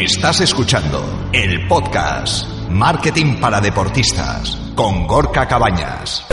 Estás 0.00 0.42
escuchando 0.42 1.30
el 1.32 1.66
podcast 1.68 2.46
Marketing 2.68 3.40
para 3.40 3.62
Deportistas 3.62 4.54
con 4.74 5.06
Gorka 5.06 5.48
Cabañas. 5.48 6.26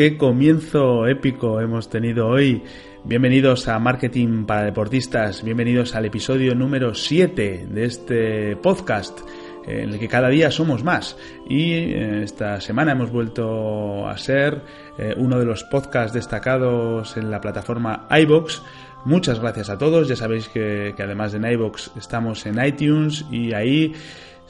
Qué 0.00 0.16
comienzo 0.16 1.06
épico 1.06 1.60
hemos 1.60 1.90
tenido 1.90 2.26
hoy. 2.26 2.62
Bienvenidos 3.04 3.68
a 3.68 3.78
Marketing 3.78 4.46
para 4.46 4.62
Deportistas, 4.64 5.44
bienvenidos 5.44 5.94
al 5.94 6.06
episodio 6.06 6.54
número 6.54 6.94
7 6.94 7.66
de 7.70 7.84
este 7.84 8.56
podcast 8.56 9.20
en 9.66 9.90
el 9.90 9.98
que 9.98 10.08
cada 10.08 10.30
día 10.30 10.50
somos 10.50 10.82
más. 10.82 11.18
Y 11.46 11.72
eh, 11.72 12.22
esta 12.22 12.62
semana 12.62 12.92
hemos 12.92 13.10
vuelto 13.10 14.08
a 14.08 14.16
ser 14.16 14.62
eh, 14.96 15.12
uno 15.18 15.38
de 15.38 15.44
los 15.44 15.64
podcasts 15.64 16.14
destacados 16.14 17.18
en 17.18 17.30
la 17.30 17.42
plataforma 17.42 18.06
iBox. 18.10 18.62
Muchas 19.04 19.38
gracias 19.38 19.68
a 19.68 19.76
todos. 19.76 20.08
Ya 20.08 20.16
sabéis 20.16 20.48
que, 20.48 20.94
además 20.98 21.32
de 21.32 21.38
en 21.38 21.52
iBox 21.52 21.92
estamos 21.98 22.46
en 22.46 22.64
iTunes 22.64 23.26
y 23.30 23.52
ahí 23.52 23.92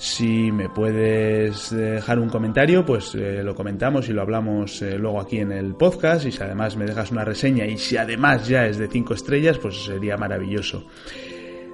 si 0.01 0.51
me 0.51 0.70
puedes 0.70 1.77
dejar 1.77 2.19
un 2.20 2.31
comentario, 2.31 2.87
pues 2.87 3.15
eh, 3.15 3.43
lo 3.43 3.55
comentamos 3.55 4.09
y 4.09 4.15
lo 4.15 4.23
hablamos 4.23 4.81
eh, 4.81 4.97
luego 4.97 5.20
aquí 5.20 5.41
en 5.41 5.53
el 5.53 5.75
podcast. 5.75 6.25
Y 6.25 6.33
si 6.33 6.43
además 6.43 6.75
me 6.75 6.87
dejas 6.87 7.11
una 7.11 7.23
reseña 7.23 7.67
y 7.67 7.77
si 7.77 7.98
además 7.98 8.48
ya 8.48 8.65
es 8.65 8.78
de 8.78 8.89
5 8.89 9.12
estrellas, 9.12 9.59
pues 9.59 9.84
sería 9.84 10.17
maravilloso. 10.17 10.87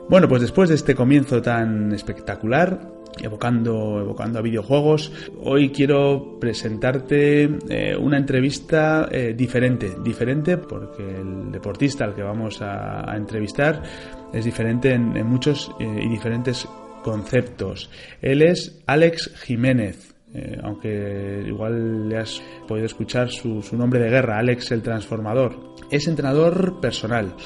Bueno, 0.09 0.27
pues 0.27 0.43
después 0.43 0.69
de 0.69 0.75
este 0.75 0.97
comienzo 0.97 1.41
tan 1.41 1.93
espectacular, 1.93 2.91
evocando, 3.23 4.01
evocando 4.01 4.41
a 4.41 4.43
videojuegos, 4.43 5.13
hoy 5.45 5.71
quiero 5.71 6.37
presentarte 6.41 7.45
eh, 7.69 7.97
una 7.97 8.17
entrevista 8.17 9.09
diferente. 9.37 9.99
Diferente 10.03 10.57
porque 10.57 11.21
el 11.21 11.53
deportista 11.53 12.05
al 12.05 12.17
que 12.17 12.25
vamos 12.25 12.61
a, 12.61 13.05
entrevistar 13.17 13.85
es 14.33 14.45
diferente 14.45 14.95
en, 14.95 15.17
en 15.17 15.27
muchos 15.29 15.71
y 15.79 16.09
diferentes 16.09 16.69
conceptos. 17.07 17.89
Él 18.21 18.43
es 18.43 18.83
Alex 18.87 19.33
Jiménez. 19.45 20.13
Eh, 20.35 20.59
aunque 20.61 21.45
igual 21.47 22.09
le 22.09 22.19
has 22.19 22.43
podido 22.67 22.85
escuchar 22.85 23.31
su, 23.31 23.63
nombre 23.73 24.01
de 24.01 24.11
guerra, 24.11 24.39
Alex 24.39 24.73
el 24.73 24.83
Transformador. 24.83 25.77
Es 25.89 26.09
entrenador 26.09 26.81
personal. 26.81 27.37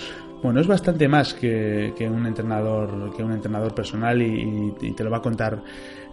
Bueno, 0.43 0.63
es 0.63 0.67
bastante 0.67 1.07
más 1.09 1.35
que, 1.35 1.93
un 2.11 2.27
entrenador 2.27 3.15
que 3.15 3.23
un 3.23 3.33
entrenador 3.33 3.75
personal 3.75 4.23
y 4.23 4.95
te 4.97 5.05
lo 5.05 5.11
va 5.11 5.19
a 5.19 5.23
contar 5.23 5.63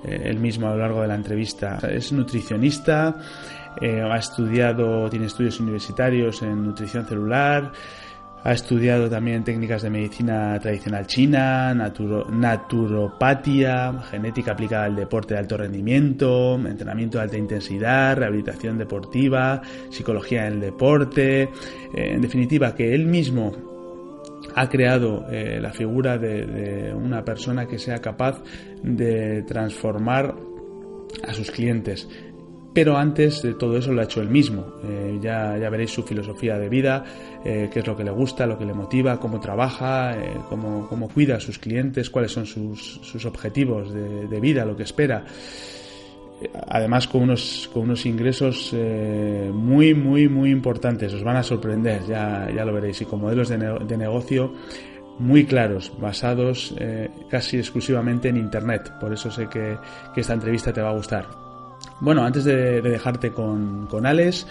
eh, 0.04 0.24
él 0.26 0.40
mismo 0.40 0.68
a 0.68 0.72
lo 0.72 0.78
largo 0.78 1.02
de 1.02 1.08
la 1.08 1.16
entrevista. 1.16 1.80
Es 1.90 2.12
nutricionista, 2.12 3.16
eh, 3.82 4.02
ha 4.02 4.18
estudiado, 4.18 5.10
tiene 5.10 5.26
estudios 5.26 5.60
universitarios 5.60 6.42
en 6.42 6.64
nutrición 6.64 7.06
celular, 7.06 7.72
ha 8.44 8.54
estudiado 8.54 9.10
también 9.10 9.44
técnicas 9.44 9.82
de 9.82 9.90
medicina 9.90 10.60
tradicional 10.60 11.06
china, 11.08 11.74
naturo, 11.74 12.30
naturopatía, 12.30 13.94
genética 14.10 14.54
aplicada 14.54 14.86
al 14.86 14.96
deporte 14.96 15.34
de 15.34 15.40
alto 15.40 15.58
rendimiento, 15.58 16.56
entrenamiento 16.56 17.18
de 17.18 17.24
alta 17.24 17.38
intensidad, 17.38 18.16
rehabilitación 18.16 18.78
deportiva, 18.78 19.62
psicología 19.90 20.48
en 20.48 20.54
el 20.54 20.60
deporte. 20.62 21.44
Eh, 21.44 21.50
en 21.94 22.22
definitiva, 22.22 22.74
que 22.74 22.94
él 22.94 23.06
mismo 23.06 23.52
ha 24.56 24.70
creado 24.70 25.26
eh, 25.30 25.60
la 25.60 25.72
figura 25.74 26.18
de, 26.18 26.46
de 26.46 26.94
una 26.94 27.24
persona 27.26 27.68
que 27.68 27.78
sea 27.78 27.98
capaz 28.00 28.42
de 28.82 29.44
transformar 29.44 30.36
a 31.28 31.34
sus 31.34 31.52
clientes 31.52 32.08
pero 32.78 32.96
antes 32.96 33.42
de 33.42 33.56
todo 33.56 33.76
eso 33.76 33.92
lo 33.92 34.02
ha 34.02 34.04
hecho 34.04 34.22
él 34.22 34.30
mismo. 34.30 34.76
Eh, 34.84 35.18
ya, 35.20 35.58
ya, 35.58 35.68
veréis 35.68 35.90
su 35.90 36.04
filosofía 36.04 36.60
de 36.60 36.70
vida, 36.70 37.04
eh, 37.44 37.72
qué 37.74 37.80
es 37.80 37.88
lo 37.88 37.98
que 37.98 38.04
le 38.04 38.12
gusta, 38.12 38.46
lo 38.46 38.56
que 38.56 38.66
le 38.66 38.74
motiva, 38.76 39.20
cómo 39.20 39.40
trabaja, 39.40 40.16
eh, 40.16 40.38
cómo, 40.48 40.88
cómo, 40.88 41.10
cuida 41.10 41.38
a 41.38 41.40
sus 41.40 41.58
clientes, 41.58 42.12
cuáles 42.12 42.34
son 42.34 42.46
sus, 42.46 43.00
sus 43.02 43.26
objetivos 43.26 43.92
de, 43.92 44.40
vida, 44.40 44.64
lo 44.64 44.78
que 44.78 44.84
espera. 44.84 45.26
Además 46.68 47.08
con 47.08 47.24
unos, 47.24 47.68
con 47.74 47.82
unos 47.82 48.06
ingresos 48.06 48.76
muy, 49.52 49.96
muy, 49.96 50.30
muy 50.30 50.52
importantes, 50.52 51.12
os 51.16 51.24
van 51.24 51.38
a 51.38 51.42
sorprender, 51.42 52.04
ya, 52.08 52.48
ya 52.56 52.64
lo 52.64 52.74
veréis, 52.74 53.02
y 53.02 53.06
con 53.06 53.22
modelos 53.22 53.50
de, 53.50 53.58
de 53.58 53.98
negocio 53.98 54.54
muy 55.18 55.46
claros, 55.46 55.92
basados 56.00 56.76
casi 57.28 57.58
exclusivamente 57.58 58.30
en 58.30 58.38
Internet. 58.38 58.94
Por 59.00 59.14
eso 59.14 59.32
sé 59.32 59.48
que, 59.48 59.80
que 60.14 60.22
esta 60.22 60.36
entrevista 60.36 60.72
te 60.72 60.80
va 60.80 60.92
a 60.92 60.94
gustar. 60.94 61.47
Bueno, 62.00 62.24
antes 62.24 62.44
de, 62.44 62.82
de 62.82 62.90
dejarte 62.90 63.34
con, 63.34 63.88
con 63.88 64.06
Alex, 64.06 64.46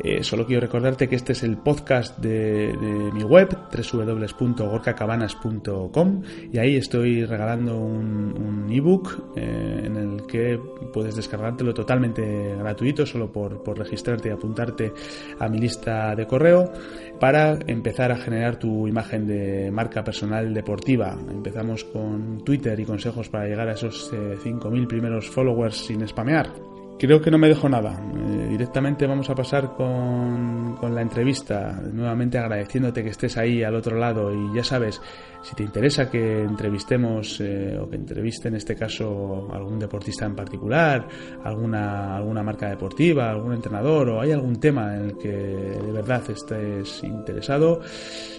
eh, 0.00 0.22
solo 0.22 0.46
quiero 0.46 0.60
recordarte 0.60 1.08
que 1.08 1.16
este 1.16 1.32
es 1.32 1.42
el 1.42 1.56
podcast 1.56 2.16
de, 2.18 2.72
mi 3.12 3.24
web, 3.24 3.48
www.gorkacabanas.com, 3.72 6.22
y 6.52 6.58
ahí 6.58 6.76
estoy 6.76 7.24
regalando 7.24 7.76
un, 7.78 8.68
ebook 8.70 9.32
eh, 9.34 9.80
en 9.84 9.96
el 9.96 10.26
que 10.26 10.60
puedes 10.92 11.16
descargártelo 11.16 11.72
totalmente 11.74 12.54
gratuito, 12.56 13.04
solo 13.06 13.32
por, 13.32 13.62
por 13.62 13.78
registrarte 13.78 14.28
y 14.28 14.32
apuntarte 14.32 14.92
a 15.38 15.48
mi 15.48 15.58
lista 15.58 16.14
de 16.14 16.26
correo, 16.26 16.70
para 17.18 17.58
empezar 17.66 18.12
a 18.12 18.16
generar 18.16 18.58
tu 18.58 18.86
imagen 18.86 19.26
de 19.26 19.70
marca 19.70 20.04
personal 20.04 20.52
deportiva. 20.54 21.18
Empezamos 21.30 21.84
con 21.84 22.44
Twitter 22.44 22.78
y 22.78 22.84
consejos 22.84 23.28
para 23.28 23.46
llegar 23.46 23.68
a 23.68 23.72
esos 23.72 24.10
eh, 24.12 24.36
5.000 24.42 24.86
primeros 24.86 25.28
followers 25.28 25.76
sin 25.76 26.06
spamear. 26.06 26.77
Creo 26.98 27.20
que 27.20 27.30
no 27.30 27.38
me 27.38 27.48
dejo 27.48 27.68
nada. 27.68 27.92
Eh, 27.92 28.48
directamente 28.50 29.06
vamos 29.06 29.30
a 29.30 29.34
pasar 29.34 29.74
con, 29.74 30.76
con, 30.80 30.94
la 30.94 31.02
entrevista, 31.02 31.80
nuevamente 31.92 32.38
agradeciéndote 32.38 33.04
que 33.04 33.10
estés 33.10 33.36
ahí 33.36 33.62
al 33.62 33.76
otro 33.76 33.96
lado 33.96 34.34
y 34.34 34.56
ya 34.56 34.64
sabes, 34.64 35.00
si 35.42 35.54
te 35.54 35.62
interesa 35.62 36.10
que 36.10 36.42
entrevistemos 36.42 37.40
eh, 37.40 37.78
o 37.80 37.88
que 37.88 37.94
entreviste 37.96 38.48
en 38.48 38.56
este 38.56 38.74
caso 38.74 39.48
algún 39.52 39.78
deportista 39.78 40.26
en 40.26 40.34
particular, 40.34 41.06
alguna, 41.44 42.16
alguna 42.16 42.42
marca 42.42 42.68
deportiva, 42.68 43.30
algún 43.30 43.54
entrenador 43.54 44.10
o 44.10 44.20
hay 44.20 44.32
algún 44.32 44.58
tema 44.60 44.96
en 44.96 45.04
el 45.04 45.16
que 45.16 45.30
de 45.30 45.92
verdad 45.92 46.28
estés 46.30 47.04
interesado, 47.04 47.80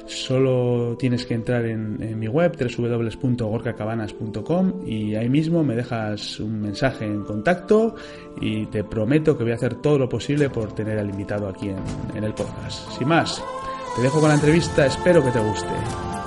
solo 0.05 0.97
tienes 0.97 1.25
que 1.25 1.35
entrar 1.35 1.65
en, 1.65 2.01
en 2.01 2.19
mi 2.19 2.27
web 2.27 2.57
www.gorkacabanas.com 2.57 4.85
y 4.85 5.15
ahí 5.15 5.29
mismo 5.29 5.63
me 5.63 5.75
dejas 5.75 6.39
un 6.39 6.61
mensaje 6.61 7.05
en 7.05 7.23
contacto 7.23 7.95
y 8.41 8.65
te 8.67 8.83
prometo 8.83 9.35
que 9.37 9.43
voy 9.43 9.53
a 9.53 9.55
hacer 9.55 9.75
todo 9.75 9.97
lo 9.97 10.09
posible 10.09 10.49
por 10.49 10.73
tener 10.73 10.99
al 10.99 11.09
invitado 11.09 11.47
aquí 11.47 11.69
en, 11.69 11.77
en 12.15 12.23
el 12.23 12.33
podcast. 12.33 12.91
Sin 12.97 13.07
más, 13.07 13.41
te 13.95 14.01
dejo 14.01 14.19
con 14.19 14.29
la 14.29 14.35
entrevista, 14.35 14.85
espero 14.85 15.23
que 15.23 15.31
te 15.31 15.39
guste. 15.39 16.18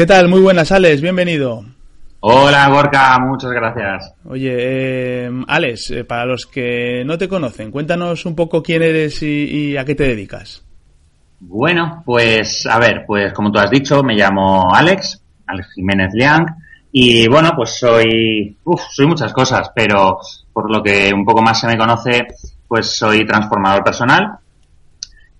¿Qué 0.00 0.06
tal? 0.06 0.28
Muy 0.28 0.40
buenas, 0.40 0.72
Alex, 0.72 1.02
bienvenido. 1.02 1.62
Hola, 2.20 2.70
Gorka, 2.70 3.18
muchas 3.18 3.50
gracias. 3.50 4.14
Oye, 4.24 4.54
eh, 4.56 5.30
Alex, 5.46 5.90
eh, 5.90 6.04
para 6.04 6.24
los 6.24 6.46
que 6.46 7.02
no 7.04 7.18
te 7.18 7.28
conocen, 7.28 7.70
cuéntanos 7.70 8.24
un 8.24 8.34
poco 8.34 8.62
quién 8.62 8.80
eres 8.80 9.22
y, 9.22 9.76
a 9.76 9.84
qué 9.84 9.94
te 9.94 10.04
dedicas. 10.04 10.64
Bueno, 11.38 12.02
pues 12.06 12.64
a 12.64 12.78
ver, 12.78 13.04
pues 13.06 13.34
como 13.34 13.52
tú 13.52 13.58
has 13.58 13.70
dicho, 13.70 14.02
me 14.02 14.14
llamo 14.14 14.74
Alex, 14.74 15.22
Alex 15.46 15.74
Jiménez 15.74 16.14
Liang, 16.14 16.46
y 16.90 17.28
bueno, 17.28 17.50
pues 17.54 17.78
soy, 17.78 18.56
uf, 18.64 18.80
soy 18.90 19.06
muchas 19.06 19.34
cosas, 19.34 19.70
pero 19.74 20.18
por 20.50 20.74
lo 20.74 20.82
que 20.82 21.12
un 21.14 21.26
poco 21.26 21.42
más 21.42 21.60
se 21.60 21.66
me 21.66 21.76
conoce, 21.76 22.26
pues 22.66 22.86
soy 22.86 23.26
transformador 23.26 23.84
personal 23.84 24.39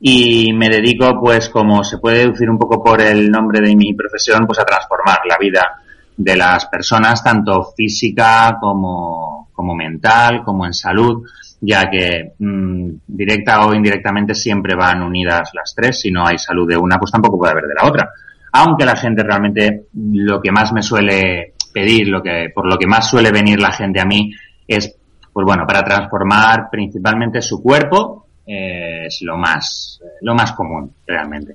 y 0.00 0.52
me 0.54 0.70
dedico, 0.70 1.20
pues 1.20 1.50
como 1.50 1.84
se 1.84 1.98
puede 1.98 2.20
deducir 2.20 2.48
un 2.48 2.58
poco 2.58 2.82
por 2.82 3.02
el 3.02 3.30
nombre 3.30 3.60
de 3.60 3.76
mi 3.76 3.92
profesión, 3.92 4.46
pues 4.46 4.58
a 4.58 4.64
transformar 4.64 5.18
la 5.28 5.36
vida 5.38 5.82
de 6.16 6.36
las 6.36 6.66
personas, 6.66 7.22
tanto 7.22 7.72
física 7.76 8.56
como, 8.58 9.50
como 9.52 9.74
mental, 9.74 10.42
como 10.42 10.64
en 10.64 10.72
salud, 10.72 11.26
ya 11.60 11.90
que 11.90 12.32
mm, 12.38 12.90
directa 13.06 13.66
o 13.66 13.74
indirectamente 13.74 14.34
siempre 14.34 14.74
van 14.74 15.02
unidas 15.02 15.50
las 15.54 15.74
tres. 15.74 16.00
Si 16.00 16.10
no 16.10 16.26
hay 16.26 16.38
salud 16.38 16.66
de 16.66 16.78
una, 16.78 16.98
pues 16.98 17.12
tampoco 17.12 17.38
puede 17.38 17.52
haber 17.52 17.64
de 17.64 17.74
la 17.74 17.86
otra. 17.86 18.10
Aunque 18.52 18.86
la 18.86 18.96
gente 18.96 19.22
realmente 19.22 19.86
lo 19.94 20.40
que 20.40 20.50
más 20.50 20.72
me 20.72 20.82
suele 20.82 21.54
pedir, 21.72 22.08
lo 22.08 22.22
que, 22.22 22.50
por 22.54 22.66
lo 22.66 22.78
que 22.78 22.86
más 22.86 23.08
suele 23.08 23.30
venir 23.30 23.60
la 23.60 23.72
gente 23.72 24.00
a 24.00 24.06
mí 24.06 24.32
es, 24.66 24.96
pues 25.32 25.44
bueno, 25.44 25.64
para 25.66 25.84
transformar 25.84 26.68
principalmente 26.70 27.42
su 27.42 27.62
cuerpo, 27.62 28.19
eh, 28.52 29.06
es 29.06 29.22
lo 29.22 29.36
más, 29.36 30.00
lo 30.22 30.34
más 30.34 30.52
común 30.52 30.92
realmente. 31.06 31.54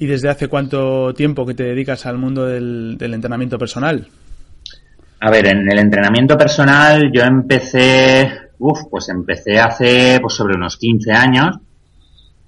¿Y 0.00 0.06
desde 0.06 0.28
hace 0.28 0.48
cuánto 0.48 1.14
tiempo 1.14 1.46
que 1.46 1.54
te 1.54 1.62
dedicas 1.62 2.06
al 2.06 2.18
mundo 2.18 2.44
del, 2.46 2.98
entrenamiento 3.00 3.56
personal? 3.56 4.08
A 5.20 5.30
ver, 5.30 5.46
en 5.46 5.70
el 5.70 5.78
entrenamiento 5.78 6.36
personal 6.36 7.08
yo 7.12 7.22
empecé, 7.22 8.28
uff, 8.58 8.80
pues 8.90 9.08
empecé 9.10 9.60
hace 9.60 10.18
pues 10.20 10.34
sobre 10.34 10.56
unos 10.56 10.76
15 10.76 11.12
años 11.12 11.56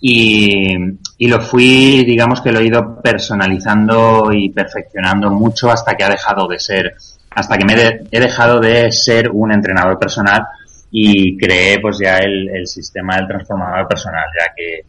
y, 0.01 0.75
y, 1.19 1.29
lo 1.29 1.41
fui, 1.41 2.05
digamos 2.05 2.41
que 2.41 2.51
lo 2.51 2.59
he 2.59 2.67
ido 2.67 3.01
personalizando 3.01 4.31
y 4.33 4.51
perfeccionando 4.51 5.31
mucho 5.31 5.71
hasta 5.71 5.95
que 5.95 6.03
ha 6.03 6.11
dejado 6.11 6.49
de 6.49 6.59
ser, 6.59 6.97
hasta 7.31 7.57
que 7.57 7.65
me 7.65 8.07
he 8.11 8.21
dejado 8.21 8.59
de 8.59 8.91
ser 8.91 9.31
un 9.31 9.53
entrenador 9.53 9.99
personal 9.99 10.43
y 10.99 11.37
creé 11.37 11.79
pues 11.79 11.99
ya 11.99 12.17
el, 12.17 12.49
el 12.49 12.67
sistema 12.67 13.17
del 13.17 13.29
transformador 13.29 13.87
personal, 13.87 14.25
ya 14.35 14.55
que 14.57 14.81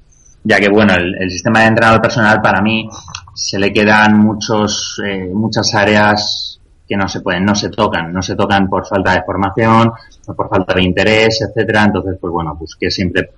ya 0.41 0.57
que 0.57 0.69
bueno, 0.69 0.93
el, 0.95 1.29
sistema 1.29 1.59
de 1.59 1.65
entrenador 1.65 2.01
personal 2.01 2.41
para 2.41 2.61
mí 2.61 2.87
se 3.33 3.59
le 3.59 3.73
quedan 3.73 4.17
muchos, 4.17 5.01
eh, 5.05 5.29
muchas 5.33 5.75
áreas 5.75 6.61
que 6.87 6.95
no 6.95 7.09
se 7.09 7.19
pueden, 7.19 7.43
no 7.43 7.53
se 7.53 7.69
tocan, 7.69 8.13
no 8.13 8.21
se 8.21 8.37
tocan 8.37 8.69
por 8.69 8.87
falta 8.87 9.11
de 9.15 9.23
formación, 9.23 9.91
o 10.27 10.33
por 10.33 10.47
falta 10.47 10.73
de 10.75 10.83
interés, 10.83 11.41
etcétera. 11.41 11.83
Entonces, 11.83 12.17
pues 12.21 12.31
bueno, 12.31 12.55
busqué 12.55 12.89
siempre 12.89 13.29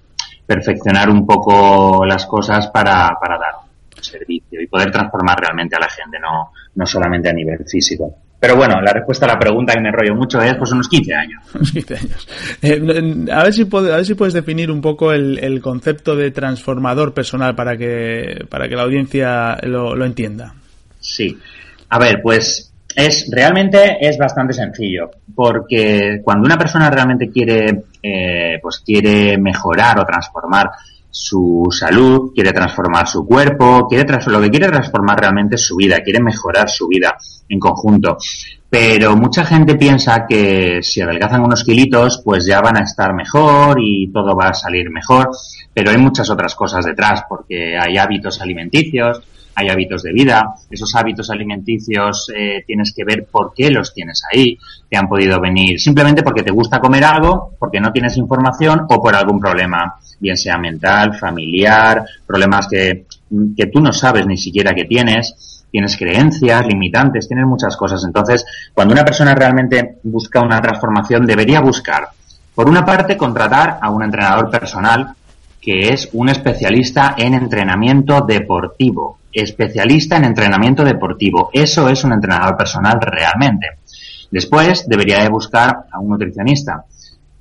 perfeccionar 0.45 1.09
un 1.09 1.25
poco 1.25 2.05
las 2.05 2.27
cosas 2.27 2.67
para, 2.67 3.17
para 3.19 3.39
dar 3.39 3.68
servicio 4.03 4.61
y 4.61 4.67
poder 4.67 4.91
transformar 4.91 5.39
realmente 5.39 5.75
a 5.75 5.79
la 5.79 5.89
gente, 5.89 6.17
no, 6.19 6.51
no 6.75 6.85
solamente 6.85 7.29
a 7.29 7.33
nivel 7.33 7.59
físico. 7.65 8.15
Pero 8.39 8.55
bueno, 8.55 8.79
la 8.81 8.93
respuesta 8.93 9.25
a 9.25 9.33
la 9.33 9.39
pregunta 9.39 9.73
que 9.73 9.81
me 9.81 9.89
enrollo 9.89 10.15
mucho 10.15 10.41
es 10.41 10.55
pues 10.55 10.71
unos 10.71 10.87
15 10.87 11.13
años. 11.13 11.43
Unos 11.55 11.71
15 11.73 11.95
años. 11.95 12.27
Eh, 12.61 13.31
a, 13.33 13.43
ver 13.43 13.53
si 13.53 13.67
a 13.71 13.95
ver 13.97 14.05
si 14.05 14.13
puedes 14.13 14.33
definir 14.33 14.71
un 14.71 14.79
poco 14.79 15.11
el, 15.11 15.61
concepto 15.61 16.15
de 16.15 16.31
transformador 16.31 17.13
personal 17.13 17.53
para 17.53 17.75
que, 17.75 18.45
para 18.49 18.69
que 18.69 18.75
la 18.75 18.83
audiencia 18.83 19.57
lo, 19.63 19.93
lo 19.93 20.05
entienda. 20.05 20.53
Sí. 20.99 21.37
A 21.89 21.99
ver, 21.99 22.21
pues 22.21 22.69
es 22.95 23.29
realmente 23.31 23.97
es 23.99 24.17
bastante 24.17 24.53
sencillo 24.53 25.11
porque 25.35 26.21
cuando 26.23 26.45
una 26.45 26.57
persona 26.57 26.89
realmente 26.89 27.29
quiere 27.29 27.83
eh, 28.01 28.59
pues 28.61 28.81
quiere 28.85 29.37
mejorar 29.37 29.99
o 29.99 30.05
transformar 30.05 30.71
su 31.11 31.67
salud, 31.71 32.31
quiere 32.33 32.51
transformar 32.51 33.07
su 33.07 33.25
cuerpo, 33.25 33.87
quiere 33.87 34.05
lo 34.27 34.41
que 34.41 34.49
quiere 34.49 34.67
transformar 34.67 35.19
realmente 35.19 35.55
es 35.55 35.65
su 35.65 35.75
vida, 35.75 36.01
quiere 36.03 36.21
mejorar 36.21 36.69
su 36.69 36.87
vida 36.87 37.17
en 37.47 37.59
conjunto. 37.59 38.17
Pero 38.69 39.15
mucha 39.15 39.43
gente 39.43 39.75
piensa 39.75 40.27
que 40.27 40.79
si 40.83 41.01
adelgazan 41.01 41.43
unos 41.43 41.63
kilitos, 41.63 42.21
pues 42.23 42.45
ya 42.45 42.61
van 42.61 42.77
a 42.77 42.83
estar 42.83 43.15
mejor 43.15 43.79
y 43.81 44.11
todo 44.11 44.35
va 44.35 44.49
a 44.49 44.53
salir 44.53 44.91
mejor. 44.91 45.31
Pero 45.73 45.89
hay 45.89 45.97
muchas 45.97 46.29
otras 46.29 46.53
cosas 46.53 46.85
detrás, 46.85 47.23
porque 47.27 47.75
hay 47.77 47.97
hábitos 47.97 48.39
alimenticios, 48.41 49.21
hay 49.59 49.69
hábitos 49.69 50.03
de 50.03 50.13
vida. 50.13 50.55
Esos 50.69 50.95
hábitos 50.95 51.29
alimenticios 51.29 52.31
eh, 52.35 52.63
tienes 52.65 52.93
que 52.95 53.03
ver 53.03 53.27
por 53.29 53.53
qué 53.53 53.69
los 53.69 53.93
tienes 53.93 54.23
ahí. 54.31 54.57
Te 54.89 54.97
han 54.97 55.07
podido 55.07 55.39
venir 55.39 55.79
simplemente 55.79 56.23
porque 56.23 56.43
te 56.43 56.51
gusta 56.51 56.79
comer 56.79 57.03
algo, 57.03 57.55
porque 57.59 57.79
no 57.79 57.91
tienes 57.91 58.17
información 58.17 58.85
o 58.89 59.01
por 59.01 59.15
algún 59.15 59.39
problema, 59.39 59.95
bien 60.19 60.37
sea 60.37 60.57
mental, 60.57 61.17
familiar, 61.17 62.05
problemas 62.25 62.67
que, 62.67 63.05
que 63.55 63.67
tú 63.67 63.81
no 63.81 63.91
sabes 63.91 64.25
ni 64.25 64.37
siquiera 64.37 64.73
que 64.73 64.85
tienes 64.85 65.55
tienes 65.71 65.97
creencias 65.97 66.65
limitantes, 66.65 67.27
tienes 67.27 67.45
muchas 67.45 67.77
cosas. 67.77 68.03
Entonces, 68.03 68.43
cuando 68.73 68.91
una 68.91 69.05
persona 69.05 69.35
realmente 69.35 69.99
busca 70.01 70.41
una 70.41 70.59
transformación, 70.59 71.27
debería 71.27 71.61
buscar, 71.61 72.07
por 72.55 72.67
una 72.67 72.83
parte, 72.83 73.15
contratar 73.15 73.77
a 73.79 73.91
un 73.91 74.01
entrenador 74.01 74.49
personal 74.49 75.13
que 75.61 75.89
es 75.89 76.09
un 76.13 76.29
especialista 76.29 77.15
en 77.17 77.33
entrenamiento 77.33 78.21
deportivo. 78.21 79.18
Especialista 79.31 80.17
en 80.17 80.25
entrenamiento 80.25 80.83
deportivo. 80.83 81.49
Eso 81.53 81.89
es 81.89 82.03
un 82.03 82.13
entrenador 82.13 82.57
personal 82.57 82.99
realmente. 83.01 83.67
Después 84.31 84.87
debería 84.87 85.21
de 85.23 85.29
buscar 85.29 85.85
a 85.91 85.99
un 85.99 86.09
nutricionista, 86.09 86.85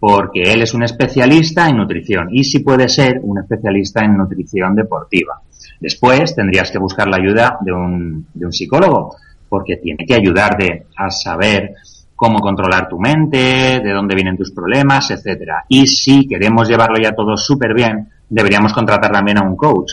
porque 0.00 0.42
él 0.42 0.62
es 0.62 0.74
un 0.74 0.84
especialista 0.84 1.68
en 1.68 1.76
nutrición 1.76 2.28
y 2.30 2.44
si 2.44 2.60
puede 2.60 2.88
ser 2.88 3.20
un 3.22 3.38
especialista 3.38 4.04
en 4.04 4.16
nutrición 4.16 4.74
deportiva. 4.74 5.40
Después 5.80 6.34
tendrías 6.34 6.70
que 6.70 6.78
buscar 6.78 7.08
la 7.08 7.16
ayuda 7.16 7.58
de 7.60 7.72
un, 7.72 8.26
de 8.32 8.46
un 8.46 8.52
psicólogo, 8.52 9.16
porque 9.48 9.76
tiene 9.76 10.04
que 10.06 10.14
ayudarte 10.14 10.86
a 10.96 11.10
saber 11.10 11.74
cómo 12.14 12.40
controlar 12.40 12.88
tu 12.88 12.98
mente, 12.98 13.80
de 13.80 13.92
dónde 13.92 14.16
vienen 14.16 14.36
tus 14.36 14.50
problemas, 14.50 15.10
etcétera. 15.10 15.64
Y 15.68 15.86
si 15.86 16.26
queremos 16.26 16.68
llevarlo 16.68 16.98
ya 17.00 17.12
todo 17.12 17.36
súper 17.36 17.74
bien, 17.74 18.08
deberíamos 18.28 18.72
contratar 18.72 19.12
también 19.12 19.38
a 19.38 19.42
un 19.42 19.56
coach, 19.56 19.92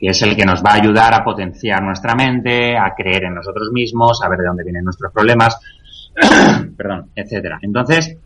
que 0.00 0.08
es 0.08 0.22
el 0.22 0.34
que 0.34 0.46
nos 0.46 0.62
va 0.62 0.70
a 0.70 0.82
ayudar 0.82 1.12
a 1.12 1.22
potenciar 1.22 1.82
nuestra 1.82 2.14
mente, 2.14 2.76
a 2.76 2.94
creer 2.96 3.24
en 3.24 3.34
nosotros 3.34 3.70
mismos, 3.70 4.22
a 4.24 4.28
ver 4.30 4.38
de 4.38 4.46
dónde 4.46 4.64
vienen 4.64 4.84
nuestros 4.84 5.12
problemas, 5.12 5.58
perdón, 6.76 7.10
etcétera. 7.14 7.58
Entonces, 7.60 8.16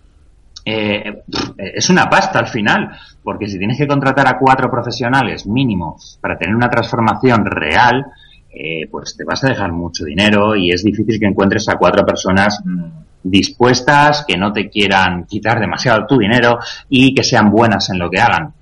eh, 0.64 1.22
es 1.56 1.90
una 1.90 2.08
pasta 2.08 2.38
al 2.38 2.46
final, 2.46 2.96
porque 3.22 3.48
si 3.48 3.58
tienes 3.58 3.76
que 3.76 3.88
contratar 3.88 4.28
a 4.28 4.38
cuatro 4.38 4.70
profesionales 4.70 5.46
mínimo 5.46 5.98
para 6.20 6.38
tener 6.38 6.54
una 6.54 6.70
transformación 6.70 7.44
real, 7.44 8.06
eh, 8.50 8.86
pues 8.88 9.16
te 9.16 9.24
vas 9.24 9.42
a 9.42 9.48
dejar 9.48 9.72
mucho 9.72 10.04
dinero 10.04 10.54
y 10.54 10.70
es 10.70 10.84
difícil 10.84 11.18
que 11.18 11.26
encuentres 11.26 11.68
a 11.68 11.76
cuatro 11.76 12.06
personas 12.06 12.60
mm, 12.64 12.84
dispuestas, 13.24 14.24
que 14.26 14.38
no 14.38 14.52
te 14.52 14.70
quieran 14.70 15.24
quitar 15.24 15.58
demasiado 15.58 16.06
tu 16.06 16.18
dinero 16.18 16.60
y 16.88 17.12
que 17.12 17.24
sean 17.24 17.50
buenas 17.50 17.90
en 17.90 17.98
lo 17.98 18.08
que 18.08 18.20
hagan. 18.20 18.54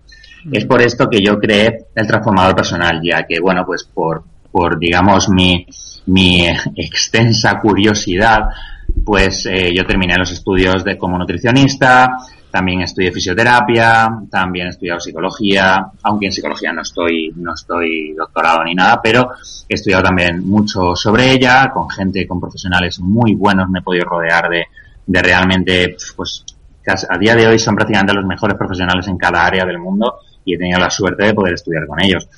Es 0.51 0.65
por 0.65 0.83
esto 0.83 1.09
que 1.09 1.21
yo 1.25 1.39
creé 1.39 1.87
el 1.95 2.07
transformador 2.07 2.57
personal, 2.57 3.01
ya 3.03 3.25
que, 3.25 3.39
bueno, 3.41 3.65
pues 3.65 3.85
por, 3.85 4.25
por 4.51 4.79
digamos, 4.79 5.29
mi, 5.29 5.67
mi 6.07 6.47
extensa 6.77 7.59
curiosidad, 7.61 8.49
pues 9.05 9.47
eh, 9.47 9.73
yo 9.75 9.85
terminé 9.85 10.17
los 10.17 10.33
estudios 10.33 10.85
de 10.85 10.99
como 10.99 11.19
nutricionista, 11.19 12.17
también 12.51 12.83
estudié 12.83 13.11
fisioterapia, 13.13 14.11
también 14.31 14.67
he 14.67 14.71
estudiado 14.71 15.01
psicología, 15.01 15.87
aunque 16.03 16.27
en 16.27 16.33
psicología 16.33 16.73
no 16.73 16.83
estoy, 16.83 17.33
no 17.37 17.55
estoy 17.55 18.13
doctorado 18.13 18.63
ni 18.65 18.75
nada, 18.75 19.01
pero 19.03 19.31
he 19.69 19.75
estudiado 19.75 20.03
también 20.03 20.47
mucho 20.47 20.95
sobre 20.95 21.33
ella, 21.33 21.71
con 21.73 21.89
gente, 21.89 22.27
con 22.27 22.41
profesionales 22.41 23.01
muy 23.01 23.35
buenos, 23.35 23.71
me 23.71 23.79
he 23.79 23.83
podido 23.83 24.05
rodear 24.05 24.51
de, 24.51 24.65
de 25.07 25.23
realmente, 25.23 25.97
pues, 26.15 26.45
a 27.09 27.17
día 27.17 27.37
de 27.37 27.47
hoy 27.47 27.59
son 27.59 27.77
prácticamente 27.77 28.13
los 28.13 28.27
mejores 28.27 28.57
profesionales 28.57 29.07
en 29.07 29.17
cada 29.17 29.47
área 29.47 29.65
del 29.65 29.79
mundo 29.79 30.19
y 30.45 30.55
he 30.55 30.59
tenido 30.59 30.79
la 30.79 30.91
suerte 30.91 31.27
de 31.27 31.35
poder 31.35 31.55
estudiar 31.55 31.87
con 31.87 32.03
ellos. 32.03 32.29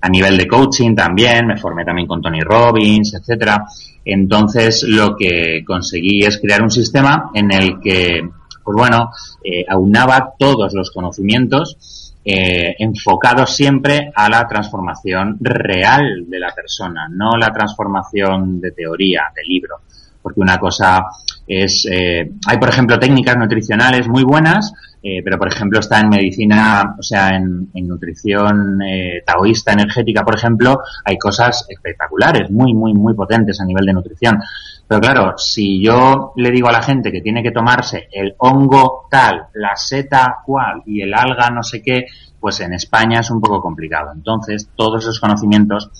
A 0.00 0.08
nivel 0.08 0.36
de 0.36 0.46
coaching 0.46 0.94
también, 0.94 1.46
me 1.46 1.56
formé 1.56 1.84
también 1.84 2.06
con 2.06 2.20
Tony 2.20 2.42
Robbins, 2.42 3.14
etcétera. 3.14 3.64
Entonces, 4.04 4.84
lo 4.84 5.16
que 5.16 5.64
conseguí 5.66 6.24
es 6.24 6.38
crear 6.38 6.62
un 6.62 6.70
sistema 6.70 7.30
en 7.34 7.50
el 7.50 7.80
que, 7.80 8.28
pues 8.62 8.76
bueno, 8.76 9.10
eh, 9.42 9.64
aunaba 9.68 10.34
todos 10.38 10.74
los 10.74 10.90
conocimientos 10.90 12.12
eh, 12.28 12.74
enfocados 12.80 13.54
siempre 13.54 14.10
a 14.12 14.28
la 14.28 14.48
transformación 14.48 15.38
real 15.40 16.24
de 16.26 16.40
la 16.40 16.52
persona, 16.52 17.08
no 17.08 17.36
la 17.36 17.52
transformación 17.52 18.60
de 18.60 18.72
teoría, 18.72 19.22
de 19.32 19.42
libro. 19.44 19.76
Porque 20.20 20.40
una 20.40 20.58
cosa 20.58 21.06
Es, 21.46 21.86
eh, 21.90 22.32
hay, 22.46 22.58
por 22.58 22.68
ejemplo, 22.68 22.98
técnicas 22.98 23.36
nutricionales 23.36 24.08
muy 24.08 24.24
buenas, 24.24 24.72
eh, 25.02 25.22
pero, 25.22 25.38
por 25.38 25.46
ejemplo, 25.46 25.78
está 25.78 26.00
en 26.00 26.08
medicina, 26.08 26.96
o 26.98 27.02
sea, 27.02 27.36
en, 27.36 27.68
nutrición 27.74 28.82
eh, 28.82 29.22
taoísta 29.24 29.72
energética, 29.72 30.24
por 30.24 30.34
ejemplo, 30.34 30.80
hay 31.04 31.16
cosas 31.16 31.64
espectaculares, 31.68 32.50
muy, 32.50 32.74
muy, 32.74 32.92
muy 32.92 33.14
potentes 33.14 33.60
a 33.60 33.64
nivel 33.64 33.86
de 33.86 33.92
nutrición. 33.92 34.40
Pero 34.88 35.00
claro, 35.00 35.38
si 35.38 35.82
yo 35.82 36.32
le 36.36 36.50
digo 36.50 36.68
a 36.68 36.72
la 36.72 36.82
gente 36.82 37.12
que 37.12 37.20
tiene 37.20 37.42
que 37.42 37.50
tomarse 37.50 38.08
el 38.10 38.34
hongo 38.38 39.06
tal, 39.10 39.46
la 39.54 39.76
seta 39.76 40.38
cual 40.44 40.82
y 40.86 41.02
el 41.02 41.14
alga 41.14 41.50
no 41.50 41.62
sé 41.62 41.82
qué, 41.82 42.06
pues 42.40 42.60
en 42.60 42.72
España 42.72 43.20
es 43.20 43.30
un 43.30 43.40
poco 43.40 43.60
complicado. 43.60 44.12
Entonces, 44.12 44.70
todos 44.76 45.02
esos 45.02 45.20
conocimientos 45.20 45.90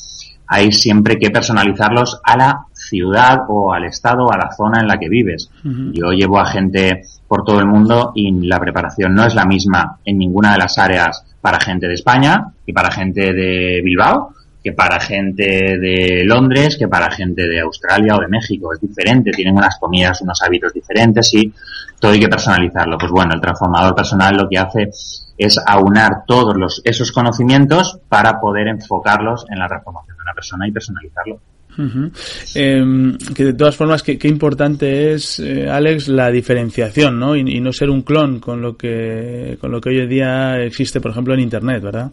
hay 0.47 0.71
siempre 0.73 1.19
que 1.19 1.31
personalizarlos 1.31 2.21
a 2.25 2.37
la 2.37 2.66
ciudad 2.89 3.41
o 3.49 3.73
al 3.73 3.85
estado 3.85 4.25
o 4.25 4.33
a 4.33 4.37
la 4.37 4.53
zona 4.53 4.81
en 4.81 4.89
la 4.89 4.99
que 4.99 5.09
vives. 5.09 5.51
Yo 5.65 6.11
llevo 6.13 6.39
a 6.39 6.47
gente 6.47 7.03
por 7.29 7.45
todo 7.45 7.61
el 7.61 7.67
mundo 7.67 8.13
y 8.15 8.31
la 8.47 8.61
preparación 8.61 9.15
no 9.15 9.27
es 9.27 9.35
la 9.35 9.45
misma 9.45 9.99
en 10.05 10.19
ninguna 10.19 10.53
de 10.53 10.59
las 10.59 10.79
áreas 10.79 11.25
para 11.41 11.61
gente 11.61 11.87
de 11.87 11.95
España 11.95 12.53
y 12.65 12.73
para 12.73 12.91
gente 12.91 13.33
de 13.33 13.81
Bilbao 13.83 14.33
que 14.67 14.73
para 14.73 14.99
gente 14.99 15.79
de 15.79 16.25
Londres, 16.25 16.77
que 16.77 16.89
para 16.89 17.09
gente 17.09 17.47
de 17.47 17.61
Australia 17.61 18.17
o 18.17 18.21
de 18.21 18.27
México. 18.27 18.73
Es 18.73 18.81
diferente, 18.81 19.31
tienen 19.31 19.57
unas 19.57 19.79
comidas, 19.79 20.21
unos 20.23 20.43
hábitos 20.43 20.73
diferentes 20.73 21.33
y 21.35 21.55
todo 22.01 22.11
hay 22.11 22.19
que 22.19 22.27
personalizarlo. 22.27 22.99
Pues 22.99 23.13
bueno, 23.13 23.33
el 23.33 23.41
transformador 23.41 23.95
personal 23.95 24.37
lo 24.37 24.49
que 24.49 24.59
hace 24.59 24.91
es 25.39 25.61
aunar 25.65 26.25
todos 26.27 26.57
los, 26.57 26.83
esos 26.85 27.13
conocimientos 27.13 28.01
para 28.09 28.41
poder 28.41 28.67
enfocarlos 28.67 29.47
en 29.51 29.61
la 29.61 29.69
transformación 29.69 30.17
de 30.17 30.23
una 30.25 30.35
persona 30.35 30.67
y 30.67 30.73
personalizarlo. 30.73 31.41
Em, 32.55 33.19
que 33.35 33.45
de 33.45 33.53
todas 33.53 33.77
formas, 33.77 34.03
qué, 34.03 34.19
importante 34.29 35.13
es, 35.13 35.39
eh, 35.41 35.69
Alex, 35.69 36.09
la 36.09 36.31
diferenciación, 36.31 37.19
¿no? 37.19 37.37
Y, 37.37 37.61
no 37.61 37.73
ser 37.73 37.91
un 37.91 38.03
clon 38.03 38.41
con 38.41 38.63
lo 38.63 38.77
que 38.77 39.59
con 39.61 39.71
lo 39.71 39.81
que 39.81 39.91
hoy 39.91 40.01
en 40.01 40.09
día 40.09 40.59
existe, 40.63 41.01
por 41.01 41.11
ejemplo, 41.11 41.35
en 41.35 41.41
Internet, 41.41 41.83
¿verdad? 41.83 42.11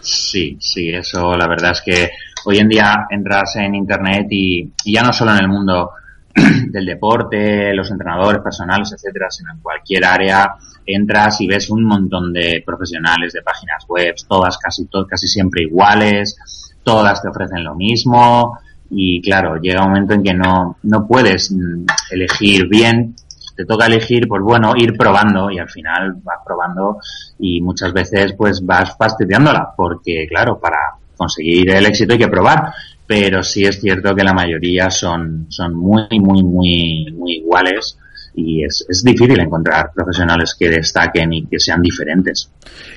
Sí, 0.00 0.56
sí, 0.60 0.88
eso 0.88 1.36
la 1.36 1.46
verdad 1.46 1.72
es 1.72 1.82
que 1.82 2.10
hoy 2.44 2.58
en 2.58 2.68
día 2.68 3.06
entras 3.10 3.56
en 3.56 3.74
Internet 3.74 4.26
y, 4.30 4.70
ya 4.84 5.02
no 5.02 5.12
solo 5.12 5.32
en 5.32 5.38
el 5.38 5.48
mundo 5.48 5.90
del 6.34 6.86
deporte, 6.86 7.74
los 7.74 7.90
entrenadores 7.90 8.40
personales, 8.42 8.92
etcétera, 8.92 9.30
sino 9.30 9.52
en 9.52 9.60
cualquier 9.60 10.04
área 10.04 10.54
entras 10.86 11.40
y 11.40 11.46
ves 11.46 11.70
un 11.70 11.84
montón 11.84 12.32
de 12.32 12.62
profesionales 12.64 13.32
de 13.32 13.42
páginas 13.42 13.84
web, 13.88 14.14
todas 14.28 14.58
casi 14.58 14.88
casi 15.08 15.28
siempre 15.28 15.62
iguales, 15.62 16.36
todas 16.82 17.22
te 17.22 17.28
ofrecen 17.28 17.62
lo 17.64 17.74
mismo, 17.74 18.58
y 18.94 19.22
claro, 19.22 19.56
llega 19.56 19.82
un 19.82 19.88
momento 19.88 20.14
en 20.14 20.22
que 20.22 20.34
no, 20.34 20.76
no 20.82 21.06
puedes 21.06 21.50
mm, 21.50 21.86
elegir 22.10 22.68
bien, 22.68 23.14
te 23.56 23.64
toca 23.64 23.86
elegir, 23.86 24.28
pues 24.28 24.42
bueno, 24.42 24.74
ir 24.76 24.96
probando 24.96 25.50
y 25.50 25.58
al 25.58 25.68
final 25.68 26.14
vas 26.22 26.38
probando 26.44 26.98
y 27.38 27.60
muchas 27.60 27.92
veces 27.92 28.34
pues 28.36 28.64
vas 28.64 28.96
fastidiándola 28.96 29.72
porque 29.76 30.26
claro, 30.28 30.58
para 30.58 30.78
conseguir 31.16 31.70
el 31.70 31.86
éxito 31.86 32.12
hay 32.12 32.18
que 32.18 32.28
probar, 32.28 32.72
pero 33.06 33.42
sí 33.42 33.64
es 33.64 33.80
cierto 33.80 34.14
que 34.14 34.24
la 34.24 34.34
mayoría 34.34 34.90
son, 34.90 35.46
son 35.48 35.74
muy, 35.74 36.06
muy, 36.18 36.42
muy, 36.42 37.12
muy 37.12 37.32
iguales 37.36 37.98
y 38.34 38.64
es, 38.64 38.84
es 38.88 39.02
difícil 39.04 39.38
encontrar 39.40 39.92
profesionales 39.94 40.54
que 40.58 40.68
destaquen 40.68 41.32
y 41.32 41.46
que 41.46 41.58
sean 41.58 41.82
diferentes. 41.82 42.50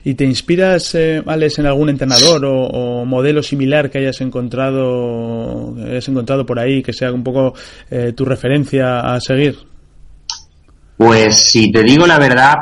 ¿Y 0.04 0.14
te 0.14 0.24
inspiras, 0.24 0.96
eh, 0.96 1.22
Alex, 1.26 1.60
en 1.60 1.66
algún 1.66 1.90
entrenador 1.90 2.46
o, 2.46 3.06
modelo 3.06 3.44
similar 3.44 3.90
que 3.90 4.00
hayas 4.00 4.22
encontrado, 4.22 5.76
hayas 5.78 6.08
encontrado 6.08 6.46
por 6.46 6.60
ahí, 6.60 6.82
que 6.82 6.94
sea 6.94 7.12
un 7.12 7.24
poco 7.24 7.54
eh, 7.90 8.14
tu 8.14 8.26
referencia 8.26 9.00
a 9.00 9.20
seguir? 9.20 9.58
Pues 10.98 11.38
si 11.38 11.72
te 11.72 11.84
digo 11.84 12.08
la 12.08 12.18
verdad, 12.18 12.56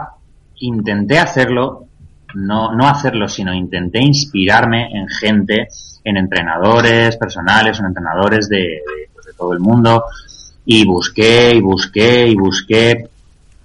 intenté 0.59 1.19
hacerlo, 1.19 1.87
no, 2.35 2.73
no 2.73 2.87
hacerlo, 2.87 3.27
sino 3.27 3.53
intenté 3.53 3.99
inspirarme 4.01 4.89
en 4.91 5.07
gente, 5.07 5.67
en 6.03 6.17
entrenadores 6.17 7.15
personales, 7.17 7.79
en 7.79 7.85
entrenadores 7.85 8.49
de, 8.49 8.79
pues, 9.13 9.27
de 9.27 9.33
todo 9.33 9.53
el 9.53 9.59
mundo, 9.59 10.03
y 10.65 10.85
busqué 10.85 11.53
y 11.55 11.61
busqué 11.61 12.27
y 12.27 12.35
busqué 12.35 13.09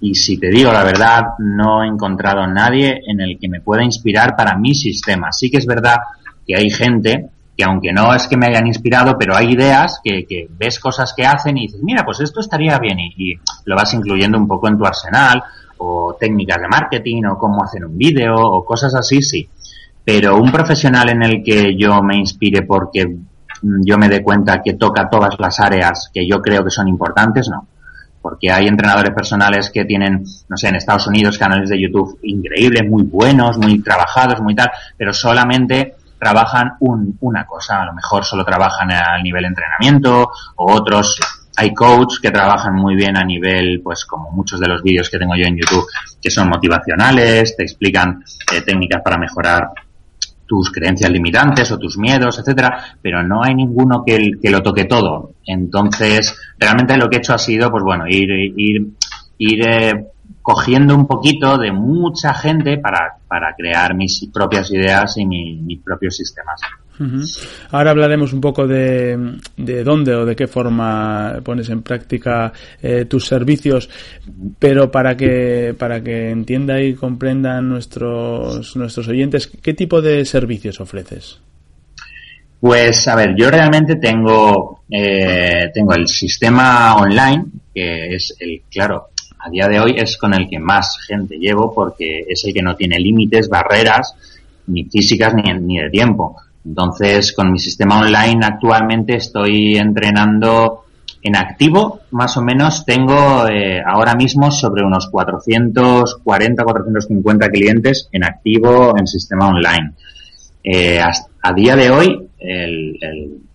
y 0.01 0.15
si 0.15 0.37
te 0.37 0.49
digo 0.49 0.71
la 0.71 0.83
verdad 0.83 1.33
no 1.39 1.83
he 1.83 1.87
encontrado 1.87 2.45
nadie 2.47 3.01
en 3.05 3.21
el 3.21 3.37
que 3.39 3.49
me 3.49 3.61
pueda 3.61 3.83
inspirar 3.83 4.35
para 4.35 4.57
mi 4.57 4.75
sistema. 4.75 5.31
Sí 5.31 5.49
que 5.49 5.57
es 5.57 5.65
verdad 5.65 5.97
que 6.45 6.55
hay 6.55 6.69
gente 6.69 7.29
que 7.59 7.65
aunque 7.65 7.91
no 7.91 8.13
es 8.13 8.25
que 8.27 8.37
me 8.37 8.47
hayan 8.47 8.67
inspirado, 8.67 9.17
pero 9.17 9.35
hay 9.35 9.51
ideas 9.51 9.99
que, 10.01 10.25
que 10.25 10.47
ves 10.49 10.79
cosas 10.79 11.13
que 11.13 11.25
hacen 11.25 11.57
y 11.57 11.67
dices, 11.67 11.81
mira, 11.83 12.05
pues 12.05 12.21
esto 12.21 12.39
estaría 12.39 12.79
bien 12.79 12.97
y, 12.99 13.35
lo 13.65 13.75
vas 13.75 13.93
incluyendo 13.93 14.37
un 14.37 14.47
poco 14.47 14.69
en 14.69 14.77
tu 14.77 14.85
arsenal 14.85 15.43
o 15.77 16.15
técnicas 16.17 16.61
de 16.61 16.67
marketing 16.69 17.23
o 17.25 17.37
cómo 17.37 17.61
hacer 17.61 17.85
un 17.85 17.97
vídeo 17.97 18.33
o 18.33 18.63
cosas 18.63 18.95
así, 18.95 19.21
sí. 19.21 19.49
Pero 20.05 20.37
un 20.37 20.51
profesional 20.51 21.09
en 21.09 21.21
el 21.21 21.43
que 21.43 21.75
yo 21.77 22.01
me 22.01 22.15
inspire 22.15 22.61
porque 22.61 23.17
yo 23.61 23.97
me 23.97 24.09
dé 24.09 24.23
cuenta 24.23 24.61
que 24.63 24.73
toca 24.73 25.09
todas 25.09 25.35
las 25.39 25.59
áreas 25.59 26.09
que 26.13 26.27
yo 26.27 26.41
creo 26.41 26.63
que 26.63 26.69
son 26.69 26.87
importantes, 26.87 27.49
no. 27.49 27.67
Porque 28.21 28.51
hay 28.51 28.67
entrenadores 28.67 29.13
personales 29.13 29.69
que 29.69 29.85
tienen, 29.85 30.23
no 30.49 30.57
sé, 30.57 30.67
en 30.67 30.75
Estados 30.75 31.07
Unidos 31.07 31.37
canales 31.37 31.69
de 31.69 31.81
YouTube 31.81 32.19
increíbles, 32.23 32.89
muy 32.89 33.03
buenos, 33.03 33.57
muy 33.57 33.79
trabajados, 33.81 34.41
muy 34.41 34.55
tal, 34.55 34.69
pero 34.97 35.13
solamente 35.13 35.95
trabajan 36.19 36.73
un, 36.81 37.17
una 37.21 37.45
cosa. 37.45 37.81
A 37.81 37.85
lo 37.85 37.93
mejor 37.93 38.25
solo 38.25 38.43
trabajan 38.43 38.91
al 38.91 39.23
nivel 39.23 39.45
entrenamiento 39.45 40.31
o 40.55 40.73
otros 40.73 41.17
hay 41.59 41.73
coaches 41.73 42.19
que 42.21 42.31
trabajan 42.31 42.73
muy 42.73 42.95
bien 42.95 43.17
a 43.17 43.23
nivel, 43.25 43.81
pues 43.83 44.05
como 44.05 44.31
muchos 44.31 44.61
de 44.61 44.67
los 44.67 44.81
vídeos 44.81 45.09
que 45.09 45.19
tengo 45.19 45.35
yo 45.35 45.45
en 45.45 45.57
YouTube, 45.57 45.85
que 46.21 46.29
son 46.29 46.47
motivacionales, 46.47 47.57
te 47.57 47.63
explican 47.63 48.23
eh, 48.53 48.61
técnicas 48.61 49.01
para 49.03 49.17
mejorar 49.17 49.69
tus 50.49 50.71
creencias 50.71 51.11
limitantes 51.11 51.71
o 51.71 51.77
tus 51.77 51.95
miedos, 51.99 52.39
etcétera, 52.39 52.97
pero 53.03 53.21
no 53.21 53.43
hay 53.43 53.53
ninguno 53.53 54.03
que, 54.03 54.33
lo 54.49 54.63
toque 54.63 54.85
todo. 54.85 55.33
Entonces, 55.45 56.35
realmente 56.57 56.97
lo 56.97 57.07
que 57.07 57.17
he 57.17 57.19
hecho 57.19 57.35
ha 57.35 57.37
sido, 57.37 57.69
pues 57.69 57.83
bueno, 57.83 58.05
ir, 58.07 58.31
ir, 58.57 58.87
ir 59.37 59.67
eh, 59.67 60.07
cogiendo 60.41 60.95
un 60.95 61.05
poquito 61.05 61.59
de 61.59 61.71
mucha 61.71 62.33
gente 62.33 62.79
para, 62.79 63.19
para 63.27 63.53
crear 63.55 63.93
mis 63.93 64.27
propias 64.33 64.71
ideas 64.71 65.17
y 65.17 65.25
mis 65.27 65.83
propios 65.83 66.15
sistemas. 66.15 66.59
Ahora 67.71 67.91
hablaremos 67.91 68.33
un 68.33 68.41
poco 68.41 68.67
de, 68.67 69.37
de, 69.55 69.83
dónde 69.83 70.13
o 70.15 70.25
de 70.25 70.35
qué 70.35 70.47
forma 70.47 71.39
pones 71.43 71.69
en 71.69 71.81
práctica 71.81 72.51
eh, 72.81 73.05
tus 73.05 73.25
servicios, 73.25 73.89
pero 74.57 74.91
para 74.91 75.15
que 75.15 75.73
para 75.77 76.03
que 76.03 76.29
entienda 76.29 76.81
y 76.81 76.93
comprendan 76.93 77.69
nuestros 77.69 78.75
nuestros 78.75 79.07
oyentes, 79.07 79.47
¿qué 79.47 79.73
tipo 79.73 80.01
de 80.01 80.25
servicios 80.25 80.81
ofreces? 80.81 81.39
Pues 82.59 83.07
a 83.07 83.15
ver, 83.15 83.33
yo 83.37 83.49
realmente 83.49 83.95
tengo 83.95 84.81
eh, 84.89 85.69
tengo 85.73 85.93
el 85.93 86.07
sistema 86.07 86.97
online 86.97 87.45
que 87.73 88.15
es 88.15 88.35
el 88.39 88.63
claro 88.69 89.07
a 89.39 89.49
día 89.49 89.69
de 89.69 89.79
hoy 89.79 89.95
es 89.97 90.17
con 90.17 90.33
el 90.33 90.49
que 90.49 90.59
más 90.59 90.97
gente 91.07 91.37
llevo 91.37 91.73
porque 91.73 92.25
es 92.27 92.43
el 92.43 92.53
que 92.53 92.61
no 92.61 92.75
tiene 92.75 92.99
límites, 92.99 93.47
barreras 93.47 94.13
ni 94.67 94.83
físicas 94.83 95.33
ni, 95.33 95.53
ni 95.53 95.79
de 95.79 95.89
tiempo 95.89 96.35
entonces, 96.65 97.33
con 97.33 97.51
mi 97.51 97.59
sistema 97.59 97.99
online 97.99 98.45
actualmente 98.45 99.15
estoy 99.15 99.77
entrenando 99.77 100.85
en 101.21 101.35
activo, 101.35 102.01
más 102.11 102.37
o 102.37 102.41
menos 102.41 102.85
tengo 102.85 103.47
eh, 103.47 103.81
ahora 103.85 104.15
mismo 104.15 104.51
sobre 104.51 104.83
unos 104.83 105.09
440, 105.09 106.63
450 106.63 107.49
clientes 107.49 108.09
en 108.11 108.23
activo 108.23 108.97
en 108.97 109.07
sistema 109.07 109.47
online. 109.47 109.93
Eh, 110.63 110.99
a, 111.01 111.53
día 111.53 111.75
de 111.75 111.89
hoy, 111.89 112.29
el, 112.37 112.97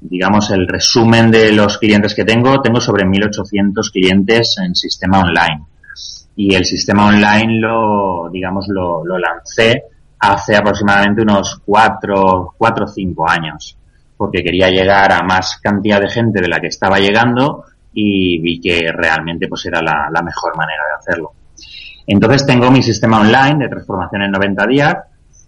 digamos, 0.00 0.50
el 0.50 0.66
resumen 0.66 1.30
de 1.30 1.52
los 1.52 1.78
clientes 1.78 2.14
que 2.14 2.24
tengo, 2.24 2.60
tengo 2.60 2.80
sobre 2.80 3.04
1.800 3.04 3.92
clientes 3.92 4.56
en 4.62 4.74
sistema 4.74 5.20
online. 5.20 5.64
Y 6.36 6.54
el 6.54 6.64
sistema 6.64 7.06
online 7.06 7.60
lo, 7.60 8.28
digamos, 8.30 8.66
lo, 8.68 9.04
lo 9.04 9.18
lancé 9.18 9.84
hace 10.18 10.56
aproximadamente 10.56 11.22
unos 11.22 11.60
cuatro, 11.64 12.54
cuatro 12.56 12.84
o 12.84 12.88
cinco 12.88 13.28
años, 13.28 13.76
porque 14.16 14.42
quería 14.42 14.70
llegar 14.70 15.12
a 15.12 15.22
más 15.22 15.58
cantidad 15.62 16.00
de 16.00 16.08
gente 16.08 16.40
de 16.40 16.48
la 16.48 16.60
que 16.60 16.68
estaba 16.68 16.98
llegando 16.98 17.64
y 17.92 18.40
vi 18.40 18.60
que 18.60 18.90
realmente 18.92 19.48
pues 19.48 19.66
era 19.66 19.80
la, 19.80 20.22
mejor 20.22 20.56
manera 20.56 20.82
de 20.88 20.94
hacerlo. 20.98 21.32
Entonces 22.06 22.46
tengo 22.46 22.70
mi 22.70 22.82
sistema 22.82 23.20
online 23.20 23.64
de 23.64 23.68
transformación 23.68 24.22
en 24.22 24.30
90 24.32 24.66
días, 24.66 24.96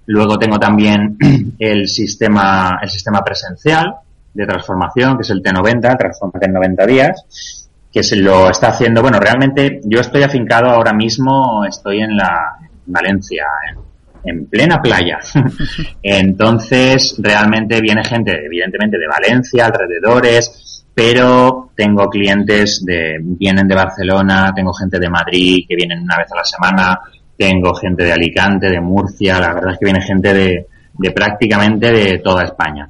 luego 0.07 0.39
tengo 0.39 0.59
también 0.59 1.17
el 1.59 1.89
sistema, 1.89 2.79
el 2.81 2.89
sistema 2.89 3.23
presencial 3.23 3.97
de 4.33 4.47
transformación, 4.47 5.17
que 5.17 5.23
es 5.23 5.31
el 5.31 5.43
T90, 5.43 5.97
Transformación 5.99 6.51
en 6.51 6.53
90 6.53 6.87
días, 6.87 7.69
que 7.91 8.03
se 8.03 8.17
lo 8.17 8.51
está 8.51 8.69
haciendo, 8.69 9.01
bueno, 9.01 9.19
realmente 9.19 9.81
yo 9.85 10.01
estoy 10.01 10.23
afincado 10.23 10.69
ahora 10.69 10.93
mismo, 10.93 11.65
estoy 11.65 12.01
en 12.01 12.17
la 12.17 12.59
en 12.87 12.93
Valencia, 12.93 13.45
en, 13.71 13.79
en 14.27 14.47
plena 14.47 14.81
playa. 14.83 15.19
Entonces, 16.03 17.17
realmente 17.19 17.81
viene 17.81 18.05
gente, 18.05 18.33
evidentemente, 18.45 18.99
de 18.99 19.07
Valencia, 19.07 19.67
alrededores, 19.67 20.85
pero 20.95 21.71
tengo 21.77 22.09
clientes 22.09 22.85
de, 22.85 23.19
vienen 23.21 23.69
de 23.69 23.75
Barcelona, 23.75 24.53
tengo 24.55 24.73
gente 24.73 24.99
de 24.99 25.11
Madrid 25.11 25.65
que 25.69 25.77
vienen 25.77 26.01
una 26.01 26.19
vez 26.19 26.33
a 26.33 26.37
la 26.37 26.45
semana, 26.45 27.01
tengo 27.37 27.75
gente 27.75 28.05
de 28.05 28.13
Alicante, 28.13 28.71
de 28.71 28.81
Murcia, 28.81 29.39
la 29.39 29.55
verdad 29.55 29.73
es 29.73 29.79
que 29.79 29.85
viene 29.85 30.01
gente 30.01 30.33
de, 30.33 30.67
de 30.99 31.11
prácticamente 31.11 31.93
de 31.93 32.19
toda 32.19 32.45
España. 32.45 32.89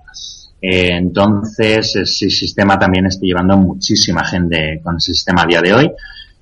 Eh, 0.60 0.96
entonces, 0.96 1.96
ese 1.96 2.30
sistema 2.30 2.78
también 2.78 3.06
estoy 3.06 3.28
llevando 3.28 3.56
muchísima 3.56 4.24
gente 4.24 4.80
con 4.82 4.96
ese 4.96 5.12
sistema 5.12 5.42
a 5.42 5.46
día 5.46 5.60
de 5.60 5.74
hoy. 5.74 5.92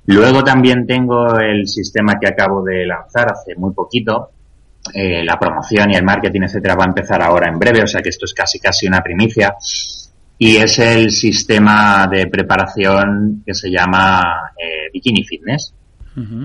Luego 0.06 0.44
también 0.44 0.86
tengo 0.86 1.38
el 1.38 1.66
sistema 1.66 2.18
que 2.20 2.28
acabo 2.28 2.62
de 2.62 2.86
lanzar 2.86 3.32
hace 3.32 3.54
muy 3.56 3.72
poquito. 3.72 4.30
Eh, 4.92 5.24
la 5.24 5.38
promoción 5.38 5.90
y 5.90 5.96
el 5.96 6.04
marketing, 6.04 6.42
etcétera, 6.42 6.74
va 6.74 6.84
a 6.84 6.88
empezar 6.88 7.22
ahora 7.22 7.48
en 7.48 7.58
breve, 7.58 7.82
o 7.82 7.86
sea 7.86 8.02
que 8.02 8.10
esto 8.10 8.26
es 8.26 8.34
casi 8.34 8.58
casi 8.58 8.86
una 8.86 9.00
primicia. 9.00 9.54
Y 10.36 10.56
es 10.56 10.78
el 10.78 11.10
sistema 11.10 12.06
de 12.10 12.26
preparación 12.26 13.42
que 13.46 13.54
se 13.54 13.70
llama 13.70 14.50
eh, 14.56 14.90
Bikini 14.92 15.24
Fitness. 15.24 15.72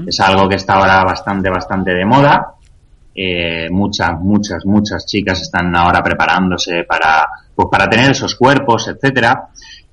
Es 0.08 0.20
algo 0.20 0.50
que 0.50 0.56
está 0.56 0.76
ahora 0.76 1.04
bastante, 1.04 1.50
bastante 1.50 1.94
de 1.94 2.06
moda. 2.06 2.56
Eh, 3.14 3.70
muchas, 3.70 4.20
muchas, 4.20 4.66
muchas 4.66 5.06
chicas 5.06 5.42
están 5.42 5.76
ahora 5.76 6.02
preparándose 6.02 6.86
para, 6.86 7.28
pues 7.54 7.68
para 7.70 7.88
tener 7.88 8.12
esos 8.12 8.36
cuerpos, 8.36 8.88
etcétera. 8.88 9.50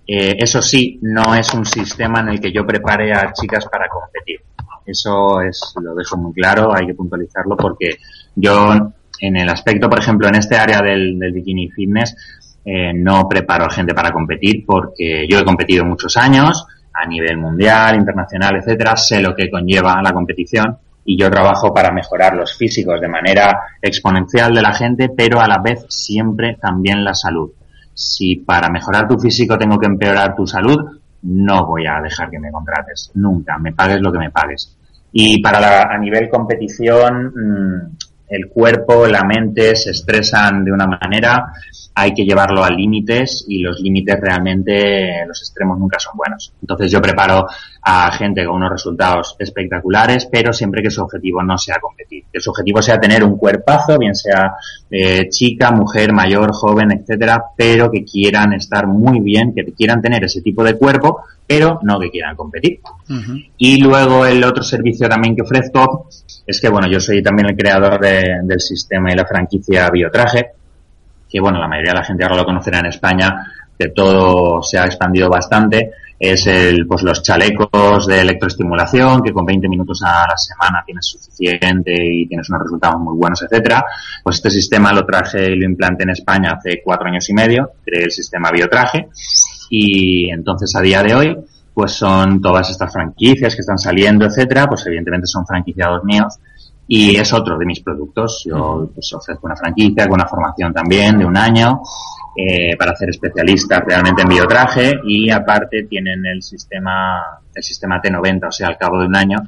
Eh, 0.07 0.37
eso 0.39 0.63
sí, 0.63 0.99
no 1.03 1.35
es 1.35 1.53
un 1.53 1.65
sistema 1.67 2.21
en 2.21 2.29
el 2.29 2.41
que 2.41 2.53
yo 2.53 2.65
prepare 2.65 3.13
a 3.13 3.33
chicas 3.33 3.67
para 3.67 3.89
competir. 3.89 4.41
Eso 4.87 5.41
es, 5.41 5.75
lo 5.83 5.95
dejo 5.95 6.17
muy 6.17 6.33
claro, 6.33 6.75
hay 6.75 6.87
que 6.87 6.95
puntualizarlo 6.95 7.57
porque 7.57 7.97
yo, 8.35 8.93
en 9.21 9.37
el 9.37 9.49
aspecto, 9.49 9.89
por 9.89 9.99
ejemplo, 9.99 10.29
en 10.29 10.37
este 10.37 10.57
área 10.57 10.81
del, 10.81 11.19
del 11.19 11.33
bikini 11.33 11.71
fitness, 11.71 12.17
eh, 12.65 12.93
no 12.95 13.29
preparo 13.29 13.65
a 13.65 13.71
gente 13.71 13.95
para 13.95 14.13
competir 14.13 14.65
porque 14.67 15.27
yo 15.29 15.39
he 15.39 15.45
competido 15.45 15.85
muchos 15.85 16.17
años 16.17 16.67
a 16.93 17.07
nivel 17.07 17.37
mundial, 17.37 17.97
internacional, 17.97 18.57
etcétera, 18.57 18.97
sé 18.97 19.21
lo 19.21 19.35
que 19.35 19.51
conlleva 19.51 20.01
la 20.03 20.13
competición 20.13 20.79
y 21.05 21.17
yo 21.17 21.31
trabajo 21.31 21.73
para 21.73 21.93
mejorar 21.93 22.35
los 22.35 22.57
físicos 22.57 23.01
de 23.01 23.09
manera 23.09 23.61
exponencial 23.83 24.55
de 24.55 24.63
la 24.63 24.73
gente, 24.73 25.11
pero 25.17 25.41
a 25.41 25.47
la 25.47 25.59
vez 25.59 25.85
siempre 25.89 26.57
también 26.61 27.05
la 27.05 27.15
salud 27.15 27.53
si 27.97 28.37
para 28.37 28.69
mejorar 28.69 29.09
tu 29.09 29.19
físico 29.19 29.57
tengo 29.57 29.79
que 29.79 29.87
empeorar 29.87 30.37
tu 30.37 30.47
salud, 30.47 31.01
no 31.23 31.67
voy 31.67 31.87
a 31.87 31.99
dejar 32.03 32.29
que 32.29 32.39
me 32.39 32.53
contrates, 32.53 33.11
nunca, 33.15 33.59
me 33.59 33.73
pagues 33.73 34.03
lo 34.03 34.13
que 34.13 34.19
me 34.19 34.31
pagues. 34.31 34.76
Y 35.13 35.41
para 35.43 35.61
la, 35.61 35.83
a 35.83 35.99
nivel 35.99 36.29
competición, 36.29 37.33
mm, 37.35 37.97
el 38.29 38.49
cuerpo, 38.49 39.07
la 39.07 39.23
mente 39.23 39.77
se 39.77 39.91
estresan 39.91 40.65
de 40.65 40.73
una 40.73 40.87
manera 40.87 41.53
hay 41.99 42.13
que 42.13 42.27
llevarlo 42.27 42.63
a 42.63 42.69
límites 42.69 43.47
y 43.49 43.61
los 43.61 43.81
límites 43.81 44.21
realmente, 44.21 45.25
los 45.27 45.41
extremos 45.41 45.79
nunca 45.79 45.99
son 45.99 46.13
buenos. 46.15 46.53
Entonces 46.61 46.91
yo 46.91 47.01
preparo 47.01 47.47
a 47.81 48.13
gente 48.13 48.45
con 48.45 48.57
unos 48.57 48.71
resultados 48.71 49.35
espectaculares, 49.39 50.29
pero 50.31 50.53
siempre 50.53 50.83
que 50.83 50.91
su 50.91 51.01
objetivo 51.01 51.43
no 51.43 51.57
sea 51.57 51.79
competir, 51.81 52.25
que 52.31 52.39
su 52.39 52.51
objetivo 52.51 52.83
sea 52.83 53.01
tener 53.01 53.25
un 53.25 53.39
cuerpazo, 53.39 53.97
bien 53.99 54.15
sea 54.15 54.57
eh, 54.91 55.31
chica, 55.31 55.71
mujer, 55.71 56.13
mayor, 56.13 56.53
joven, 56.53 56.93
etcétera, 56.93 57.43
pero 57.57 57.91
que 57.91 58.05
quieran 58.05 58.53
estar 58.53 58.87
muy 58.87 59.21
bien, 59.21 59.55
que 59.55 59.65
quieran 59.73 60.03
tener 60.03 60.23
ese 60.23 60.43
tipo 60.43 60.63
de 60.63 60.77
cuerpo, 60.77 61.23
pero 61.47 61.79
no 61.83 61.99
que 62.01 62.11
quieran 62.11 62.37
competir. 62.37 62.81
Y 63.59 63.81
luego 63.81 64.27
el 64.27 64.43
otro 64.45 64.63
servicio 64.63 65.09
también 65.09 65.37
que 65.37 65.43
ofrezco 65.43 66.09
es 66.47 66.61
que, 66.61 66.69
bueno, 66.69 66.89
yo 66.91 67.01
soy 67.01 67.23
también 67.23 67.49
el 67.49 67.57
creador 67.57 68.01
del 68.01 68.61
sistema 68.61 69.13
y 69.13 69.17
la 69.17 69.27
franquicia 69.27 69.89
Biotraje, 69.91 70.53
que 71.29 71.41
bueno, 71.41 71.59
la 71.59 71.69
mayoría 71.69 71.93
de 71.93 71.99
la 71.99 72.05
gente 72.05 72.25
ahora 72.25 72.37
lo 72.37 72.45
conocerá 72.45 72.81
en 72.81 72.87
España, 72.87 73.47
que 73.79 73.89
todo 73.89 74.63
se 74.63 74.79
ha 74.79 74.87
expandido 74.87 75.29
bastante, 75.29 75.93
es 76.19 76.47
el, 76.47 76.87
pues 76.87 77.03
los 77.03 77.23
chalecos 77.23 78.07
de 78.07 78.23
electroestimulación, 78.23 79.23
que 79.23 79.33
con 79.33 79.45
20 79.45 79.69
minutos 79.69 80.03
a 80.03 80.27
la 80.27 80.37
semana 80.37 80.83
tienes 80.85 81.07
suficiente 81.07 81.93
y 81.95 82.27
tienes 82.27 82.49
unos 82.49 82.63
resultados 82.63 83.01
muy 83.01 83.17
buenos, 83.17 83.43
etcétera. 83.43 83.85
Pues 84.23 84.37
este 84.37 84.51
sistema 84.51 84.93
lo 84.93 85.05
traje 85.05 85.45
y 85.45 85.57
lo 85.57 85.67
implanté 85.67 86.05
en 86.05 86.11
España 86.11 86.55
hace 86.57 86.81
cuatro 86.83 87.09
años 87.09 87.29
y 87.29 87.35
medio, 87.35 87.73
creé 87.85 88.05
el 88.05 88.11
sistema 88.11 88.51
Biotraje, 88.51 89.09
y 89.71 90.31
entonces 90.31 90.75
a 90.77 90.81
día 90.81 91.03
de 91.03 91.15
hoy, 91.15 91.37
pues 91.75 91.93
son 91.93 92.41
todas 92.41 92.71
estas 92.71 92.93
franquicias 92.93 93.55
que 93.55 93.61
están 93.61 93.79
saliendo, 93.79 94.25
etcétera, 94.25 94.67
pues 94.67 94.87
evidentemente 94.87 95.27
son 95.27 95.47
franquiciados 95.47 96.03
míos, 96.05 96.39
y 96.89 97.17
es 97.17 97.33
otro 97.33 97.59
de 97.59 97.67
mis 97.67 97.81
productos. 97.81 98.45
Yo 98.45 98.91
pues, 98.95 99.13
ofrezco 99.13 99.47
una 99.47 99.57
franquicia 99.57 100.07
con 100.07 100.15
una 100.15 100.27
formación 100.27 100.73
también 100.73 101.19
de 101.19 101.25
un 101.25 101.37
año 101.37 101.81
eh, 102.37 102.77
para 102.77 102.93
hacer 102.93 103.11
especialistas 103.11 103.83
realmente 103.87 104.23
en 104.23 104.29
biotraje 104.29 104.95
y 105.05 105.31
aparte 105.31 105.87
tienen 105.89 106.25
el 106.27 106.43
sistema, 106.43 107.41
el 107.55 107.63
sistema 107.63 108.01
T90, 108.01 108.49
o 108.49 108.53
sea, 108.53 108.69
al 108.69 108.79
cabo 108.79 109.01
de 109.01 109.07
un 109.07 109.17
año 109.17 109.39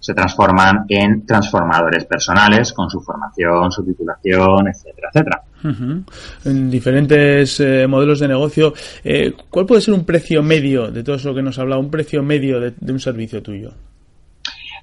se 0.00 0.14
transforman 0.14 0.84
en 0.88 1.26
transformadores 1.26 2.04
personales 2.04 2.72
con 2.72 2.88
su 2.88 3.00
formación, 3.00 3.70
su 3.72 3.84
titulación, 3.84 4.68
etcétera, 4.68 5.08
etcétera. 5.12 5.42
En 6.44 6.70
diferentes 6.70 7.58
eh, 7.60 7.86
modelos 7.88 8.20
de 8.20 8.28
negocio, 8.28 8.72
eh, 9.02 9.34
¿cuál 9.50 9.66
puede 9.66 9.80
ser 9.80 9.94
un 9.94 10.04
precio 10.04 10.42
medio 10.42 10.90
de 10.90 11.02
todo 11.02 11.16
eso 11.16 11.34
que 11.34 11.42
nos 11.42 11.58
ha 11.58 11.62
hablado, 11.62 11.80
un 11.80 11.90
precio 11.90 12.22
medio 12.22 12.60
de 12.60 12.92
un 12.92 13.00
servicio 13.00 13.42
tuyo? 13.42 13.72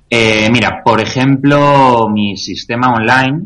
Eh, 0.10 0.49
mira, 0.51 0.82
por 0.84 0.99
ejemplo, 0.99 2.08
mi 2.10 2.38
sistema 2.38 2.93
online, 2.93 3.41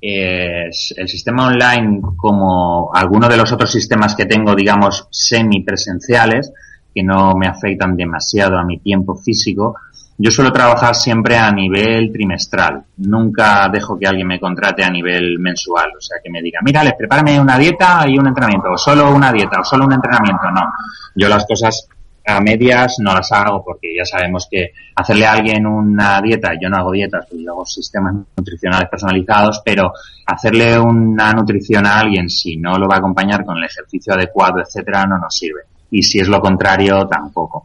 es 0.00 0.94
el 0.96 1.08
sistema 1.08 1.48
online 1.48 2.00
como 2.16 2.90
algunos 2.94 3.28
de 3.28 3.36
los 3.36 3.52
otros 3.52 3.70
sistemas 3.70 4.14
que 4.14 4.26
tengo, 4.26 4.54
digamos, 4.54 5.08
semipresenciales, 5.10 6.52
que 6.94 7.02
no 7.02 7.34
me 7.34 7.46
afectan 7.46 7.96
demasiado 7.96 8.58
a 8.58 8.64
mi 8.64 8.78
tiempo 8.78 9.16
físico, 9.16 9.74
yo 10.20 10.32
suelo 10.32 10.52
trabajar 10.52 10.96
siempre 10.96 11.36
a 11.36 11.50
nivel 11.52 12.10
trimestral. 12.12 12.82
Nunca 12.96 13.68
dejo 13.72 13.96
que 13.96 14.08
alguien 14.08 14.26
me 14.26 14.40
contrate 14.40 14.82
a 14.82 14.90
nivel 14.90 15.38
mensual. 15.38 15.90
O 15.96 16.00
sea, 16.00 16.18
que 16.22 16.28
me 16.28 16.42
diga, 16.42 16.58
mira, 16.64 16.82
les 16.82 16.94
prepárame 16.94 17.40
una 17.40 17.56
dieta 17.56 18.04
y 18.08 18.18
un 18.18 18.26
entrenamiento, 18.26 18.68
o 18.72 18.76
solo 18.76 19.14
una 19.14 19.32
dieta, 19.32 19.60
o 19.60 19.64
solo 19.64 19.86
un 19.86 19.92
entrenamiento. 19.92 20.50
No. 20.50 20.72
Yo 21.14 21.28
las 21.28 21.46
cosas 21.46 21.88
a 22.26 22.40
medias 22.40 22.96
no 22.98 23.14
las 23.14 23.30
hago 23.32 23.64
porque 23.64 23.94
ya 23.96 24.04
sabemos 24.04 24.48
que 24.50 24.72
hacerle 24.96 25.24
a 25.24 25.32
alguien 25.32 25.66
una 25.66 26.20
dieta, 26.20 26.50
yo 26.60 26.68
no 26.68 26.76
hago 26.76 26.92
dietas, 26.92 27.26
yo 27.30 27.52
hago 27.52 27.64
sistemas 27.64 28.14
nutricionales 28.36 28.88
personalizados, 28.88 29.62
pero 29.64 29.92
hacerle 30.26 30.78
una 30.78 31.32
nutrición 31.32 31.86
a 31.86 32.00
alguien 32.00 32.28
si 32.28 32.56
no 32.56 32.76
lo 32.76 32.88
va 32.88 32.96
a 32.96 32.98
acompañar 32.98 33.44
con 33.44 33.56
el 33.56 33.64
ejercicio 33.64 34.12
adecuado, 34.12 34.60
etcétera, 34.60 35.06
no 35.06 35.16
nos 35.16 35.34
sirve. 35.34 35.62
Y 35.90 36.02
si 36.02 36.18
es 36.18 36.28
lo 36.28 36.40
contrario, 36.40 37.06
tampoco. 37.06 37.64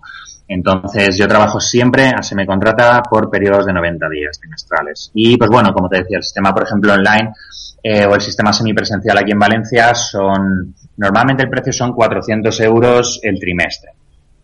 Entonces, 0.53 1.17
yo 1.17 1.27
trabajo 1.27 1.59
siempre, 1.59 2.11
se 2.21 2.35
me 2.35 2.45
contrata 2.45 3.01
por 3.01 3.29
periodos 3.29 3.65
de 3.65 3.73
90 3.73 4.07
días 4.09 4.39
trimestrales. 4.39 5.09
Y 5.15 5.35
pues 5.35 5.49
bueno, 5.49 5.73
como 5.73 5.89
te 5.89 5.97
decía, 5.97 6.17
el 6.17 6.23
sistema, 6.23 6.53
por 6.53 6.63
ejemplo, 6.63 6.93
online 6.93 7.33
eh, 7.81 8.05
o 8.05 8.13
el 8.13 8.21
sistema 8.21 8.53
semipresencial 8.53 9.17
aquí 9.17 9.31
en 9.31 9.39
Valencia 9.39 9.95
son, 9.95 10.75
normalmente 10.97 11.41
el 11.41 11.49
precio 11.49 11.73
son 11.73 11.93
400 11.93 12.59
euros 12.61 13.19
el 13.23 13.39
trimestre. 13.39 13.93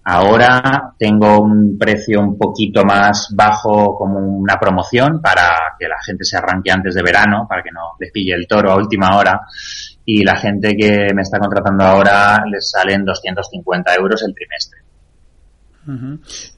Ahora 0.03 0.93
tengo 0.97 1.41
un 1.41 1.77
precio 1.77 2.19
un 2.19 2.35
poquito 2.35 2.83
más 2.83 3.27
bajo 3.35 3.95
como 3.95 4.17
una 4.19 4.59
promoción 4.59 5.21
para 5.21 5.75
que 5.77 5.87
la 5.87 6.01
gente 6.03 6.23
se 6.23 6.37
arranque 6.37 6.71
antes 6.71 6.95
de 6.95 7.03
verano, 7.03 7.45
para 7.47 7.61
que 7.61 7.69
no 7.71 7.81
les 7.99 8.11
pille 8.11 8.33
el 8.33 8.47
toro 8.47 8.71
a 8.71 8.77
última 8.77 9.15
hora. 9.15 9.41
Y 10.05 10.23
la 10.23 10.35
gente 10.37 10.75
que 10.75 11.13
me 11.13 11.21
está 11.21 11.37
contratando 11.37 11.83
ahora 11.83 12.43
les 12.51 12.71
salen 12.71 13.05
250 13.05 13.93
euros 13.93 14.23
el 14.23 14.33
trimestre. 14.33 14.88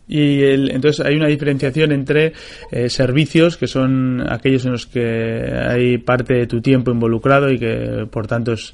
Y 0.08 0.44
entonces 0.44 1.06
hay 1.06 1.16
una 1.16 1.28
diferenciación 1.28 1.94
entre 1.94 2.34
eh, 2.70 2.90
servicios, 2.90 3.56
que 3.56 3.68
son 3.68 4.22
aquellos 4.30 4.66
en 4.66 4.74
los 4.74 4.86
que 4.86 5.02
hay 5.02 6.00
parte 6.00 6.34
de 6.34 6.48
tu 6.48 6.60
tiempo 6.60 6.92
involucrado 6.92 7.50
y 7.50 7.58
que 7.58 8.08
por 8.12 8.28
tanto 8.28 8.52
es, 8.54 8.74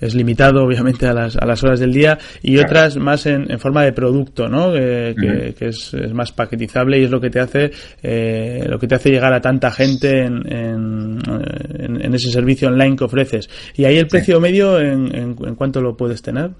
es 0.00 0.14
limitado 0.14 0.62
obviamente 0.64 1.06
a 1.06 1.12
las, 1.12 1.36
a 1.36 1.44
las 1.44 1.64
horas 1.64 1.80
del 1.80 1.92
día, 1.92 2.18
y 2.40 2.58
otras 2.58 2.96
más 2.98 3.26
en, 3.26 3.58
forma 3.58 3.82
de 3.82 3.92
producto, 3.92 4.48
¿no? 4.48 4.72
que, 4.72 5.54
es, 5.58 5.92
es, 5.92 6.12
más 6.12 6.30
paquetizable 6.30 7.00
y 7.00 7.04
es 7.04 7.10
lo 7.10 7.20
que 7.20 7.30
te 7.30 7.40
hace 7.40 7.72
eh, 8.02 8.64
lo 8.68 8.78
que 8.78 8.86
te 8.86 8.94
hace 8.94 9.10
llegar 9.10 9.32
a 9.32 9.40
tanta 9.40 9.72
gente 9.72 10.24
en, 10.24 10.42
en, 10.46 12.14
ese 12.14 12.30
servicio 12.30 12.68
online 12.68 12.96
que 12.96 13.04
ofreces. 13.04 13.50
Y 13.74 13.84
ahí 13.84 13.98
el 13.98 14.06
precio 14.06 14.40
medio, 14.40 14.78
¿en, 14.78 15.14
en 15.14 15.54
cuánto 15.56 15.80
lo 15.80 15.96
puedes 15.96 16.22
tener? 16.22 16.52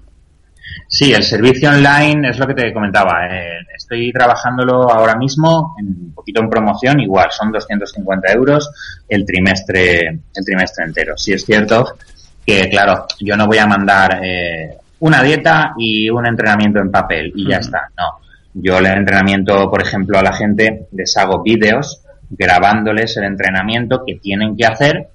Sí, 0.87 1.13
el 1.13 1.23
servicio 1.23 1.69
online 1.69 2.29
es 2.29 2.39
lo 2.39 2.47
que 2.47 2.53
te 2.53 2.73
comentaba. 2.73 3.27
Eh, 3.29 3.59
estoy 3.75 4.11
trabajándolo 4.11 4.89
ahora 4.89 5.15
mismo, 5.15 5.75
en, 5.79 5.87
un 5.87 6.13
poquito 6.13 6.41
en 6.41 6.49
promoción, 6.49 6.99
igual 6.99 7.29
son 7.31 7.51
250 7.51 8.31
euros 8.31 8.69
el 9.07 9.25
trimestre, 9.25 10.07
el 10.07 10.45
trimestre 10.45 10.85
entero. 10.85 11.17
Sí 11.17 11.33
es 11.33 11.45
cierto 11.45 11.97
que, 12.45 12.69
claro, 12.69 13.05
yo 13.19 13.35
no 13.35 13.47
voy 13.47 13.57
a 13.57 13.67
mandar 13.67 14.21
eh, 14.23 14.77
una 14.99 15.21
dieta 15.21 15.73
y 15.77 16.09
un 16.09 16.25
entrenamiento 16.25 16.79
en 16.79 16.89
papel 16.89 17.33
y 17.35 17.49
ya 17.49 17.57
está. 17.57 17.89
No, 17.97 18.19
yo 18.53 18.77
el 18.77 18.85
entrenamiento, 18.85 19.69
por 19.69 19.81
ejemplo, 19.81 20.17
a 20.17 20.23
la 20.23 20.33
gente 20.33 20.87
les 20.93 21.15
hago 21.17 21.43
vídeos 21.43 22.01
grabándoles 22.29 23.15
el 23.17 23.25
entrenamiento 23.25 24.03
que 24.05 24.15
tienen 24.15 24.55
que 24.55 24.65
hacer 24.65 25.09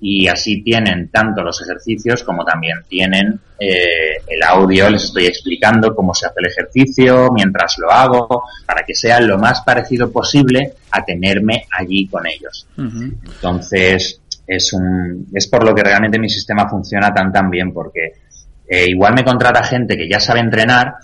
y 0.00 0.28
así 0.28 0.62
tienen 0.62 1.08
tanto 1.08 1.42
los 1.42 1.60
ejercicios 1.62 2.22
como 2.22 2.44
también 2.44 2.78
tienen 2.88 3.40
eh, 3.58 4.22
el 4.28 4.42
audio, 4.42 4.88
les 4.88 5.04
estoy 5.04 5.26
explicando 5.26 5.94
cómo 5.94 6.14
se 6.14 6.26
hace 6.26 6.36
el 6.38 6.46
ejercicio 6.46 7.30
mientras 7.32 7.76
lo 7.78 7.90
hago, 7.90 8.44
para 8.64 8.84
que 8.84 8.94
sea 8.94 9.20
lo 9.20 9.38
más 9.38 9.62
parecido 9.62 10.10
posible 10.12 10.74
a 10.92 11.04
tenerme 11.04 11.64
allí 11.76 12.06
con 12.06 12.24
ellos. 12.26 12.66
Entonces, 12.76 14.20
es, 14.46 14.72
un, 14.72 15.26
es 15.34 15.46
por 15.48 15.64
lo 15.64 15.74
que 15.74 15.82
realmente 15.82 16.18
mi 16.18 16.28
sistema 16.28 16.68
funciona 16.68 17.12
tan 17.12 17.32
tan 17.32 17.50
bien, 17.50 17.72
porque 17.72 18.12
eh, 18.68 18.86
igual 18.88 19.14
me 19.14 19.24
contrata 19.24 19.62
gente 19.62 19.96
que 19.96 20.08
ya 20.08 20.20
sabe 20.20 20.40
entrenar, 20.40 20.94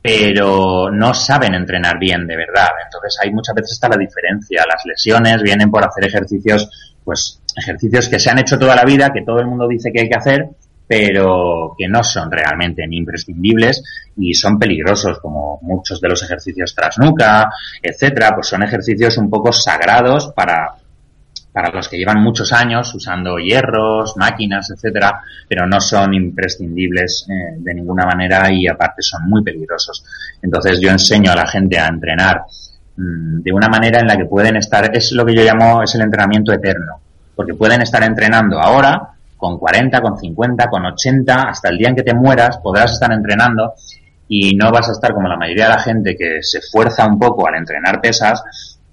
pero 0.00 0.90
no 0.90 1.12
saben 1.12 1.54
entrenar 1.54 1.98
bien 1.98 2.26
de 2.26 2.36
verdad. 2.36 2.68
Entonces 2.84 3.18
hay 3.22 3.30
muchas 3.30 3.54
veces 3.54 3.72
está 3.72 3.88
la 3.88 3.96
diferencia. 3.96 4.64
Las 4.66 4.84
lesiones 4.86 5.42
vienen 5.42 5.70
por 5.70 5.84
hacer 5.84 6.04
ejercicios, 6.04 6.96
pues 7.08 7.40
ejercicios 7.56 8.06
que 8.06 8.18
se 8.18 8.28
han 8.28 8.38
hecho 8.38 8.58
toda 8.58 8.76
la 8.76 8.84
vida, 8.84 9.10
que 9.10 9.22
todo 9.24 9.40
el 9.40 9.46
mundo 9.46 9.66
dice 9.66 9.90
que 9.90 10.02
hay 10.02 10.10
que 10.10 10.18
hacer, 10.18 10.46
pero 10.86 11.74
que 11.78 11.88
no 11.88 12.04
son 12.04 12.30
realmente 12.30 12.86
ni 12.86 12.98
imprescindibles 12.98 13.82
y 14.18 14.34
son 14.34 14.58
peligrosos, 14.58 15.18
como 15.18 15.58
muchos 15.62 16.02
de 16.02 16.08
los 16.10 16.22
ejercicios 16.22 16.74
tras 16.74 16.98
nuca, 16.98 17.48
etcétera, 17.82 18.34
pues 18.34 18.48
son 18.48 18.62
ejercicios 18.62 19.16
un 19.16 19.30
poco 19.30 19.52
sagrados 19.52 20.34
para, 20.36 20.74
para 21.50 21.72
los 21.72 21.88
que 21.88 21.96
llevan 21.96 22.22
muchos 22.22 22.52
años 22.52 22.94
usando 22.94 23.38
hierros, 23.38 24.14
máquinas, 24.18 24.70
etcétera, 24.70 25.22
pero 25.48 25.66
no 25.66 25.80
son 25.80 26.12
imprescindibles 26.12 27.26
eh, 27.30 27.56
de 27.56 27.74
ninguna 27.74 28.04
manera 28.04 28.52
y 28.52 28.68
aparte 28.68 29.00
son 29.00 29.26
muy 29.30 29.42
peligrosos. 29.42 30.04
Entonces 30.42 30.78
yo 30.78 30.90
enseño 30.90 31.32
a 31.32 31.36
la 31.36 31.46
gente 31.46 31.78
a 31.78 31.88
entrenar 31.88 32.42
de 33.00 33.52
una 33.52 33.68
manera 33.68 34.00
en 34.00 34.08
la 34.08 34.16
que 34.16 34.24
pueden 34.24 34.56
estar, 34.56 34.90
es 34.92 35.12
lo 35.12 35.24
que 35.24 35.34
yo 35.34 35.44
llamo, 35.44 35.84
es 35.84 35.94
el 35.94 36.00
entrenamiento 36.00 36.52
eterno, 36.52 37.00
porque 37.36 37.54
pueden 37.54 37.80
estar 37.80 38.02
entrenando 38.02 38.58
ahora 38.58 39.10
con 39.36 39.56
40, 39.56 40.00
con 40.00 40.18
50, 40.18 40.66
con 40.68 40.84
80, 40.84 41.42
hasta 41.42 41.68
el 41.68 41.78
día 41.78 41.90
en 41.90 41.94
que 41.94 42.02
te 42.02 42.12
mueras 42.12 42.58
podrás 42.58 42.90
estar 42.90 43.12
entrenando 43.12 43.74
y 44.26 44.56
no 44.56 44.72
vas 44.72 44.88
a 44.88 44.92
estar 44.92 45.14
como 45.14 45.28
la 45.28 45.36
mayoría 45.36 45.68
de 45.68 45.74
la 45.74 45.78
gente 45.78 46.16
que 46.16 46.42
se 46.42 46.58
esfuerza 46.58 47.06
un 47.06 47.20
poco 47.20 47.46
al 47.46 47.54
entrenar 47.54 48.00
pesas, 48.00 48.42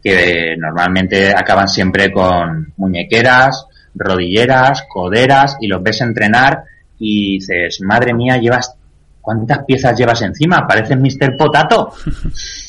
que 0.04 0.56
normalmente 0.56 1.34
acaban 1.36 1.68
siempre 1.68 2.12
con 2.12 2.74
muñequeras, 2.78 3.66
rodilleras, 3.96 4.84
coderas 4.88 5.58
y 5.60 5.68
los 5.68 5.82
ves 5.82 6.02
entrenar 6.02 6.64
y 7.00 7.40
dices, 7.40 7.82
madre 7.82 8.14
mía, 8.14 8.38
llevas, 8.38 8.76
¿cuántas 9.20 9.66
piezas 9.66 9.98
llevas 9.98 10.22
encima? 10.22 10.68
Pareces 10.68 11.00
Mr. 11.00 11.36
Potato. 11.36 11.92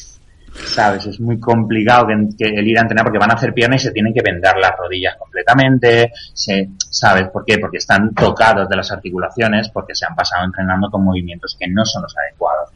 ¿sabes? 0.64 1.06
Es 1.06 1.20
muy 1.20 1.38
complicado 1.38 2.06
que, 2.06 2.44
el 2.46 2.66
ir 2.66 2.78
a 2.78 2.82
entrenar 2.82 3.04
porque 3.04 3.18
van 3.18 3.30
a 3.30 3.34
hacer 3.34 3.52
piernas 3.52 3.82
y 3.82 3.86
se 3.86 3.92
tienen 3.92 4.12
que 4.12 4.22
vendar 4.22 4.56
las 4.58 4.72
rodillas 4.76 5.16
completamente, 5.16 6.12
se, 6.32 6.68
¿sabes 6.78 7.28
por 7.28 7.44
qué? 7.44 7.58
Porque 7.58 7.78
están 7.78 8.14
tocados 8.14 8.68
de 8.68 8.76
las 8.76 8.90
articulaciones 8.90 9.68
porque 9.70 9.94
se 9.94 10.06
han 10.06 10.14
pasado 10.14 10.44
entrenando 10.44 10.90
con 10.90 11.04
movimientos 11.04 11.56
que 11.58 11.68
no 11.68 11.84
son 11.84 12.02
los 12.02 12.14
adecuados. 12.16 12.70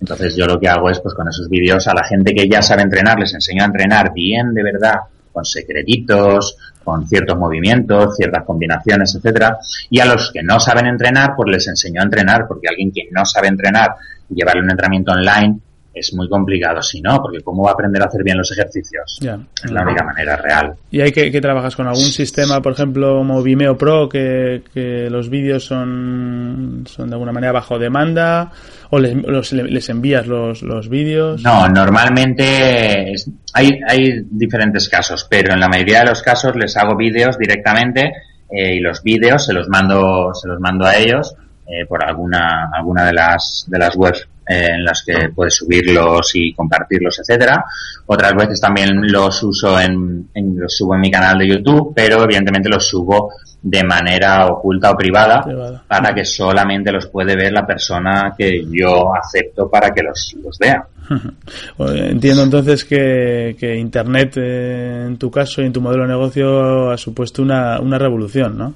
Entonces 0.00 0.36
yo 0.36 0.46
lo 0.46 0.58
que 0.58 0.68
hago 0.68 0.88
es 0.90 1.00
pues 1.00 1.14
con 1.14 1.28
esos 1.28 1.48
vídeos 1.48 1.86
a 1.86 1.94
la 1.94 2.04
gente 2.04 2.34
que 2.34 2.48
ya 2.48 2.62
sabe 2.62 2.82
entrenar 2.82 3.18
les 3.18 3.34
enseño 3.34 3.62
a 3.62 3.66
entrenar 3.66 4.12
bien 4.12 4.54
de 4.54 4.62
verdad 4.62 4.94
con 5.32 5.44
secretitos, 5.44 6.56
con 6.82 7.06
ciertos 7.06 7.38
movimientos, 7.38 8.16
ciertas 8.16 8.44
combinaciones, 8.44 9.14
etcétera, 9.14 9.58
y 9.88 10.00
a 10.00 10.04
los 10.04 10.32
que 10.32 10.42
no 10.42 10.58
saben 10.58 10.86
entrenar, 10.86 11.34
pues 11.36 11.48
les 11.50 11.68
enseño 11.68 12.00
a 12.00 12.04
entrenar, 12.04 12.48
porque 12.48 12.68
alguien 12.68 12.90
que 12.90 13.08
no 13.12 13.24
sabe 13.24 13.48
entrenar 13.48 13.94
llevarle 14.28 14.62
un 14.62 14.70
entrenamiento 14.70 15.12
online 15.12 15.60
es 15.92 16.14
muy 16.14 16.28
complicado 16.28 16.80
si 16.82 17.00
no, 17.00 17.20
porque 17.20 17.40
¿cómo 17.40 17.64
va 17.64 17.70
a 17.70 17.74
aprender 17.74 18.02
a 18.02 18.06
hacer 18.06 18.22
bien 18.22 18.38
los 18.38 18.50
ejercicios? 18.52 19.18
Es 19.20 19.70
la 19.70 19.82
única 19.82 20.04
manera 20.04 20.36
real. 20.36 20.74
¿Y 20.90 21.00
hay 21.00 21.10
que, 21.10 21.30
que 21.30 21.40
trabajas 21.40 21.74
con 21.74 21.86
algún 21.86 22.04
sistema, 22.04 22.60
por 22.62 22.72
ejemplo, 22.72 23.18
como 23.18 23.42
Vimeo 23.42 23.76
Pro, 23.76 24.08
que, 24.08 24.62
los 25.10 25.28
vídeos 25.28 25.64
son, 25.64 26.84
son 26.86 27.08
de 27.08 27.14
alguna 27.14 27.32
manera 27.32 27.52
bajo 27.52 27.78
demanda? 27.78 28.52
¿O 28.90 28.98
les, 28.98 29.52
les 29.52 29.88
envías 29.88 30.26
los, 30.26 30.62
los 30.62 30.88
vídeos? 30.88 31.42
No, 31.42 31.68
normalmente 31.68 33.14
hay, 33.54 33.80
hay 33.86 34.24
diferentes 34.30 34.88
casos, 34.88 35.26
pero 35.28 35.54
en 35.54 35.60
la 35.60 35.68
mayoría 35.68 36.00
de 36.00 36.06
los 36.06 36.22
casos 36.22 36.54
les 36.56 36.76
hago 36.76 36.96
vídeos 36.96 37.36
directamente 37.36 38.12
eh, 38.50 38.74
y 38.76 38.80
los 38.80 39.02
vídeos 39.02 39.44
se 39.44 39.52
los 39.52 39.68
mando, 39.68 40.32
se 40.34 40.48
los 40.48 40.60
mando 40.60 40.86
a 40.86 40.96
ellos 40.96 41.34
eh, 41.66 41.86
por 41.86 42.04
alguna, 42.04 42.70
alguna 42.72 43.04
de 43.04 43.12
las, 43.12 43.64
de 43.68 43.78
las 43.78 43.94
webs 43.96 44.28
en 44.50 44.84
las 44.84 45.04
que 45.04 45.28
puedes 45.34 45.54
subirlos 45.54 46.32
y 46.34 46.52
compartirlos, 46.52 47.20
etcétera. 47.20 47.64
Otras 48.06 48.34
veces 48.34 48.60
también 48.60 49.00
los 49.02 49.42
uso 49.44 49.78
en, 49.78 50.28
los 50.56 50.76
subo 50.76 50.96
en 50.96 51.00
mi 51.00 51.10
canal 51.10 51.38
de 51.38 51.48
YouTube, 51.48 51.92
pero 51.94 52.24
evidentemente 52.24 52.68
los 52.68 52.86
subo 52.86 53.32
de 53.62 53.84
manera 53.84 54.46
oculta 54.46 54.90
o 54.90 54.96
privada, 54.96 55.82
para 55.86 56.14
que 56.14 56.24
solamente 56.24 56.90
los 56.90 57.06
puede 57.06 57.36
ver 57.36 57.52
la 57.52 57.66
persona 57.66 58.34
que 58.36 58.64
yo 58.70 59.14
acepto 59.14 59.70
para 59.70 59.90
que 59.90 60.02
los, 60.02 60.34
los 60.42 60.58
vea. 60.58 60.84
Entiendo 61.78 62.42
entonces 62.42 62.84
que, 62.84 63.54
que 63.58 63.76
Internet, 63.76 64.32
eh, 64.36 65.04
en 65.06 65.16
tu 65.16 65.30
caso 65.30 65.62
y 65.62 65.66
en 65.66 65.72
tu 65.72 65.80
modelo 65.80 66.04
de 66.04 66.08
negocio, 66.08 66.90
ha 66.90 66.96
supuesto 66.96 67.42
una, 67.42 67.78
una 67.80 67.98
revolución, 67.98 68.56
¿no? 68.56 68.74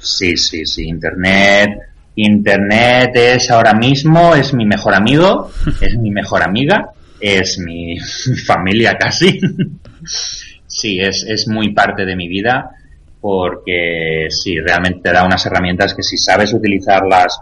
Sí, 0.00 0.36
sí, 0.36 0.66
sí. 0.66 0.88
Internet 0.88 1.93
Internet 2.16 3.10
es 3.14 3.50
ahora 3.50 3.74
mismo, 3.74 4.34
es 4.34 4.54
mi 4.54 4.66
mejor 4.66 4.94
amigo, 4.94 5.50
es 5.80 5.96
mi 5.98 6.10
mejor 6.10 6.42
amiga, 6.42 6.90
es 7.20 7.58
mi 7.58 7.98
familia 8.46 8.96
casi. 8.98 9.40
sí, 10.66 11.00
es, 11.00 11.24
es 11.28 11.48
muy 11.48 11.72
parte 11.72 12.04
de 12.04 12.16
mi 12.16 12.28
vida 12.28 12.70
porque 13.24 14.26
sí, 14.28 14.60
realmente 14.60 15.00
te 15.04 15.12
da 15.12 15.24
unas 15.24 15.46
herramientas 15.46 15.94
que 15.94 16.02
si 16.02 16.18
sabes 16.18 16.52
utilizarlas 16.52 17.40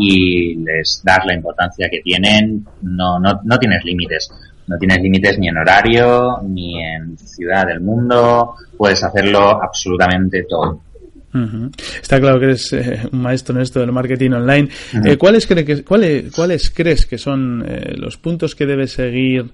y 0.00 0.54
les 0.54 1.02
das 1.04 1.18
la 1.26 1.34
importancia 1.34 1.86
que 1.90 2.00
tienen, 2.00 2.64
no, 2.80 3.18
no, 3.18 3.38
no 3.44 3.58
tienes 3.58 3.84
límites. 3.84 4.30
No 4.66 4.78
tienes 4.78 5.02
límites 5.02 5.38
ni 5.38 5.48
en 5.48 5.58
horario, 5.58 6.40
ni 6.42 6.82
en 6.82 7.18
ciudad 7.18 7.66
del 7.66 7.80
mundo, 7.80 8.54
puedes 8.76 9.04
hacerlo 9.04 9.62
absolutamente 9.62 10.44
todo. 10.48 10.80
Está 12.00 12.18
claro 12.20 12.38
que 12.38 12.46
eres 12.46 12.72
eh, 12.72 13.06
un 13.12 13.20
maestro 13.20 13.54
en 13.54 13.62
esto 13.62 13.80
del 13.80 13.92
marketing 13.92 14.30
online. 14.30 14.68
Eh, 15.04 15.16
¿cuáles, 15.18 15.46
que, 15.46 15.84
cuáles, 15.84 16.32
¿Cuáles 16.32 16.70
crees 16.70 17.06
que 17.06 17.18
son 17.18 17.64
eh, 17.66 17.94
los 17.96 18.16
puntos 18.16 18.54
que 18.54 18.66
debe 18.66 18.86
seguir 18.86 19.50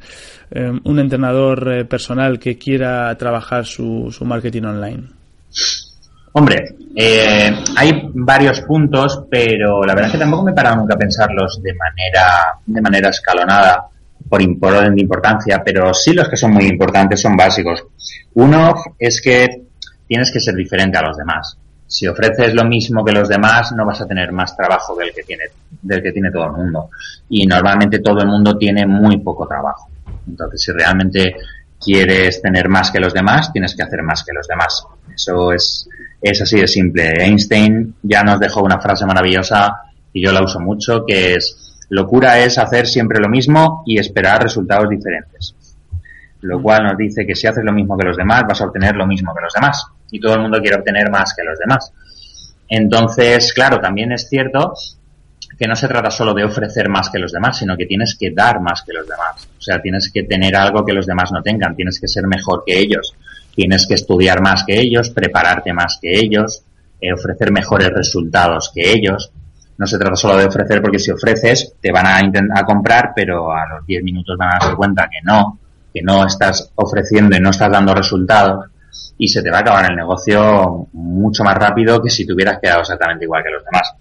un 0.85 1.01
entrenador 1.01 1.89
personal 1.89 2.39
que 2.39 2.57
quiera 2.57 3.17
trabajar 3.19 3.67
su, 3.67 4.15
su 4.17 4.25
marketing 4.25 4.63
online? 4.63 5.03
Hombre, 6.31 6.77
hay 7.77 8.11
varios 8.15 8.61
puntos, 8.61 9.25
pero 9.29 9.83
la 9.83 9.95
verdad 9.95 10.11
es 10.11 10.13
que 10.13 10.19
tampoco 10.19 10.45
me 10.45 10.53
he 10.53 10.55
parado 10.55 10.77
nunca 10.77 10.95
a 10.95 10.99
pensarlos 10.99 11.61
de 11.61 11.75
manera, 11.75 12.59
de 12.67 12.81
manera 12.81 13.09
escalonada 13.09 13.85
por, 14.29 14.41
por 14.61 14.75
orden 14.75 14.95
de 14.95 15.03
importancia, 15.03 15.61
pero 15.65 15.93
sí 15.93 16.13
los 16.13 16.29
que 16.29 16.37
son 16.37 16.53
muy 16.53 16.67
importantes 16.67 17.21
son 17.21 17.37
básicos. 17.37 17.85
Uno 18.35 18.75
es 18.97 19.21
que 19.21 19.65
tienes 20.07 20.31
que 20.31 20.39
ser 20.39 20.55
diferente 20.55 20.99
a 20.99 21.03
los 21.03 21.17
demás 21.17 21.59
si 21.95 22.09
ofreces 22.09 22.53
lo 22.55 22.65
mismo 22.65 23.05
que 23.05 23.13
los 23.13 23.29
demás, 23.29 23.71
no 23.71 23.87
vas 23.87 24.01
a 24.01 24.07
tener 24.09 24.33
más 24.33 24.57
trabajo 24.57 24.97
del 24.97 25.13
que 25.15 25.23
tiene, 25.23 25.45
del 25.81 26.03
que 26.03 26.11
tiene 26.11 26.33
todo 26.33 26.47
el 26.47 26.51
mundo. 26.51 26.91
Y 27.29 27.47
normalmente 27.47 28.01
todo 28.01 28.19
el 28.19 28.27
mundo 28.27 28.59
tiene 28.59 28.85
muy 28.85 29.19
poco 29.19 29.47
trabajo. 29.47 29.89
Entonces, 30.27 30.61
si 30.61 30.73
realmente 30.73 31.37
quieres 31.81 32.43
tener 32.43 32.69
más 32.69 32.91
que 32.91 32.99
los 32.99 33.15
demás, 33.15 33.53
tienes 33.53 33.77
que 33.77 33.85
hacer 33.85 34.03
más 34.03 34.25
que 34.25 34.33
los 34.33 34.49
demás. 34.49 34.85
Eso 35.15 35.53
es, 35.53 35.89
es 36.21 36.43
así 36.43 36.59
de 36.59 36.67
simple. 36.67 37.13
Einstein 37.25 37.95
ya 38.03 38.25
nos 38.25 38.41
dejó 38.41 38.65
una 38.65 38.81
frase 38.81 39.07
maravillosa 39.07 39.83
y 40.13 40.21
yo 40.21 40.33
la 40.33 40.43
uso 40.43 40.59
mucho, 40.59 41.05
que 41.07 41.35
es, 41.35 41.77
locura 41.91 42.41
es 42.41 42.59
hacer 42.59 42.89
siempre 42.89 43.21
lo 43.21 43.29
mismo 43.29 43.85
y 43.87 44.01
esperar 44.01 44.43
resultados 44.43 44.89
diferentes. 44.91 45.55
Lo 46.41 46.61
cual 46.61 46.83
nos 46.83 46.97
dice 46.97 47.25
que 47.25 47.37
si 47.37 47.47
haces 47.47 47.63
lo 47.63 47.73
mismo 47.73 47.97
que 47.97 48.05
los 48.05 48.17
demás, 48.17 48.43
vas 48.49 48.61
a 48.61 48.65
obtener 48.65 48.97
lo 48.97 49.07
mismo 49.07 49.33
que 49.33 49.43
los 49.43 49.53
demás 49.53 49.87
y 50.11 50.21
todo 50.21 50.35
el 50.35 50.41
mundo 50.41 50.61
quiere 50.61 50.77
obtener 50.77 51.11
más 51.11 51.35
que 51.37 51.45
los 51.45 51.59
demás. 51.59 51.93
Entonces, 52.69 53.53
claro, 53.53 53.81
también 53.81 54.13
es 54.13 54.29
cierto 54.29 54.75
que 55.59 55.69
no 55.69 55.77
se 55.77 55.89
trata 55.89 56.11
solo 56.11 56.35
de 56.35 56.45
ofrecer 56.45 56.89
más 56.89 57.11
que 57.11 57.19
los 57.19 57.33
demás, 57.33 57.59
sino 57.59 57.77
que 57.77 57.87
tienes 57.87 58.17
que 58.19 58.31
dar 58.33 58.61
más 58.61 58.83
que 58.83 58.93
los 58.93 59.07
demás. 59.07 59.49
O 59.59 59.61
sea, 59.61 59.81
tienes 59.81 60.11
que 60.13 60.25
tener 60.25 60.57
algo 60.57 60.85
que 60.85 60.93
los 60.93 61.07
demás 61.07 61.31
no 61.33 61.43
tengan, 61.43 61.77
tienes 61.77 62.01
que 62.01 62.09
ser 62.09 62.27
mejor 62.27 62.65
que 62.67 62.79
ellos, 62.79 63.15
tienes 63.55 63.87
que 63.87 63.95
estudiar 63.95 64.41
más 64.43 64.65
que 64.65 64.81
ellos, 64.81 65.11
prepararte 65.11 65.73
más 65.73 65.99
que 66.01 66.19
ellos, 66.19 66.63
eh, 67.01 67.13
ofrecer 67.13 67.53
mejores 67.53 67.91
resultados 67.91 68.73
que 68.75 68.93
ellos. 68.93 69.31
No 69.77 69.87
se 69.87 69.99
trata 69.99 70.17
solo 70.17 70.37
de 70.37 70.47
ofrecer 70.47 70.81
porque 70.81 70.99
si 70.99 71.11
ofreces 71.11 71.75
te 71.81 71.93
van 71.93 72.07
a, 72.07 72.19
a 72.19 72.65
comprar, 72.65 73.13
pero 73.15 73.53
a 73.53 73.67
los 73.69 73.87
10 73.87 74.03
minutos 74.03 74.37
van 74.39 74.51
a 74.51 74.59
darse 74.61 74.77
cuenta 74.77 75.09
que 75.11 75.19
no, 75.25 75.59
que 75.93 76.03
no 76.03 76.27
estás 76.27 76.71
ofreciendo 76.77 77.37
y 77.37 77.41
no 77.41 77.51
estás 77.51 77.71
dando 77.71 77.95
resultados 77.95 78.67
y 79.19 79.29
se 79.29 79.43
te 79.43 79.51
va 79.51 79.59
a 79.59 79.61
acabar 79.61 79.91
el 79.91 79.97
negocio 79.97 80.89
mucho 80.93 81.45
más 81.45 81.55
rápido 81.57 82.03
que 82.03 82.11
si 82.11 82.27
te 82.27 82.33
hubieras 82.33 82.59
quedado 82.61 82.81
exactamente 82.81 83.25
igual 83.25 83.43
que 83.43 83.51
los 83.51 83.65
demás. 83.65 83.95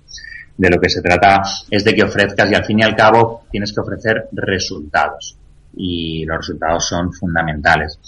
De 0.55 0.69
lo 0.69 0.79
que 0.79 0.89
se 0.89 1.01
trata 1.01 1.41
es 1.69 1.83
de 1.83 1.93
que 1.93 2.03
ofrezcas 2.03 2.51
y 2.51 2.55
al 2.55 2.65
fin 2.65 2.79
y 2.79 2.83
al 2.83 2.95
cabo 2.95 3.43
tienes 3.51 3.73
que 3.73 3.81
ofrecer 3.81 4.27
resultados 4.31 5.37
y 5.75 6.25
los 6.25 6.37
resultados 6.37 6.87
son 6.87 7.11
fundamentales. 7.11 7.99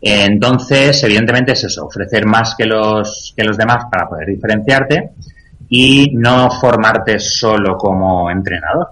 Entonces, 0.00 1.02
evidentemente 1.04 1.52
es 1.52 1.64
eso, 1.64 1.86
ofrecer 1.86 2.26
más 2.26 2.54
que 2.56 2.64
los, 2.64 3.32
que 3.36 3.44
los 3.44 3.56
demás 3.56 3.84
para 3.90 4.08
poder 4.08 4.28
diferenciarte 4.28 5.10
y 5.68 6.14
no 6.14 6.50
formarte 6.50 7.18
solo 7.18 7.76
como 7.76 8.30
entrenador. 8.30 8.88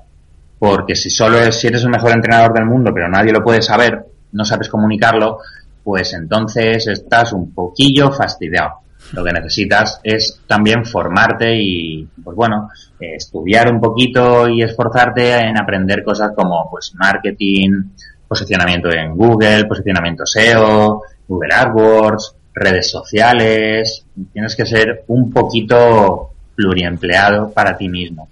Porque 0.58 0.96
si 0.96 1.10
solo 1.10 1.38
es, 1.38 1.60
si 1.60 1.66
eres 1.66 1.82
el 1.82 1.90
mejor 1.90 2.12
entrenador 2.12 2.54
del 2.54 2.64
mundo, 2.64 2.90
pero 2.94 3.08
nadie 3.08 3.32
lo 3.32 3.44
puede 3.44 3.60
saber, 3.60 4.04
no 4.32 4.44
sabes 4.44 4.68
comunicarlo, 4.68 5.40
pues 5.84 6.14
entonces 6.14 6.86
estás 6.86 7.32
un 7.32 7.52
poquillo 7.52 8.10
fastidiado. 8.10 8.80
Lo 9.12 9.22
que 9.22 9.32
necesitas 9.32 10.00
es 10.02 10.40
también 10.46 10.84
formarte 10.86 11.54
y, 11.54 12.08
pues 12.24 12.34
bueno, 12.34 12.70
estudiar 12.98 13.70
un 13.70 13.80
poquito 13.80 14.48
y 14.48 14.62
esforzarte 14.62 15.40
en 15.40 15.58
aprender 15.58 16.02
cosas 16.02 16.32
como, 16.34 16.68
pues, 16.70 16.94
marketing, 16.94 17.82
posicionamiento 18.26 18.90
en 18.90 19.14
Google, 19.14 19.66
posicionamiento 19.66 20.24
SEO, 20.24 21.02
Google 21.28 21.54
AdWords, 21.54 22.34
redes 22.54 22.90
sociales. 22.90 24.06
Tienes 24.32 24.56
que 24.56 24.64
ser 24.64 25.04
un 25.08 25.30
poquito 25.30 26.30
pluriempleado 26.56 27.50
para 27.50 27.76
ti 27.76 27.88
mismo. 27.88 28.28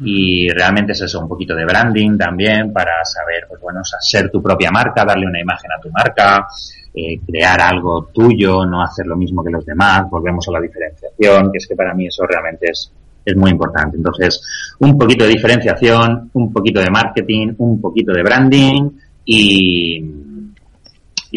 Y 0.00 0.48
realmente 0.50 0.92
es 0.92 1.00
eso, 1.00 1.20
un 1.20 1.28
poquito 1.28 1.54
de 1.54 1.64
branding 1.64 2.18
también 2.18 2.72
para 2.72 3.04
saber, 3.04 3.46
pues 3.48 3.60
bueno, 3.60 3.80
ser 3.82 4.30
tu 4.30 4.42
propia 4.42 4.70
marca, 4.70 5.04
darle 5.04 5.26
una 5.26 5.40
imagen 5.40 5.70
a 5.72 5.80
tu 5.80 5.90
marca, 5.90 6.46
eh, 6.94 7.20
crear 7.26 7.60
algo 7.60 8.10
tuyo, 8.12 8.66
no 8.66 8.82
hacer 8.82 9.06
lo 9.06 9.16
mismo 9.16 9.42
que 9.42 9.50
los 9.50 9.64
demás, 9.64 10.08
volvemos 10.10 10.46
a 10.48 10.52
la 10.52 10.60
diferenciación, 10.60 11.50
que 11.50 11.58
es 11.58 11.66
que 11.66 11.76
para 11.76 11.94
mí 11.94 12.06
eso 12.06 12.26
realmente 12.26 12.66
es, 12.70 12.92
es 13.24 13.36
muy 13.36 13.50
importante. 13.50 13.96
Entonces, 13.96 14.42
un 14.80 14.98
poquito 14.98 15.24
de 15.24 15.30
diferenciación, 15.30 16.30
un 16.34 16.52
poquito 16.52 16.80
de 16.80 16.90
marketing, 16.90 17.54
un 17.58 17.80
poquito 17.80 18.12
de 18.12 18.22
branding 18.22 18.90
y, 19.24 20.25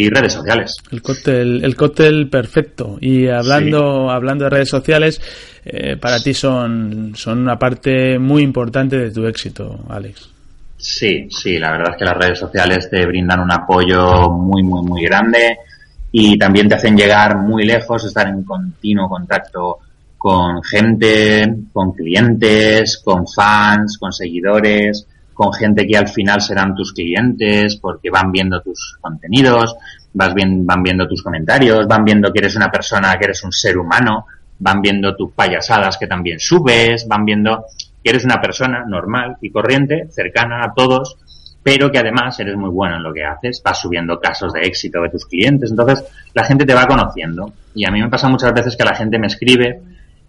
y 0.02 0.10
redes 0.10 0.32
sociales. 0.32 0.78
El 0.92 1.02
cóctel, 1.02 1.62
el 1.62 1.76
cóctel 1.76 2.30
perfecto. 2.30 2.98
Y 3.02 3.28
hablando, 3.28 4.10
hablando 4.10 4.46
de 4.46 4.50
redes 4.50 4.70
sociales, 4.70 5.22
eh, 5.66 5.98
para 5.98 6.22
ti 6.22 6.34
son, 6.34 7.12
son 7.18 7.40
una 7.40 7.60
parte 7.60 8.18
muy 8.18 8.42
importante 8.42 8.98
de 8.98 9.12
tu 9.12 9.28
éxito, 9.28 9.78
Alex. 9.90 10.30
Sí, 10.78 11.28
sí, 11.30 11.60
la 11.60 11.72
verdad 11.72 11.92
es 11.92 11.98
que 11.98 12.06
las 12.06 12.18
redes 12.18 12.40
sociales 12.40 12.90
te 12.90 13.06
brindan 13.06 13.42
un 13.42 13.52
apoyo 13.52 14.30
muy, 14.30 14.64
muy, 14.64 14.88
muy 14.88 15.04
grande 15.04 15.58
y 16.14 16.40
también 16.40 16.70
te 16.70 16.76
hacen 16.76 16.96
llegar 16.96 17.36
muy 17.36 17.66
lejos, 17.66 18.06
estar 18.06 18.30
en 18.30 18.46
continuo 18.46 19.10
contacto 19.10 19.80
con 20.18 20.64
gente, 20.64 21.56
con 21.74 21.92
clientes, 21.92 23.02
con 23.04 23.28
fans, 23.28 23.98
con 24.00 24.14
seguidores, 24.14 25.06
con 25.40 25.54
gente 25.54 25.88
que 25.88 25.96
al 25.96 26.10
final 26.10 26.42
serán 26.42 26.76
tus 26.76 26.92
clientes 26.92 27.78
porque 27.78 28.10
van 28.10 28.30
viendo 28.30 28.60
tus 28.60 28.98
contenidos, 29.00 29.74
vas 30.12 30.34
bien, 30.34 30.66
van 30.66 30.84
viendo 30.84 31.08
tus 31.08 31.24
comentarios, 31.24 31.88
van 31.88 32.04
viendo 32.04 32.30
que 32.34 32.40
eres 32.40 32.58
una 32.58 32.70
persona, 32.70 33.18
que 33.18 33.24
eres 33.24 33.42
un 33.46 33.54
ser 33.54 33.78
humano, 33.78 34.26
van 34.60 34.82
viendo 34.82 35.16
tus 35.16 35.32
payasadas 35.32 35.98
que 35.98 36.08
también 36.08 36.42
subes, 36.42 37.08
van 37.08 37.24
viendo 37.24 37.64
que 38.04 38.10
eres 38.10 38.26
una 38.26 38.42
persona 38.42 38.84
normal 38.86 39.38
y 39.40 39.50
corriente, 39.50 40.10
cercana 40.12 40.62
a 40.62 40.74
todos, 40.74 41.16
pero 41.64 41.90
que 41.90 42.00
además 42.00 42.38
eres 42.42 42.58
muy 42.58 42.72
bueno 42.72 42.98
en 42.98 43.04
lo 43.04 43.14
que 43.14 43.24
haces, 43.24 43.62
vas 43.64 43.80
subiendo 43.80 44.20
casos 44.20 44.52
de 44.52 44.64
éxito 44.64 45.02
de 45.02 45.10
tus 45.10 45.26
clientes, 45.26 45.72
entonces 45.72 46.04
la 46.34 46.44
gente 46.44 46.66
te 46.66 46.74
va 46.74 46.86
conociendo. 46.86 47.54
Y 47.74 47.88
a 47.88 47.92
mí 47.92 48.02
me 48.02 48.10
pasa 48.10 48.28
muchas 48.28 48.52
veces 48.52 48.76
que 48.76 48.84
la 48.84 48.94
gente 48.94 49.18
me 49.18 49.28
escribe 49.28 49.80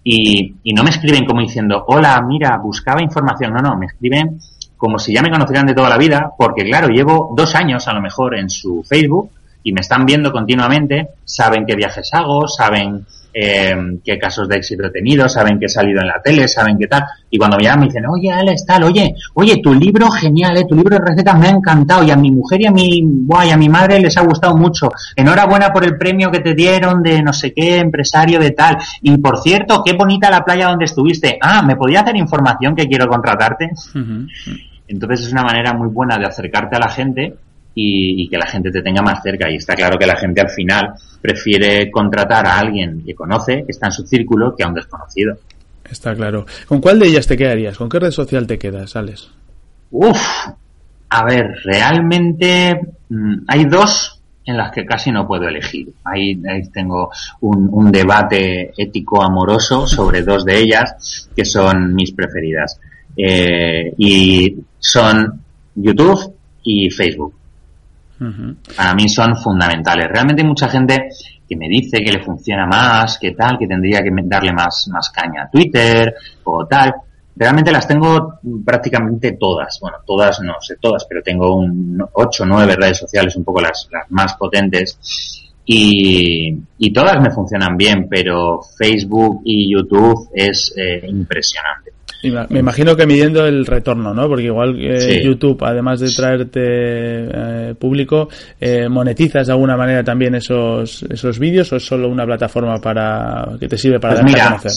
y, 0.05 0.55
y 0.62 0.73
no 0.73 0.85
me 0.85 0.90
escriben 0.90 1.27
como 1.27 1.40
diciendo, 1.40 1.83
hola, 1.88 2.23
mira, 2.25 2.57
buscaba 2.59 3.03
información, 3.03 3.53
no, 3.55 3.61
no, 3.61 3.77
me 3.77 3.87
escriben 3.87 4.38
como 4.80 4.98
si 4.98 5.12
ya 5.12 5.20
me 5.20 5.30
conocieran 5.30 5.66
de 5.66 5.74
toda 5.74 5.90
la 5.90 5.98
vida, 5.98 6.32
porque 6.38 6.64
claro, 6.64 6.88
llevo 6.88 7.34
dos 7.36 7.54
años 7.54 7.86
a 7.86 7.92
lo 7.92 8.00
mejor 8.00 8.34
en 8.34 8.48
su 8.48 8.82
Facebook 8.82 9.30
y 9.62 9.72
me 9.72 9.82
están 9.82 10.06
viendo 10.06 10.32
continuamente, 10.32 11.08
saben 11.22 11.66
qué 11.66 11.76
viajes 11.76 12.08
hago, 12.14 12.48
saben 12.48 13.04
eh, 13.32 13.76
qué 14.04 14.18
casos 14.18 14.48
de 14.48 14.56
éxito 14.56 14.86
he 14.86 14.90
tenido, 14.90 15.28
saben 15.28 15.58
que 15.58 15.66
he 15.66 15.68
salido 15.68 16.00
en 16.00 16.08
la 16.08 16.20
tele, 16.22 16.48
saben 16.48 16.78
qué 16.78 16.86
tal. 16.86 17.04
Y 17.30 17.38
cuando 17.38 17.56
me 17.56 17.62
llaman 17.62 17.80
me 17.80 17.86
dicen, 17.86 18.04
oye, 18.06 18.30
Alex, 18.30 18.66
tal, 18.66 18.84
oye, 18.84 19.14
oye, 19.34 19.58
tu 19.62 19.74
libro 19.74 20.10
genial, 20.10 20.56
eh, 20.56 20.64
tu 20.68 20.74
libro 20.74 20.96
de 20.96 21.04
recetas 21.04 21.38
me 21.38 21.48
ha 21.48 21.50
encantado 21.50 22.02
y 22.02 22.10
a 22.10 22.16
mi 22.16 22.30
mujer 22.30 22.62
y 22.62 22.66
a 22.66 22.70
mi, 22.70 23.02
guay, 23.04 23.50
a 23.50 23.56
mi 23.56 23.68
madre 23.68 24.00
les 24.00 24.16
ha 24.16 24.22
gustado 24.22 24.56
mucho. 24.56 24.90
Enhorabuena 25.14 25.72
por 25.72 25.84
el 25.84 25.96
premio 25.96 26.30
que 26.30 26.40
te 26.40 26.54
dieron 26.54 27.02
de 27.02 27.22
no 27.22 27.32
sé 27.32 27.52
qué 27.52 27.78
empresario 27.78 28.40
de 28.40 28.50
tal. 28.50 28.78
Y 29.02 29.16
por 29.18 29.38
cierto, 29.42 29.82
qué 29.84 29.92
bonita 29.92 30.30
la 30.30 30.44
playa 30.44 30.68
donde 30.68 30.86
estuviste. 30.86 31.38
Ah, 31.40 31.62
¿me 31.62 31.76
podía 31.76 32.00
hacer 32.00 32.16
información 32.16 32.74
que 32.74 32.86
quiero 32.86 33.06
contratarte? 33.06 33.70
Entonces 34.90 35.26
es 35.26 35.33
una 35.33 35.42
manera 35.42 35.72
muy 35.72 35.88
buena 35.88 36.18
de 36.18 36.26
acercarte 36.26 36.76
a 36.76 36.81
la 36.81 36.88
gente 36.88 37.35
y, 37.74 38.29
que 38.29 38.37
la 38.37 38.46
gente 38.46 38.70
te 38.70 38.83
tenga 38.83 39.03
más 39.03 39.22
cerca. 39.22 39.50
Y 39.50 39.57
está 39.57 39.74
claro 39.74 39.98
que 39.98 40.07
la 40.07 40.16
gente 40.16 40.40
al 40.40 40.50
final 40.50 40.94
prefiere 41.20 41.90
contratar 41.90 42.46
a 42.46 42.59
alguien 42.59 43.03
que 43.05 43.14
conoce, 43.14 43.64
que 43.64 43.70
está 43.70 43.87
en 43.87 43.92
su 43.92 44.07
círculo, 44.07 44.55
que 44.57 44.64
a 44.64 44.68
un 44.68 44.74
desconocido. 44.74 45.37
Está 45.88 46.14
claro. 46.14 46.44
¿Con 46.66 46.81
cuál 46.81 46.98
de 46.98 47.07
ellas 47.07 47.26
te 47.26 47.37
quedarías? 47.37 47.76
¿Con 47.76 47.88
qué 47.88 47.98
red 47.98 48.11
social 48.11 48.46
te 48.46 48.59
quedas, 48.59 48.96
Alex? 48.96 49.31
Uf, 49.92 50.20
a 51.09 51.24
ver, 51.24 51.57
realmente 51.64 52.81
mm, 53.09 53.44
hay 53.46 53.64
dos 53.64 54.20
en 54.44 54.57
las 54.57 54.72
que 54.72 54.85
casi 54.85 55.12
no 55.12 55.26
puedo 55.26 55.46
elegir. 55.48 55.92
Ahí, 56.05 56.40
tengo 56.72 57.11
un, 57.40 57.90
debate 57.92 58.72
ético 58.76 59.22
amoroso 59.22 59.87
sobre 59.87 60.22
dos 60.22 60.44
de 60.44 60.59
ellas 60.59 61.29
que 61.35 61.44
son 61.44 61.94
mis 61.94 62.12
preferidas. 62.12 62.81
Eh, 63.16 63.94
y 63.99 64.57
son 64.79 65.40
YouTube 65.75 66.35
y 66.62 66.90
Facebook. 66.90 67.35
Para 68.77 68.94
mí 68.94 69.09
son 69.09 69.35
fundamentales. 69.37 70.09
Realmente 70.09 70.42
hay 70.42 70.49
mucha 70.49 70.68
gente 70.68 71.09
que 71.49 71.57
me 71.57 71.68
dice 71.68 72.03
que 72.05 72.12
le 72.12 72.23
funciona 72.23 72.66
más, 72.66 73.18
que 73.18 73.33
tal, 73.33 73.59
que 73.59 73.66
tendría 73.66 74.03
que 74.03 74.11
darle 74.25 74.53
más, 74.53 74.88
más 74.92 75.11
caña 75.11 75.44
a 75.44 75.51
Twitter 75.51 76.14
o 76.44 76.66
tal. 76.66 76.94
Realmente 77.35 77.73
las 77.73 77.88
tengo 77.88 78.38
prácticamente 78.64 79.33
todas. 79.33 79.79
Bueno, 79.81 79.99
todas 80.07 80.40
no 80.42 80.55
sé 80.61 80.77
todas, 80.77 81.07
pero 81.09 81.23
tengo 81.23 81.57
un 81.57 82.05
8 82.12 82.42
o 82.42 82.46
9 82.46 82.77
redes 82.77 82.99
sociales, 82.99 83.35
un 83.37 83.44
poco 83.44 83.62
las, 83.62 83.88
las 83.90 84.11
más 84.11 84.35
potentes. 84.35 84.99
Y, 85.64 86.57
y, 86.79 86.92
todas 86.92 87.20
me 87.23 87.31
funcionan 87.31 87.77
bien, 87.77 88.09
pero 88.09 88.61
Facebook 88.77 89.42
y 89.44 89.73
YouTube 89.73 90.29
es 90.35 90.75
eh, 90.77 91.07
impresionante 91.07 91.89
me 92.22 92.59
imagino 92.59 92.96
que 92.96 93.06
midiendo 93.06 93.46
el 93.46 93.64
retorno, 93.66 94.12
¿no? 94.12 94.28
Porque 94.28 94.44
igual 94.44 94.76
que 94.76 95.22
YouTube, 95.22 95.62
además 95.64 96.00
de 96.00 96.11
traerte 96.11 96.61
eh, 96.61 97.74
público, 97.78 98.28
eh, 98.61 98.88
monetizas 98.88 99.46
de 99.46 99.52
alguna 99.52 99.76
manera 99.76 100.04
también 100.04 100.35
esos, 100.35 101.02
esos 101.04 101.38
vídeos 101.38 101.72
o 101.72 101.76
es 101.76 101.87
solo 101.87 102.09
una 102.09 102.26
plataforma 102.26 102.78
para 102.78 103.56
que 103.59 103.68
te 103.68 103.78
sirve 103.78 103.98
para 103.98 104.20
pues 104.20 104.35
conocer. 104.35 104.72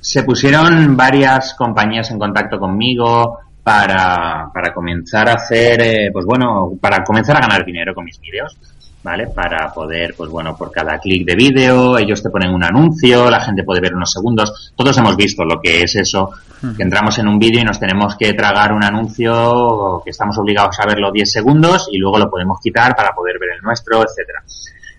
Se 0.00 0.22
pusieron 0.22 0.96
varias 0.96 1.54
compañías 1.54 2.10
en 2.10 2.18
contacto 2.18 2.58
conmigo 2.58 3.38
para, 3.62 4.48
para 4.54 4.72
comenzar 4.72 5.28
a 5.28 5.34
hacer, 5.34 5.80
eh, 5.82 6.10
pues 6.12 6.24
bueno, 6.24 6.72
para 6.80 7.04
comenzar 7.04 7.36
a 7.36 7.40
ganar 7.40 7.64
dinero 7.64 7.94
con 7.94 8.04
mis 8.04 8.18
vídeos. 8.20 8.56
¿Vale? 9.02 9.28
Para 9.28 9.72
poder, 9.72 10.14
pues 10.16 10.30
bueno, 10.30 10.56
por 10.56 10.70
cada 10.70 10.98
clic 10.98 11.26
de 11.26 11.34
vídeo, 11.34 11.98
ellos 11.98 12.22
te 12.22 12.30
ponen 12.30 12.52
un 12.52 12.64
anuncio, 12.64 13.30
la 13.30 13.40
gente 13.40 13.62
puede 13.62 13.80
ver 13.80 13.94
unos 13.94 14.12
segundos. 14.12 14.72
Todos 14.76 14.96
hemos 14.98 15.16
visto 15.16 15.44
lo 15.44 15.60
que 15.60 15.82
es 15.82 15.96
eso, 15.96 16.30
que 16.76 16.82
entramos 16.82 17.18
en 17.18 17.28
un 17.28 17.38
vídeo 17.38 17.60
y 17.60 17.64
nos 17.64 17.78
tenemos 17.78 18.16
que 18.16 18.32
tragar 18.34 18.72
un 18.72 18.82
anuncio 18.82 20.02
que 20.04 20.10
estamos 20.10 20.36
obligados 20.38 20.78
a 20.80 20.86
verlo 20.86 21.12
10 21.12 21.30
segundos 21.30 21.88
y 21.92 21.98
luego 21.98 22.18
lo 22.18 22.30
podemos 22.30 22.58
quitar 22.60 22.94
para 22.96 23.12
poder 23.12 23.38
ver 23.38 23.50
el 23.56 23.62
nuestro, 23.62 24.02
etcétera. 24.02 24.42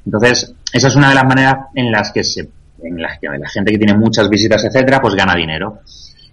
Entonces, 0.06 0.54
esa 0.72 0.88
es 0.88 0.96
una 0.96 1.10
de 1.10 1.16
las 1.16 1.26
maneras 1.26 1.56
en 1.76 1.92
las 1.92 2.12
que 2.12 2.24
se, 2.24 2.50
en 2.82 3.02
las 3.02 3.20
que 3.20 3.28
la 3.28 3.50
gente 3.50 3.72
que 3.72 3.78
tiene 3.78 3.96
muchas 3.96 4.30
visitas, 4.30 4.64
etcétera, 4.64 5.02
pues 5.02 5.16
gana 5.16 5.36
dinero. 5.36 5.80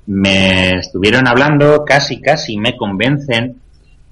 Me 0.07 0.79
estuvieron 0.79 1.27
hablando, 1.27 1.85
casi, 1.85 2.21
casi 2.21 2.57
me 2.57 2.77
convencen 2.77 3.61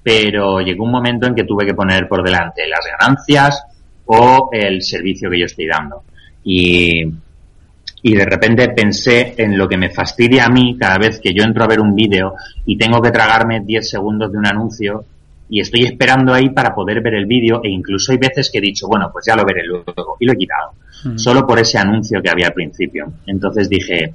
pero 0.05 0.61
llegó 0.61 0.83
un 0.83 0.91
momento 0.91 1.25
en 1.25 1.33
que 1.33 1.45
tuve 1.45 1.65
que 1.65 1.73
poner 1.73 2.07
por 2.07 2.23
delante 2.23 2.61
las 2.67 2.85
ganancias 2.85 3.63
o 4.05 4.49
el 4.51 4.83
servicio 4.83 5.31
que 5.31 5.39
yo 5.39 5.45
estoy 5.45 5.65
dando. 5.65 6.03
Y, 6.43 7.01
y 8.03 8.13
de 8.13 8.23
repente 8.23 8.69
pensé 8.69 9.33
en 9.35 9.57
lo 9.57 9.67
que 9.67 9.79
me 9.79 9.89
fastidia 9.89 10.45
a 10.45 10.49
mí 10.49 10.77
cada 10.79 10.99
vez 10.99 11.19
que 11.19 11.33
yo 11.33 11.43
entro 11.43 11.63
a 11.63 11.67
ver 11.67 11.79
un 11.79 11.95
vídeo 11.95 12.35
y 12.67 12.77
tengo 12.77 13.01
que 13.01 13.09
tragarme 13.09 13.61
10 13.65 13.89
segundos 13.89 14.31
de 14.31 14.37
un 14.37 14.45
anuncio 14.45 15.05
y 15.49 15.59
estoy 15.59 15.85
esperando 15.85 16.35
ahí 16.35 16.51
para 16.51 16.75
poder 16.75 17.01
ver 17.01 17.15
el 17.15 17.25
vídeo 17.25 17.61
e 17.63 17.69
incluso 17.69 18.11
hay 18.11 18.19
veces 18.19 18.51
que 18.51 18.59
he 18.59 18.61
dicho, 18.61 18.87
bueno, 18.87 19.09
pues 19.11 19.25
ya 19.25 19.35
lo 19.35 19.43
veré 19.43 19.65
luego 19.65 20.17
y 20.19 20.25
lo 20.27 20.33
he 20.33 20.37
quitado, 20.37 20.73
mm. 21.03 21.17
solo 21.17 21.47
por 21.47 21.57
ese 21.57 21.79
anuncio 21.79 22.21
que 22.21 22.29
había 22.29 22.45
al 22.45 22.53
principio. 22.53 23.11
Entonces 23.25 23.67
dije, 23.67 24.13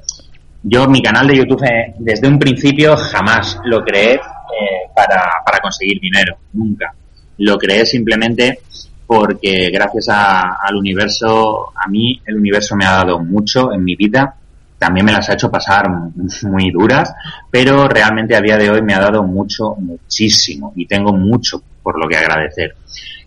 yo 0.63 0.87
mi 0.87 1.03
canal 1.03 1.27
de 1.27 1.39
YouTube 1.39 1.65
eh, 1.65 1.95
desde 1.99 2.29
un 2.29 2.39
principio 2.39 2.97
jamás 2.97 3.59
lo 3.65 3.83
creé 3.83 4.21
eh, 4.59 4.91
para, 4.95 5.43
para 5.45 5.61
conseguir 5.61 6.01
dinero, 6.01 6.37
nunca. 6.53 6.93
Lo 7.39 7.57
creé 7.59 7.87
simplemente 7.87 8.61
porque 9.07 9.71
gracias 9.73 10.09
al 10.09 10.77
universo, 10.77 11.73
a 11.75 11.89
mí 11.89 12.21
el 12.25 12.37
universo 12.37 12.77
me 12.77 12.87
ha 12.87 12.93
dado 12.93 13.19
mucho 13.19 13.73
en 13.73 13.83
mi 13.83 13.97
vida, 13.97 14.37
también 14.79 15.05
me 15.05 15.13
las 15.13 15.29
ha 15.29 15.35
hecho 15.35 15.51
pasar 15.51 15.91
muy 16.43 16.71
duras, 16.71 17.13
pero 17.51 17.89
realmente 17.89 18.37
a 18.37 18.41
día 18.41 18.57
de 18.57 18.71
hoy 18.71 18.83
me 18.83 18.95
ha 18.95 19.01
dado 19.01 19.25
mucho, 19.25 19.75
muchísimo 19.77 20.73
y 20.77 20.87
tengo 20.87 21.13
mucho 21.13 21.61
por 21.83 21.99
lo 21.99 22.09
que 22.09 22.17
agradecer. 22.17 22.77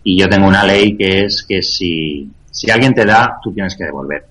Y 0.02 0.18
yo 0.18 0.28
tengo 0.28 0.46
una 0.46 0.64
ley 0.64 0.96
que 0.96 1.24
es 1.24 1.44
que 1.46 1.62
si, 1.62 2.30
si 2.50 2.70
alguien 2.70 2.94
te 2.94 3.04
da, 3.04 3.38
tú 3.42 3.52
tienes 3.52 3.76
que 3.76 3.84
devolver. 3.84 4.24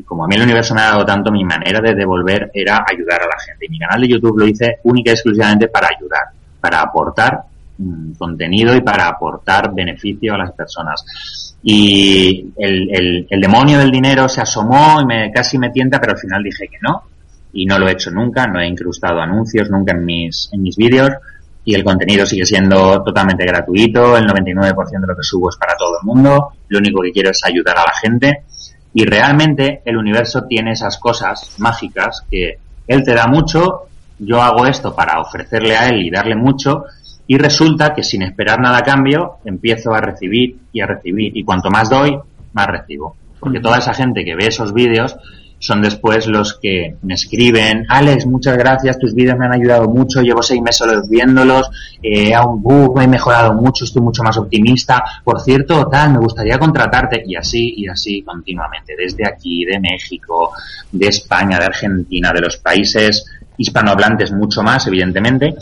Y 0.00 0.02
como 0.02 0.24
a 0.24 0.26
mí 0.26 0.34
el 0.34 0.42
universo 0.42 0.74
me 0.74 0.80
ha 0.80 0.92
dado 0.92 1.04
tanto, 1.04 1.30
mi 1.30 1.44
manera 1.44 1.78
de 1.80 1.94
devolver 1.94 2.50
era 2.54 2.82
ayudar 2.90 3.20
a 3.22 3.26
la 3.26 3.38
gente. 3.38 3.66
Y 3.66 3.68
mi 3.68 3.78
canal 3.78 4.00
de 4.00 4.08
YouTube 4.08 4.38
lo 4.38 4.46
hice 4.46 4.78
única 4.84 5.10
y 5.10 5.12
exclusivamente 5.12 5.68
para 5.68 5.88
ayudar, 5.94 6.22
para 6.58 6.80
aportar 6.80 7.42
mm, 7.76 8.12
contenido 8.12 8.74
y 8.74 8.80
para 8.80 9.08
aportar 9.08 9.74
beneficio 9.74 10.34
a 10.34 10.38
las 10.38 10.52
personas. 10.52 11.04
Y 11.62 12.50
el, 12.56 13.26
el, 13.28 13.40
demonio 13.42 13.78
del 13.78 13.90
dinero 13.90 14.26
se 14.26 14.40
asomó 14.40 15.02
y 15.02 15.04
me 15.04 15.30
casi 15.30 15.58
me 15.58 15.68
tienta, 15.68 16.00
pero 16.00 16.12
al 16.12 16.18
final 16.18 16.42
dije 16.42 16.66
que 16.66 16.78
no. 16.80 17.02
Y 17.52 17.66
no 17.66 17.78
lo 17.78 17.86
he 17.86 17.92
hecho 17.92 18.10
nunca, 18.10 18.46
no 18.46 18.58
he 18.58 18.66
incrustado 18.66 19.20
anuncios 19.20 19.68
nunca 19.68 19.92
en 19.92 20.04
mis, 20.06 20.48
en 20.52 20.62
mis 20.62 20.76
vídeos 20.76 21.10
y 21.62 21.74
el 21.74 21.84
contenido 21.84 22.24
sigue 22.24 22.46
siendo 22.46 23.02
totalmente 23.02 23.44
gratuito, 23.44 24.16
el 24.16 24.26
99% 24.26 25.00
de 25.00 25.06
lo 25.06 25.16
que 25.16 25.22
subo 25.22 25.50
es 25.50 25.56
para 25.56 25.76
todo 25.76 25.98
el 26.00 26.06
mundo, 26.06 26.52
lo 26.68 26.78
único 26.78 27.02
que 27.02 27.12
quiero 27.12 27.30
es 27.30 27.44
ayudar 27.44 27.76
a 27.76 27.82
la 27.82 27.92
gente 28.00 28.44
y 28.92 29.04
realmente 29.04 29.82
el 29.84 29.96
universo 29.96 30.42
tiene 30.48 30.72
esas 30.72 30.98
cosas 30.98 31.56
mágicas 31.58 32.24
que 32.30 32.58
él 32.86 33.04
te 33.04 33.14
da 33.14 33.26
mucho, 33.26 33.82
yo 34.18 34.42
hago 34.42 34.66
esto 34.66 34.94
para 34.94 35.20
ofrecerle 35.20 35.76
a 35.76 35.88
él 35.88 36.06
y 36.06 36.10
darle 36.10 36.34
mucho 36.34 36.84
y 37.26 37.38
resulta 37.38 37.94
que 37.94 38.02
sin 38.02 38.22
esperar 38.22 38.60
nada 38.60 38.78
a 38.78 38.82
cambio 38.82 39.36
empiezo 39.44 39.94
a 39.94 40.00
recibir 40.00 40.58
y 40.72 40.80
a 40.80 40.86
recibir 40.86 41.36
y 41.36 41.44
cuanto 41.44 41.70
más 41.70 41.88
doy, 41.88 42.18
más 42.52 42.66
recibo. 42.66 43.16
Porque 43.38 43.60
toda 43.60 43.78
esa 43.78 43.94
gente 43.94 44.24
que 44.24 44.34
ve 44.34 44.48
esos 44.48 44.74
vídeos 44.74 45.16
son 45.60 45.82
después 45.82 46.26
los 46.26 46.58
que 46.58 46.96
me 47.02 47.14
escriben, 47.14 47.84
Alex, 47.88 48.24
muchas 48.24 48.56
gracias, 48.56 48.98
tus 48.98 49.14
vídeos 49.14 49.38
me 49.38 49.44
han 49.44 49.52
ayudado 49.52 49.88
mucho, 49.90 50.22
llevo 50.22 50.42
seis 50.42 50.62
meses 50.62 51.06
viéndolos, 51.08 51.70
eh, 52.02 52.32
un 52.38 52.62
bug, 52.62 52.98
he 53.02 53.06
mejorado 53.06 53.52
mucho, 53.52 53.84
estoy 53.84 54.00
mucho 54.00 54.22
más 54.22 54.38
optimista, 54.38 55.04
por 55.22 55.38
cierto, 55.42 55.86
tal, 55.86 56.14
me 56.14 56.18
gustaría 56.18 56.58
contratarte, 56.58 57.22
y 57.26 57.36
así, 57.36 57.74
y 57.76 57.86
así 57.88 58.22
continuamente, 58.22 58.94
desde 58.96 59.28
aquí, 59.28 59.66
de 59.66 59.78
México, 59.78 60.52
de 60.90 61.08
España, 61.08 61.58
de 61.58 61.66
Argentina, 61.66 62.32
de 62.32 62.40
los 62.40 62.56
países 62.56 63.26
hispanohablantes 63.58 64.32
mucho 64.32 64.62
más, 64.62 64.86
evidentemente, 64.86 65.54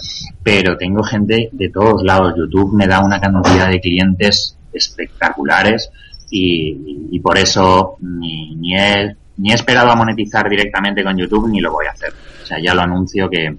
pero 0.45 0.77
tengo 0.77 1.03
gente 1.03 1.49
de 1.51 1.69
todos 1.71 2.05
lados. 2.05 2.35
YouTube 2.37 2.73
me 2.73 2.87
da 2.87 3.01
una 3.01 3.21
cantidad 3.21 3.69
de 3.69 3.81
clientes 3.81 4.57
espectaculares 4.73 5.91
y, 6.31 7.09
y, 7.11 7.19
por 7.19 7.37
eso 7.37 7.97
ni, 8.01 8.55
ni 8.55 8.77
él 8.77 9.17
ni 9.39 9.53
he 9.53 9.55
esperado 9.55 9.91
a 9.91 9.97
monetizar 9.97 10.49
directamente 10.49 11.03
con 11.03 11.17
YouTube 11.17 11.49
ni 11.49 11.61
lo 11.61 11.73
voy 11.73 11.87
a 11.87 11.91
hacer. 11.91 12.13
O 12.43 12.47
sea, 12.47 12.59
ya 12.61 12.75
lo 12.75 12.83
anuncio 12.83 13.31
que 13.31 13.57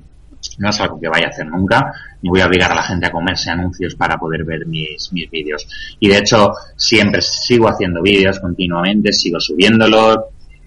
no 0.57 0.69
es 0.69 0.79
algo 0.79 0.99
que 0.99 1.07
vaya 1.07 1.27
a 1.27 1.29
hacer 1.29 1.47
nunca, 1.47 1.93
ni 2.21 2.29
voy 2.29 2.41
a 2.41 2.47
obligar 2.47 2.71
a 2.71 2.75
la 2.75 2.83
gente 2.83 3.07
a 3.07 3.11
comerse 3.11 3.49
anuncios 3.49 3.95
para 3.95 4.17
poder 4.17 4.43
ver 4.43 4.65
mis, 4.65 5.11
mis 5.11 5.29
vídeos. 5.29 5.67
Y 5.99 6.09
de 6.09 6.17
hecho, 6.17 6.51
siempre 6.75 7.21
sigo 7.21 7.67
haciendo 7.67 8.01
vídeos 8.01 8.39
continuamente, 8.39 9.11
sigo 9.11 9.39
subiéndolos. 9.39 10.17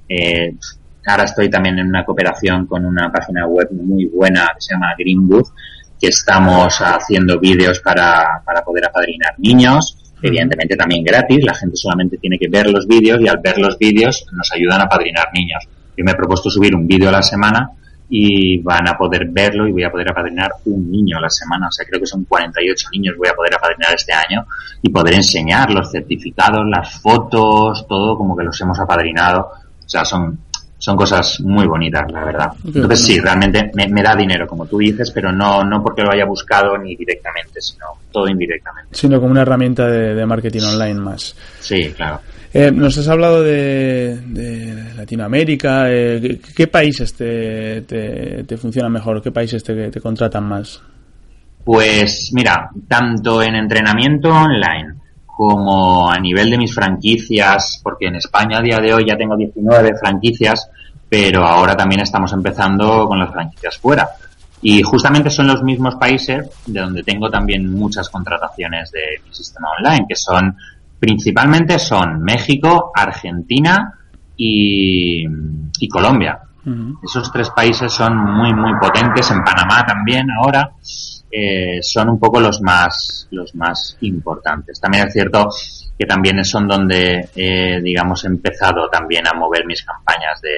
Eh, 0.09 0.55
ahora 1.07 1.25
estoy 1.25 1.48
también 1.48 1.79
en 1.79 1.87
una 1.87 2.05
cooperación 2.05 2.66
con 2.66 2.85
una 2.85 3.11
página 3.11 3.46
web 3.46 3.68
muy 3.72 4.07
buena 4.07 4.51
que 4.55 4.61
se 4.61 4.75
llama 4.75 4.94
Greenwood, 4.98 5.48
que 6.01 6.09
estamos 6.09 6.79
haciendo 6.79 7.38
vídeos 7.38 7.81
para, 7.81 8.42
para 8.44 8.62
poder 8.62 8.87
apadrinar 8.87 9.35
niños 9.38 10.02
evidentemente 10.22 10.76
también 10.76 11.04
gratis, 11.04 11.44
la 11.44 11.54
gente 11.54 11.76
solamente 11.76 12.16
tiene 12.18 12.38
que 12.38 12.48
ver 12.48 12.70
los 12.70 12.87
vídeos 12.87 13.20
y 13.20 13.28
al 13.28 13.38
ver 13.42 13.58
los 13.58 13.76
vídeos 13.78 14.26
nos 14.32 14.50
ayudan 14.52 14.80
a 14.80 14.88
padrinar 14.88 15.26
niños. 15.35 15.64
Yo 15.96 16.04
me 16.04 16.12
he 16.12 16.14
propuesto 16.14 16.50
subir 16.50 16.74
un 16.74 16.87
vídeo 16.87 17.08
a 17.08 17.12
la 17.12 17.22
semana 17.22 17.70
y 18.08 18.58
van 18.58 18.87
a 18.88 18.96
poder 18.96 19.26
verlo 19.30 19.66
y 19.66 19.72
voy 19.72 19.85
a 19.85 19.90
poder 19.90 20.11
apadrinar 20.11 20.50
un 20.66 20.90
niño 20.90 21.16
a 21.18 21.20
la 21.22 21.30
semana. 21.30 21.68
O 21.68 21.72
sea, 21.72 21.87
creo 21.87 21.98
que 21.98 22.06
son 22.06 22.24
48 22.24 22.88
niños 22.92 23.16
voy 23.16 23.28
a 23.28 23.35
poder 23.35 23.54
apadrinar 23.54 23.94
este 23.94 24.12
año 24.12 24.46
y 24.82 24.90
poder 24.90 25.14
enseñar 25.14 25.70
los 25.70 25.90
certificados, 25.90 26.62
las 26.68 27.00
fotos, 27.00 27.87
todo 27.88 28.16
como 28.16 28.37
que 28.37 28.44
los 28.44 28.61
hemos 28.61 28.78
apadrinado. 28.78 29.50
O 29.85 29.88
sea, 29.88 30.04
son 30.04 30.38
son 30.83 30.97
cosas 30.97 31.38
muy 31.42 31.64
bonitas, 31.64 32.11
la 32.11 32.25
verdad. 32.25 32.53
Entonces 32.64 33.05
sí, 33.05 33.21
realmente 33.21 33.71
me, 33.73 34.03
da 34.03 34.16
dinero, 34.16 34.49
como 34.49 34.66
tú 34.66 34.79
dices, 34.79 35.12
pero 35.12 35.31
no, 35.31 35.62
no 35.62 35.81
porque 35.81 36.03
lo 36.03 36.11
haya 36.11 36.25
buscado 36.25 36.77
ni 36.77 36.97
directamente, 36.97 37.61
sino 37.61 37.87
todo 38.11 38.27
indirectamente. 38.27 38.88
Sino 38.90 39.21
como 39.21 39.31
una 39.31 39.42
herramienta 39.42 39.87
de, 39.87 40.27
marketing 40.27 40.62
online 40.62 40.99
más. 40.99 41.37
Sí, 41.61 41.92
claro. 41.97 42.21
Eh, 42.53 42.73
nos 42.73 42.99
has 42.99 43.07
hablado 43.07 43.45
de, 43.45 44.92
Latinoamérica. 44.97 45.85
Eh, 45.88 46.40
¿qué, 46.53 46.66
países 46.66 47.14
te, 47.14 47.83
te, 47.83 48.57
funcionan 48.57 48.90
mejor? 48.90 49.23
¿Qué 49.23 49.31
países 49.31 49.62
te, 49.62 49.88
te 49.88 50.01
contratan 50.01 50.49
más? 50.49 50.83
Pues 51.62 52.33
mira, 52.35 52.71
tanto 52.88 53.40
en 53.40 53.55
entrenamiento 53.55 54.31
online 54.31 55.02
como 55.35 56.11
a 56.11 56.18
nivel 56.18 56.51
de 56.51 56.59
mis 56.59 56.75
franquicias, 56.75 57.81
porque 57.83 58.07
en 58.07 58.16
España 58.16 58.59
a 58.59 58.62
día 58.62 58.79
de 58.79 58.92
hoy 58.92 59.07
ya 59.07 59.16
tengo 59.16 59.37
19 59.37 59.97
franquicias, 59.99 60.68
pero 61.09 61.47
ahora 61.47 61.75
también 61.75 62.03
estamos 62.03 62.33
empezando 62.33 63.07
con 63.09 63.18
las 63.18 63.33
franquicias 63.33 63.79
fuera. 63.79 64.09
Y 64.61 64.83
justamente 64.83 65.31
son 65.31 65.49
los 65.49 65.62
mismos 65.62 65.97
países 65.97 66.49
de 66.66 66.81
donde 66.81 67.03
tengo 67.03 67.31
también 67.31 67.73
muchas 67.73 68.09
contrataciones 68.11 68.92
de 68.92 69.21
mi 69.27 69.35
sistema 69.35 69.68
online, 69.79 70.07
que 70.09 70.16
son 70.16 70.55
principalmente 71.01 71.79
son 71.79 72.23
México, 72.23 72.92
Argentina 72.95 73.99
y, 74.37 75.27
Colombia. 75.90 76.38
Esos 77.03 77.33
tres 77.33 77.51
países 77.51 77.92
son 77.92 78.16
muy, 78.16 78.55
muy 78.55 78.73
potentes. 78.81 79.31
En 79.31 79.42
Panamá 79.42 79.85
también 79.85 80.29
ahora. 80.31 80.71
Eh, 81.35 81.79
son 81.81 82.11
un 82.11 82.21
poco 82.21 82.38
los 82.40 82.61
más, 82.61 83.27
los 83.31 83.55
más 83.55 83.97
importantes. 84.03 84.79
También 84.79 85.07
es 85.07 85.14
cierto 85.14 85.49
que 85.99 86.05
también 86.05 86.45
son 86.45 86.68
donde, 86.68 87.31
eh, 87.35 87.81
digamos, 87.83 88.25
he 88.25 88.29
empezado 88.29 88.87
también 88.90 89.27
a 89.27 89.33
mover 89.33 89.64
mis 89.64 89.83
campañas 89.83 90.40
de, 90.42 90.51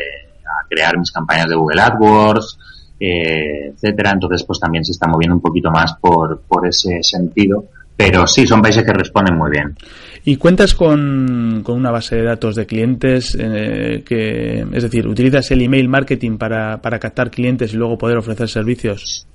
a 0.44 0.66
crear 0.68 0.98
mis 0.98 1.12
campañas 1.12 1.48
de 1.48 1.54
Google 1.54 1.80
AdWords, 1.80 2.58
eh, 2.98 3.68
etcétera. 3.72 4.10
Entonces, 4.12 4.42
pues 4.42 4.58
también 4.58 4.84
se 4.84 4.90
está 4.90 5.06
moviendo 5.06 5.36
un 5.36 5.42
poquito 5.42 5.70
más 5.70 5.94
por, 6.00 6.42
por 6.42 6.66
ese 6.66 6.98
sentido. 7.02 7.66
Pero 7.96 8.26
sí, 8.26 8.44
son 8.44 8.60
países 8.60 8.84
que 8.84 8.92
responden 8.92 9.36
muy 9.36 9.52
bien. 9.52 9.76
¿Y 10.24 10.36
cuentas 10.36 10.74
con, 10.74 11.62
con 11.62 11.76
una 11.76 11.92
base 11.92 12.16
de 12.16 12.24
datos 12.24 12.56
de 12.56 12.66
clientes? 12.66 13.36
Eh, 13.38 14.02
que, 14.04 14.66
es 14.72 14.82
decir, 14.82 15.06
¿utilizas 15.06 15.48
el 15.52 15.62
email 15.62 15.88
marketing 15.88 16.36
para, 16.36 16.78
para 16.82 16.98
captar 16.98 17.30
clientes 17.30 17.72
y 17.72 17.76
luego 17.76 17.96
poder 17.96 18.16
ofrecer 18.16 18.48
servicios? 18.48 19.28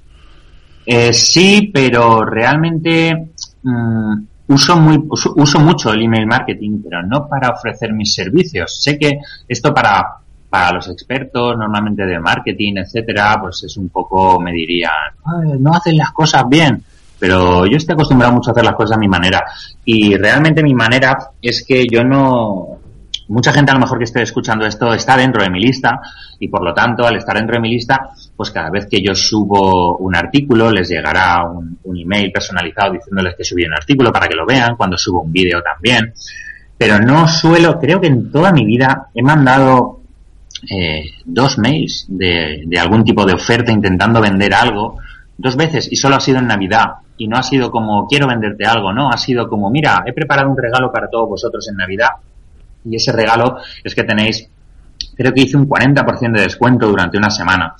Eh, 0.92 1.14
sí, 1.14 1.70
pero 1.72 2.26
realmente 2.26 3.30
mm, 3.62 4.14
uso, 4.48 4.76
muy, 4.76 4.98
uso, 5.08 5.60
mucho 5.60 5.94
el 5.94 6.02
email 6.02 6.26
marketing, 6.26 6.82
pero 6.84 7.04
no 7.06 7.28
para 7.28 7.52
ofrecer 7.52 7.94
mis 7.94 8.12
servicios. 8.12 8.82
Sé 8.82 8.98
que 8.98 9.20
esto 9.48 9.72
para, 9.72 10.04
para 10.50 10.72
los 10.72 10.90
expertos 10.90 11.56
normalmente 11.56 12.08
de 12.08 12.20
marketing, 12.20 12.78
etcétera, 12.78 13.38
pues 13.40 13.64
es 13.66 13.78
un 13.78 13.90
poco, 13.90 14.40
me 14.40 14.52
dirían, 14.52 15.14
no 15.60 15.74
hacen 15.76 15.96
las 15.96 16.12
cosas 16.12 16.50
bien. 16.50 16.84
Pero 17.20 17.68
yo 17.68 17.78
estoy 17.78 17.94
acostumbrado 17.94 18.34
mucho 18.34 18.50
a 18.50 18.54
hacer 18.54 18.66
las 18.66 18.76
cosas 18.76 18.98
a 18.98 19.00
mi 19.00 19.08
manera. 19.08 19.44
Y 19.86 20.18
realmente 20.18 20.64
mi 20.64 20.74
manera 20.74 21.20
es 21.40 21.64
que 21.68 21.86
yo 21.86 22.04
no, 22.04 22.80
mucha 23.30 23.54
gente 23.54 23.72
a 23.72 23.76
lo 23.76 23.80
mejor 23.80 23.98
que 23.98 24.04
esté 24.04 24.22
escuchando 24.22 24.66
esto 24.66 24.94
está 24.94 25.16
dentro 25.16 25.42
de 25.42 25.50
mi 25.50 25.60
lista 25.60 26.02
y 26.40 26.48
por 26.48 26.64
lo 26.64 26.74
tanto 26.74 27.06
al 27.06 27.16
estar 27.16 27.38
dentro 27.38 27.56
de 27.56 27.62
mi 27.62 27.70
lista 27.70 28.10
pues 28.36 28.52
cada 28.52 28.70
vez 28.70 28.88
que 28.88 29.02
yo 29.02 29.14
subo 29.14 29.98
un 29.98 30.16
artículo 30.16 30.72
les 30.72 30.90
llegará 30.90 31.44
un, 31.46 31.78
email 31.96 32.32
personalizado 32.32 32.94
diciéndoles 32.94 33.36
que 33.36 33.44
subí 33.44 33.66
un 33.66 33.74
artículo 33.74 34.12
para 34.12 34.28
que 34.28 34.36
lo 34.36 34.46
vean 34.46 34.76
cuando 34.76 34.98
subo 34.98 35.22
un 35.22 35.32
vídeo 35.32 35.62
también. 35.62 36.14
Pero 36.78 37.00
no 37.00 37.28
suelo 37.28 37.80
creo 37.80 38.00
que 38.00 38.08
en 38.08 38.32
toda 38.32 38.52
mi 38.52 38.66
vida 38.66 39.10
he 39.14 39.22
mandado 39.22 40.00
eh, 40.70 41.04
dos 41.26 41.58
mails 41.58 42.06
de, 42.08 42.64
de 42.66 42.80
algún 42.80 43.04
tipo 43.04 43.26
de 43.26 43.34
oferta 43.34 43.72
intentando 43.72 44.22
vender 44.22 44.54
algo 44.54 44.98
dos 45.38 45.56
veces 45.56 45.88
y 45.92 45.96
solo 45.96 46.16
ha 46.16 46.20
sido 46.20 46.40
en 46.40 46.48
Navidad. 46.48 46.94
Y 47.18 47.28
no 47.28 47.38
ha 47.38 47.44
sido 47.44 47.70
como 47.70 48.08
quiero 48.08 48.28
venderte 48.28 48.66
algo, 48.66 48.94
no, 48.94 49.10
ha 49.10 49.18
sido 49.18 49.50
como 49.50 49.70
mira, 49.70 50.04
he 50.06 50.14
preparado 50.14 50.50
un 50.50 50.58
regalo 50.58 50.90
para 50.90 51.10
todos 51.10 51.28
vosotros 51.28 51.68
en 51.68 51.76
Navidad 51.76 52.12
y 52.86 52.96
ese 52.96 53.12
regalo 53.12 53.58
es 53.84 53.94
que 53.94 54.04
tenéis, 54.04 54.50
creo 55.16 55.34
que 55.34 55.42
hice 55.42 55.58
un 55.58 55.68
40% 55.68 56.34
de 56.34 56.42
descuento 56.42 56.88
durante 56.88 57.18
una 57.18 57.30
semana. 57.30 57.76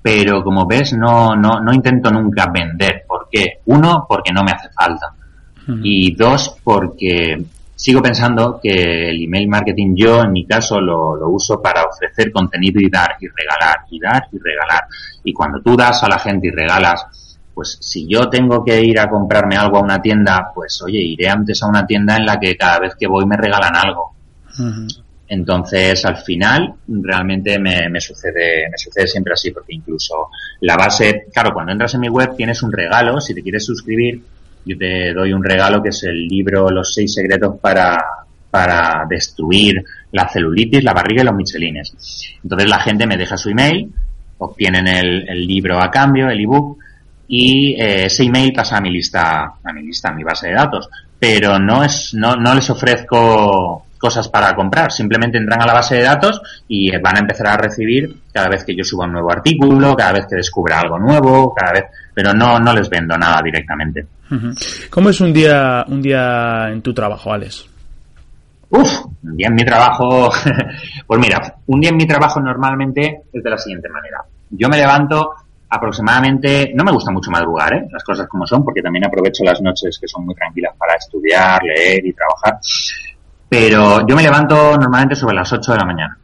Pero 0.00 0.42
como 0.42 0.66
ves, 0.66 0.94
no, 0.94 1.36
no, 1.36 1.60
no 1.60 1.72
intento 1.72 2.10
nunca 2.10 2.50
vender. 2.52 3.04
¿Por 3.06 3.28
qué? 3.30 3.60
Uno, 3.66 4.04
porque 4.08 4.32
no 4.32 4.42
me 4.42 4.50
hace 4.50 4.68
falta. 4.70 5.14
Y 5.80 6.12
dos, 6.16 6.56
porque 6.64 7.40
sigo 7.76 8.02
pensando 8.02 8.58
que 8.60 9.10
el 9.10 9.22
email 9.22 9.48
marketing 9.48 9.94
yo, 9.94 10.22
en 10.22 10.32
mi 10.32 10.44
caso, 10.44 10.80
lo, 10.80 11.14
lo 11.14 11.28
uso 11.28 11.62
para 11.62 11.84
ofrecer 11.84 12.32
contenido 12.32 12.80
y 12.80 12.90
dar 12.90 13.16
y 13.20 13.28
regalar, 13.28 13.86
y 13.90 14.00
dar 14.00 14.26
y 14.32 14.38
regalar. 14.38 14.82
Y 15.22 15.32
cuando 15.32 15.60
tú 15.62 15.76
das 15.76 16.02
a 16.02 16.08
la 16.08 16.18
gente 16.18 16.48
y 16.48 16.50
regalas, 16.50 17.06
pues 17.54 17.78
si 17.80 18.06
yo 18.08 18.28
tengo 18.28 18.64
que 18.64 18.80
ir 18.82 18.98
a 18.98 19.08
comprarme 19.08 19.56
algo 19.56 19.78
a 19.78 19.82
una 19.82 20.00
tienda, 20.00 20.50
pues 20.54 20.80
oye, 20.82 20.98
iré 20.98 21.28
antes 21.28 21.62
a 21.62 21.66
una 21.66 21.86
tienda 21.86 22.16
en 22.16 22.26
la 22.26 22.40
que 22.40 22.56
cada 22.56 22.80
vez 22.80 22.94
que 22.98 23.06
voy 23.06 23.26
me 23.26 23.36
regalan 23.36 23.76
algo. 23.76 24.11
Entonces, 25.32 26.04
al 26.04 26.18
final, 26.18 26.74
realmente 26.86 27.58
me, 27.58 28.00
sucede, 28.00 28.68
me 28.70 28.76
sucede 28.76 29.06
siempre 29.06 29.32
así, 29.32 29.50
porque 29.50 29.74
incluso 29.74 30.28
la 30.60 30.76
base, 30.76 31.26
claro, 31.32 31.54
cuando 31.54 31.72
entras 31.72 31.94
en 31.94 32.00
mi 32.00 32.10
web 32.10 32.36
tienes 32.36 32.62
un 32.62 32.70
regalo, 32.70 33.18
si 33.18 33.34
te 33.34 33.42
quieres 33.42 33.64
suscribir, 33.64 34.22
yo 34.66 34.76
te 34.76 35.14
doy 35.14 35.32
un 35.32 35.42
regalo 35.42 35.82
que 35.82 35.88
es 35.88 36.02
el 36.04 36.26
libro 36.26 36.70
Los 36.70 36.92
seis 36.92 37.14
secretos 37.14 37.58
para, 37.58 37.98
para 38.50 39.06
destruir 39.08 39.82
la 40.12 40.28
celulitis, 40.28 40.84
la 40.84 40.92
barriga 40.92 41.22
y 41.22 41.24
los 41.24 41.34
michelines. 41.34 41.94
Entonces 42.42 42.68
la 42.68 42.80
gente 42.80 43.06
me 43.06 43.16
deja 43.16 43.38
su 43.38 43.48
email, 43.48 43.90
obtienen 44.36 44.86
el, 44.86 45.46
libro 45.46 45.82
a 45.82 45.90
cambio, 45.90 46.28
el 46.28 46.40
ebook, 46.40 46.76
y 47.28 47.74
eh, 47.80 48.04
ese 48.04 48.24
email 48.24 48.52
pasa 48.52 48.76
a 48.76 48.80
mi 48.82 48.90
lista, 48.90 49.54
a 49.64 49.72
mi 49.72 49.82
lista, 49.82 50.10
a 50.10 50.14
mi 50.14 50.22
base 50.22 50.48
de 50.48 50.54
datos. 50.54 50.90
Pero 51.18 51.58
no 51.58 51.82
es, 51.82 52.12
no, 52.12 52.36
no 52.36 52.54
les 52.54 52.68
ofrezco 52.68 53.86
cosas 54.02 54.28
para 54.28 54.52
comprar, 54.56 54.90
simplemente 54.90 55.38
entran 55.38 55.62
a 55.62 55.66
la 55.66 55.74
base 55.74 55.94
de 55.94 56.02
datos 56.02 56.42
y 56.66 56.90
van 56.98 57.18
a 57.18 57.20
empezar 57.20 57.46
a 57.46 57.56
recibir 57.56 58.12
cada 58.32 58.48
vez 58.48 58.64
que 58.64 58.74
yo 58.74 58.82
suba 58.82 59.06
un 59.06 59.12
nuevo 59.12 59.30
artículo, 59.30 59.94
cada 59.94 60.14
vez 60.14 60.26
que 60.28 60.34
descubra 60.34 60.80
algo 60.80 60.98
nuevo, 60.98 61.54
cada 61.54 61.72
vez, 61.72 61.84
pero 62.12 62.34
no, 62.34 62.58
no 62.58 62.72
les 62.72 62.90
vendo 62.90 63.16
nada 63.16 63.40
directamente. 63.44 64.04
¿Cómo 64.90 65.10
es 65.10 65.20
un 65.20 65.32
día, 65.32 65.84
un 65.86 66.02
día 66.02 66.70
en 66.72 66.82
tu 66.82 66.92
trabajo, 66.92 67.32
Alex? 67.32 67.64
Uf, 68.70 68.90
un 69.22 69.36
día 69.36 69.46
en 69.46 69.54
mi 69.54 69.64
trabajo, 69.64 70.32
pues 71.06 71.20
mira, 71.20 71.54
un 71.66 71.80
día 71.80 71.90
en 71.90 71.96
mi 71.96 72.06
trabajo 72.06 72.40
normalmente 72.40 73.22
es 73.32 73.42
de 73.42 73.50
la 73.50 73.58
siguiente 73.58 73.88
manera. 73.88 74.18
Yo 74.50 74.68
me 74.68 74.78
levanto 74.78 75.30
aproximadamente, 75.68 76.72
no 76.74 76.82
me 76.82 76.92
gusta 76.92 77.12
mucho 77.12 77.30
madrugar, 77.30 77.72
¿eh? 77.74 77.86
las 77.90 78.02
cosas 78.02 78.26
como 78.26 78.46
son, 78.46 78.64
porque 78.64 78.82
también 78.82 79.06
aprovecho 79.06 79.44
las 79.44 79.60
noches 79.62 79.96
que 80.00 80.08
son 80.08 80.26
muy 80.26 80.34
tranquilas 80.34 80.74
para 80.76 80.94
estudiar, 80.96 81.62
leer 81.62 82.04
y 82.04 82.12
trabajar. 82.12 82.58
Pero 83.52 84.06
yo 84.06 84.16
me 84.16 84.22
levanto 84.22 84.78
normalmente 84.78 85.14
sobre 85.14 85.36
las 85.36 85.52
8 85.52 85.72
de 85.72 85.78
la 85.78 85.84
mañana. 85.84 86.16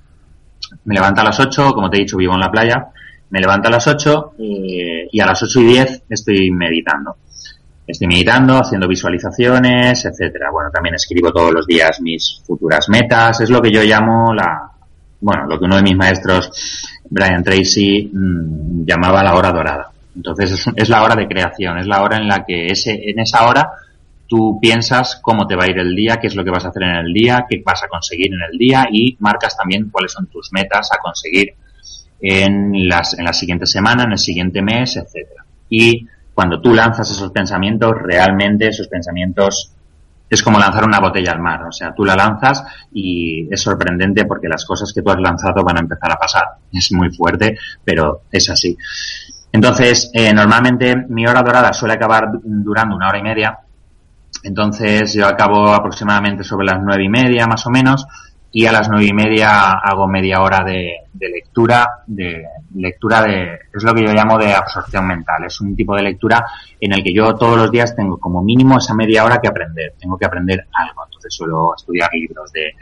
Me 0.86 0.94
levanto 0.94 1.20
a 1.20 1.24
las 1.24 1.38
8, 1.38 1.74
como 1.74 1.90
te 1.90 1.98
he 1.98 2.00
dicho, 2.00 2.16
vivo 2.16 2.32
en 2.32 2.40
la 2.40 2.50
playa. 2.50 2.86
Me 3.28 3.38
levanto 3.38 3.68
a 3.68 3.70
las 3.70 3.86
8 3.86 4.32
eh, 4.38 5.08
y 5.12 5.20
a 5.20 5.26
las 5.26 5.42
8 5.42 5.60
y 5.60 5.64
10 5.64 6.02
estoy 6.08 6.50
meditando 6.50 7.16
estoy 7.86 8.06
meditando, 8.06 8.58
haciendo 8.58 8.88
visualizaciones, 8.88 10.04
etcétera. 10.04 10.50
Bueno, 10.50 10.70
también 10.70 10.94
escribo 10.94 11.30
todos 11.32 11.52
los 11.52 11.66
días 11.66 12.00
mis 12.00 12.42
futuras 12.46 12.88
metas. 12.88 13.40
Es 13.40 13.50
lo 13.50 13.60
que 13.60 13.72
yo 13.72 13.82
llamo 13.82 14.34
la, 14.34 14.70
bueno, 15.20 15.44
lo 15.46 15.58
que 15.58 15.64
uno 15.66 15.76
de 15.76 15.82
mis 15.82 15.96
maestros, 15.96 16.50
Brian 17.10 17.42
Tracy, 17.42 18.10
mmm, 18.12 18.84
llamaba 18.86 19.22
la 19.22 19.34
hora 19.34 19.52
dorada. 19.52 19.90
Entonces 20.16 20.52
es, 20.52 20.66
es, 20.76 20.88
la 20.88 21.02
hora 21.02 21.14
de 21.14 21.28
creación, 21.28 21.78
es 21.78 21.86
la 21.86 22.02
hora 22.02 22.16
en 22.16 22.28
la 22.28 22.44
que 22.44 22.66
ese, 22.68 22.92
en 22.92 23.20
esa 23.20 23.46
hora 23.46 23.70
tú 24.28 24.58
piensas 24.60 25.18
cómo 25.22 25.46
te 25.46 25.56
va 25.56 25.64
a 25.64 25.70
ir 25.70 25.78
el 25.78 25.94
día, 25.94 26.18
qué 26.20 26.28
es 26.28 26.36
lo 26.36 26.44
que 26.44 26.50
vas 26.50 26.64
a 26.64 26.68
hacer 26.68 26.82
en 26.82 26.96
el 26.96 27.12
día, 27.12 27.46
qué 27.48 27.62
vas 27.64 27.82
a 27.82 27.88
conseguir 27.88 28.32
en 28.32 28.40
el 28.52 28.58
día 28.58 28.86
y 28.92 29.16
marcas 29.20 29.56
también 29.56 29.88
cuáles 29.90 30.12
son 30.12 30.26
tus 30.26 30.52
metas 30.52 30.90
a 30.92 30.98
conseguir 30.98 31.54
en 32.20 32.88
las, 32.88 33.18
en 33.18 33.24
la 33.24 33.32
siguiente 33.32 33.66
semana, 33.66 34.04
en 34.04 34.12
el 34.12 34.18
siguiente 34.18 34.60
mes, 34.62 34.96
etcétera. 34.96 35.44
Y 35.70 36.06
cuando 36.34 36.60
tú 36.60 36.74
lanzas 36.74 37.10
esos 37.10 37.32
pensamientos, 37.32 37.92
realmente 38.00 38.68
esos 38.68 38.88
pensamientos 38.88 39.72
es 40.30 40.42
como 40.42 40.58
lanzar 40.58 40.84
una 40.84 41.00
botella 41.00 41.32
al 41.32 41.40
mar. 41.40 41.64
O 41.64 41.72
sea, 41.72 41.94
tú 41.94 42.04
la 42.04 42.14
lanzas 42.14 42.64
y 42.92 43.52
es 43.52 43.60
sorprendente 43.60 44.24
porque 44.24 44.48
las 44.48 44.64
cosas 44.64 44.92
que 44.92 45.02
tú 45.02 45.10
has 45.10 45.18
lanzado 45.18 45.64
van 45.64 45.78
a 45.78 45.80
empezar 45.80 46.12
a 46.12 46.16
pasar. 46.16 46.44
Es 46.72 46.92
muy 46.92 47.10
fuerte, 47.10 47.56
pero 47.84 48.22
es 48.30 48.50
así. 48.50 48.76
Entonces, 49.50 50.10
eh, 50.12 50.32
normalmente 50.32 50.94
mi 51.08 51.26
hora 51.26 51.42
dorada 51.42 51.72
suele 51.72 51.94
acabar 51.94 52.28
durando 52.42 52.96
una 52.96 53.08
hora 53.08 53.18
y 53.18 53.22
media. 53.22 53.58
Entonces, 54.42 55.14
yo 55.14 55.26
acabo 55.26 55.72
aproximadamente 55.72 56.44
sobre 56.44 56.66
las 56.66 56.80
nueve 56.82 57.04
y 57.04 57.08
media, 57.08 57.46
más 57.46 57.66
o 57.66 57.70
menos 57.70 58.06
y 58.50 58.64
a 58.64 58.72
las 58.72 58.88
nueve 58.88 59.06
y 59.06 59.12
media 59.12 59.72
hago 59.72 60.08
media 60.08 60.40
hora 60.40 60.64
de, 60.64 60.92
lectura, 61.20 62.02
de 62.06 62.44
lectura 62.74 63.22
de, 63.22 63.58
es 63.74 63.82
lo 63.82 63.94
que 63.94 64.04
yo 64.04 64.12
llamo 64.12 64.38
de 64.38 64.54
absorción 64.54 65.06
mental. 65.06 65.44
Es 65.46 65.60
un 65.60 65.76
tipo 65.76 65.94
de 65.94 66.02
lectura 66.02 66.44
en 66.80 66.92
el 66.92 67.02
que 67.02 67.12
yo 67.12 67.34
todos 67.36 67.56
los 67.56 67.70
días 67.70 67.94
tengo 67.94 68.18
como 68.18 68.42
mínimo 68.42 68.78
esa 68.78 68.94
media 68.94 69.24
hora 69.24 69.38
que 69.38 69.48
aprender. 69.48 69.94
Tengo 69.98 70.16
que 70.16 70.24
aprender 70.24 70.66
algo. 70.72 71.04
Entonces 71.04 71.34
suelo 71.34 71.74
estudiar 71.76 72.10
libros 72.12 72.50
de 72.52 72.72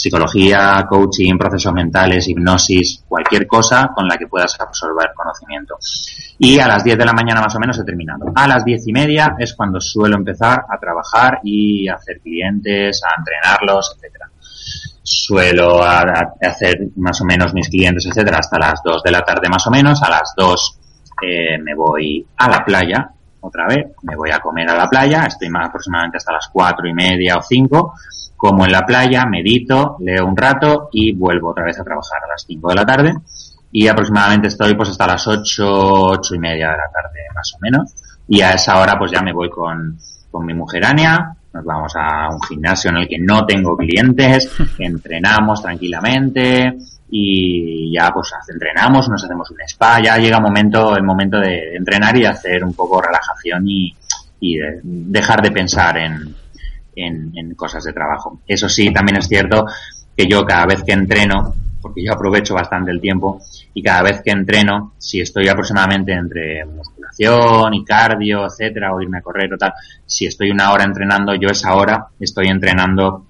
psicología, 0.00 0.86
coaching, 0.88 1.36
procesos 1.36 1.72
mentales, 1.72 2.26
hipnosis, 2.28 3.04
cualquier 3.06 3.46
cosa 3.46 3.90
con 3.94 4.08
la 4.08 4.16
que 4.16 4.26
puedas 4.26 4.58
absorber 4.58 5.10
conocimiento. 5.14 5.76
Y 6.38 6.58
a 6.58 6.66
las 6.66 6.82
10 6.82 6.96
de 6.96 7.04
la 7.04 7.12
mañana 7.12 7.42
más 7.42 7.54
o 7.54 7.60
menos 7.60 7.78
he 7.78 7.84
terminado. 7.84 8.32
A 8.34 8.48
las 8.48 8.64
diez 8.64 8.86
y 8.86 8.92
media 8.92 9.36
es 9.38 9.54
cuando 9.54 9.80
suelo 9.80 10.16
empezar 10.16 10.64
a 10.68 10.78
trabajar 10.78 11.40
y 11.44 11.86
a 11.88 11.94
hacer 11.94 12.20
clientes, 12.20 13.02
a 13.04 13.18
entrenarlos, 13.18 13.94
etcétera 13.96 14.30
suelo 15.02 15.82
a, 15.82 16.04
hacer 16.40 16.78
más 16.96 17.20
o 17.20 17.24
menos 17.24 17.52
mis 17.52 17.68
clientes, 17.68 18.06
etcétera, 18.06 18.38
hasta 18.38 18.58
las 18.58 18.80
2 18.84 19.02
de 19.02 19.10
la 19.10 19.22
tarde 19.22 19.48
más 19.48 19.66
o 19.66 19.70
menos. 19.70 20.02
A 20.02 20.10
las 20.10 20.34
2 20.36 20.78
eh, 21.22 21.58
me 21.58 21.74
voy 21.74 22.24
a 22.36 22.48
la 22.48 22.64
playa, 22.64 23.10
otra 23.40 23.66
vez, 23.66 23.86
me 24.02 24.16
voy 24.16 24.30
a 24.30 24.40
comer 24.40 24.68
a 24.70 24.76
la 24.76 24.88
playa, 24.88 25.24
estoy 25.24 25.48
más 25.48 25.68
aproximadamente 25.68 26.18
hasta 26.18 26.32
las 26.32 26.48
cuatro 26.52 26.86
y 26.86 26.92
media 26.92 27.36
o 27.36 27.42
5, 27.42 27.94
como 28.40 28.64
en 28.64 28.72
la 28.72 28.86
playa, 28.86 29.26
medito, 29.26 29.96
leo 30.00 30.24
un 30.24 30.34
rato 30.34 30.88
y 30.92 31.12
vuelvo 31.12 31.50
otra 31.50 31.64
vez 31.64 31.78
a 31.78 31.84
trabajar 31.84 32.24
a 32.24 32.28
las 32.28 32.42
5 32.46 32.70
de 32.70 32.74
la 32.74 32.86
tarde. 32.86 33.14
Y 33.70 33.86
aproximadamente 33.86 34.48
estoy 34.48 34.74
pues 34.74 34.88
hasta 34.88 35.06
las 35.06 35.28
8, 35.28 35.62
ocho 35.62 36.34
y 36.34 36.38
media 36.38 36.70
de 36.70 36.78
la 36.78 36.90
tarde 36.90 37.20
más 37.34 37.52
o 37.54 37.58
menos. 37.60 37.94
Y 38.28 38.40
a 38.40 38.52
esa 38.52 38.80
hora 38.80 38.98
pues 38.98 39.10
ya 39.12 39.20
me 39.20 39.34
voy 39.34 39.50
con, 39.50 39.98
con 40.30 40.46
mi 40.46 40.54
mujer 40.54 40.86
Ania, 40.86 41.36
nos 41.52 41.64
vamos 41.66 41.92
a 41.96 42.30
un 42.30 42.40
gimnasio 42.40 42.90
en 42.90 42.96
el 42.96 43.08
que 43.08 43.18
no 43.18 43.44
tengo 43.44 43.76
clientes, 43.76 44.50
entrenamos 44.78 45.60
tranquilamente 45.60 46.78
y 47.10 47.92
ya 47.92 48.10
pues 48.10 48.32
entrenamos, 48.48 49.06
nos 49.10 49.22
hacemos 49.22 49.50
un 49.50 49.60
spa, 49.66 50.02
ya 50.02 50.16
llega 50.16 50.38
el 50.38 50.42
momento, 50.42 50.96
el 50.96 51.02
momento 51.02 51.38
de 51.38 51.76
entrenar 51.76 52.16
y 52.16 52.24
hacer 52.24 52.64
un 52.64 52.72
poco 52.72 53.02
relajación 53.02 53.68
y, 53.68 53.94
y 54.40 54.56
de 54.56 54.80
dejar 54.82 55.42
de 55.42 55.50
pensar 55.50 55.98
en, 55.98 56.34
en, 56.94 57.32
en 57.34 57.54
cosas 57.54 57.84
de 57.84 57.92
trabajo. 57.92 58.40
Eso 58.46 58.68
sí, 58.68 58.92
también 58.92 59.18
es 59.18 59.28
cierto 59.28 59.66
que 60.16 60.26
yo 60.26 60.44
cada 60.44 60.66
vez 60.66 60.82
que 60.82 60.92
entreno, 60.92 61.54
porque 61.80 62.04
yo 62.04 62.12
aprovecho 62.12 62.54
bastante 62.54 62.90
el 62.90 63.00
tiempo 63.00 63.40
y 63.72 63.82
cada 63.82 64.02
vez 64.02 64.20
que 64.22 64.30
entreno, 64.30 64.92
si 64.98 65.20
estoy 65.20 65.48
aproximadamente 65.48 66.12
entre 66.12 66.64
musculación 66.64 67.74
y 67.74 67.84
cardio, 67.84 68.46
etcétera, 68.46 68.94
o 68.94 69.00
irme 69.00 69.18
a 69.18 69.22
correr 69.22 69.52
o 69.54 69.58
tal, 69.58 69.72
si 70.04 70.26
estoy 70.26 70.50
una 70.50 70.72
hora 70.72 70.84
entrenando, 70.84 71.34
yo 71.34 71.48
esa 71.48 71.74
hora 71.74 72.08
estoy 72.18 72.48
entrenando 72.48 73.26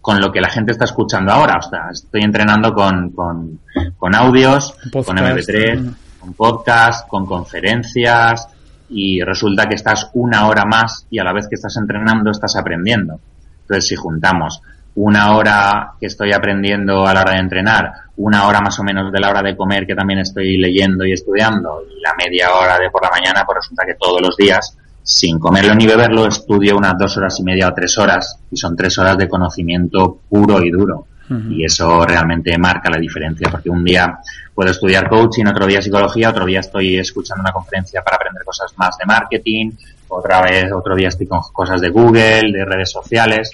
con 0.00 0.20
lo 0.20 0.30
que 0.32 0.40
la 0.40 0.48
gente 0.48 0.72
está 0.72 0.84
escuchando 0.84 1.32
ahora, 1.32 1.58
o 1.58 1.62
sea, 1.62 1.88
estoy 1.90 2.22
entrenando 2.22 2.72
con, 2.72 3.10
con, 3.10 3.60
con 3.96 4.14
audios, 4.14 4.74
podcast. 4.92 5.06
con 5.06 5.16
MP3, 5.18 5.94
con 6.20 6.32
podcast, 6.34 7.08
con 7.08 7.26
conferencias, 7.26 8.48
y 8.90 9.20
resulta 9.22 9.66
que 9.66 9.74
estás 9.74 10.10
una 10.14 10.46
hora 10.46 10.64
más 10.64 11.06
y 11.10 11.18
a 11.18 11.24
la 11.24 11.32
vez 11.32 11.48
que 11.48 11.56
estás 11.56 11.76
entrenando 11.76 12.30
estás 12.30 12.56
aprendiendo. 12.56 13.20
Entonces, 13.62 13.86
si 13.86 13.96
juntamos 13.96 14.62
una 14.94 15.36
hora 15.36 15.92
que 16.00 16.06
estoy 16.06 16.32
aprendiendo 16.32 17.06
a 17.06 17.14
la 17.14 17.20
hora 17.20 17.32
de 17.32 17.38
entrenar, 17.38 17.92
una 18.16 18.46
hora 18.48 18.60
más 18.60 18.78
o 18.80 18.82
menos 18.82 19.12
de 19.12 19.20
la 19.20 19.30
hora 19.30 19.42
de 19.42 19.56
comer 19.56 19.86
que 19.86 19.94
también 19.94 20.20
estoy 20.20 20.56
leyendo 20.56 21.04
y 21.04 21.12
estudiando, 21.12 21.82
y 21.88 22.00
la 22.00 22.14
media 22.14 22.52
hora 22.52 22.78
de 22.78 22.90
por 22.90 23.02
la 23.02 23.10
mañana, 23.10 23.44
pues 23.46 23.58
resulta 23.58 23.84
que 23.86 23.94
todos 23.94 24.20
los 24.20 24.36
días, 24.36 24.76
sin 25.02 25.38
comerlo 25.38 25.74
ni 25.74 25.86
beberlo, 25.86 26.26
estudio 26.26 26.76
unas 26.76 26.98
dos 26.98 27.16
horas 27.16 27.38
y 27.38 27.44
media 27.44 27.68
o 27.68 27.74
tres 27.74 27.96
horas, 27.96 28.40
y 28.50 28.56
son 28.56 28.74
tres 28.74 28.98
horas 28.98 29.16
de 29.16 29.28
conocimiento 29.28 30.18
puro 30.28 30.62
y 30.62 30.70
duro. 30.70 31.06
Y 31.30 31.64
eso 31.64 32.06
realmente 32.06 32.56
marca 32.56 32.90
la 32.90 32.98
diferencia, 32.98 33.50
porque 33.50 33.68
un 33.68 33.84
día 33.84 34.18
puedo 34.54 34.70
estudiar 34.70 35.08
coaching, 35.08 35.44
otro 35.46 35.66
día 35.66 35.82
psicología, 35.82 36.30
otro 36.30 36.46
día 36.46 36.60
estoy 36.60 36.96
escuchando 36.96 37.42
una 37.42 37.52
conferencia 37.52 38.02
para 38.02 38.16
aprender 38.16 38.44
cosas 38.44 38.72
más 38.78 38.96
de 38.96 39.04
marketing, 39.04 39.72
otra 40.08 40.40
vez, 40.40 40.72
otro 40.72 40.96
día 40.96 41.08
estoy 41.08 41.26
con 41.26 41.40
cosas 41.52 41.80
de 41.80 41.90
Google, 41.90 42.50
de 42.52 42.64
redes 42.64 42.90
sociales. 42.90 43.50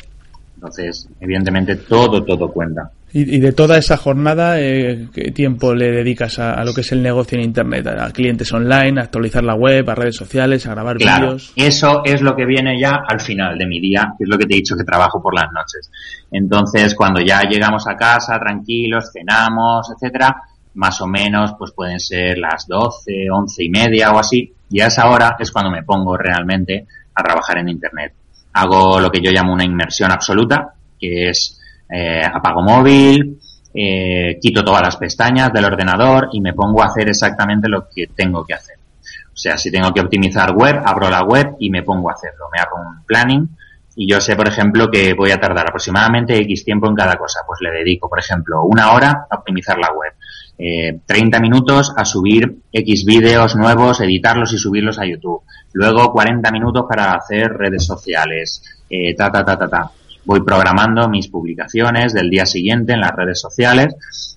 Entonces, 0.55 1.09
evidentemente, 1.21 1.77
todo, 1.77 2.25
todo 2.25 2.51
cuenta. 2.53 2.91
Y, 3.15 3.37
y 3.37 3.41
de 3.41 3.53
toda 3.53 3.79
esa 3.79 3.97
jornada, 3.97 4.61
eh, 4.61 5.09
¿qué 5.15 5.31
tiempo 5.31 5.73
le 5.73 5.91
dedicas 5.91 6.39
a, 6.39 6.55
a, 6.55 6.65
lo 6.65 6.75
que 6.75 6.83
es 6.83 6.93
el 6.93 7.03
negocio 7.03 7.39
en 7.39 7.45
Internet? 7.45 7.87
A, 7.87 8.11
clientes 8.11 8.53
online, 8.53 9.01
a 9.01 9.05
actualizar 9.05 9.43
la 9.43 9.55
web, 9.55 9.89
a 9.89 9.95
redes 9.95 10.17
sociales, 10.17 10.67
a 10.67 10.71
grabar 10.71 10.97
claro, 10.97 11.27
vídeos. 11.27 11.53
Eso 11.55 12.03
es 12.05 12.21
lo 12.21 12.35
que 12.35 12.45
viene 12.45 12.79
ya 12.79 13.01
al 13.09 13.21
final 13.21 13.57
de 13.57 13.67
mi 13.67 13.81
día, 13.81 14.13
que 14.19 14.25
es 14.25 14.29
lo 14.29 14.37
que 14.37 14.47
te 14.47 14.55
he 14.55 14.57
dicho 14.59 14.77
que 14.77 14.85
trabajo 14.85 15.23
por 15.23 15.35
las 15.35 15.51
noches. 15.53 15.91
Entonces, 16.31 16.95
cuando 16.95 17.21
ya 17.21 17.43
llegamos 17.43 17.87
a 17.89 17.97
casa, 17.97 18.39
tranquilos, 18.39 19.11
cenamos, 19.13 19.89
etcétera, 19.95 20.37
más 20.75 21.01
o 21.01 21.07
menos, 21.07 21.55
pues 21.57 21.71
pueden 21.73 22.01
ser 22.01 22.37
las 22.37 22.67
12, 22.67 23.31
11 23.33 23.65
y 23.65 23.71
media 23.71 24.13
o 24.13 24.19
así, 24.19 24.53
y 24.69 24.81
a 24.81 24.89
esa 24.89 25.09
hora 25.09 25.37
es 25.39 25.51
cuando 25.53 25.71
me 25.71 25.85
pongo 25.85 26.17
realmente 26.17 26.87
a 27.15 27.23
trabajar 27.23 27.59
en 27.59 27.69
Internet 27.69 28.13
hago 28.55 29.01
lo 29.01 29.11
que 29.11 29.21
yo 29.21 29.31
llamo 29.31 29.53
una 29.53 29.65
inmersión 29.65 30.11
absoluta, 30.11 30.75
que 30.99 31.29
es 31.29 31.61
eh, 31.95 32.23
apago 32.25 32.63
móvil, 32.63 33.39
eh, 33.73 34.39
quito 34.41 34.65
todas 34.65 34.83
las 34.83 34.97
pestañas 34.97 35.53
del 35.53 35.65
ordenador 35.65 36.29
y 36.33 36.41
me 36.41 36.53
pongo 36.53 36.83
a 36.83 36.87
hacer 36.87 37.09
exactamente 37.09 37.69
lo 37.69 37.89
que 37.89 38.09
tengo 38.09 38.45
que 38.45 38.55
hacer. 38.55 38.77
O 39.33 39.37
sea, 39.37 39.57
si 39.59 39.71
tengo 39.71 39.93
que 39.93 40.01
optimizar 40.01 40.53
web, 40.55 40.81
abro 40.85 41.11
la 41.11 41.23
web 41.25 41.57
y 41.59 41.71
me 41.71 41.83
pongo 41.83 42.09
a 42.09 42.15
hacerlo. 42.15 42.47
Me 42.53 42.61
hago 42.61 42.77
un 42.77 43.05
planning 43.05 43.49
y 43.97 44.09
yo 44.09 44.21
sé, 44.21 44.37
por 44.37 44.49
ejemplo, 44.49 44.91
que 44.91 45.15
voy 45.15 45.31
a 45.31 45.41
tardar 45.41 45.69
aproximadamente 45.69 46.37
X 46.39 46.65
tiempo 46.65 46.89
en 46.89 46.95
cada 46.95 47.17
cosa. 47.17 47.41
Pues 47.47 47.61
le 47.61 47.71
dedico, 47.71 48.09
por 48.09 48.19
ejemplo, 48.19 48.63
una 48.65 48.93
hora 48.93 49.27
a 49.31 49.37
optimizar 49.37 49.79
la 49.79 49.93
web. 49.93 50.13
eh, 50.57 51.01
30 51.05 51.41
minutos 51.41 51.93
a 51.97 52.05
subir 52.05 52.59
X 52.73 53.05
vídeos 53.05 53.57
nuevos, 53.57 54.01
editarlos 54.01 54.53
y 54.53 54.59
subirlos 54.59 55.01
a 55.01 55.05
YouTube. 55.05 55.43
Luego 55.73 56.13
40 56.13 56.51
minutos 56.53 56.85
para 56.89 57.13
hacer 57.15 57.53
redes 57.53 57.85
sociales. 57.85 58.63
Eh, 58.89 59.15
ta, 59.17 59.33
ta, 59.33 59.45
ta, 59.45 59.59
ta, 59.59 59.69
ta. 59.69 59.91
Voy 60.25 60.43
programando 60.43 61.09
mis 61.09 61.29
publicaciones 61.29 62.13
del 62.13 62.31
día 62.31 62.47
siguiente 62.47 62.93
en 62.93 63.01
las 63.01 63.13
redes 63.13 63.41
sociales. 63.41 63.95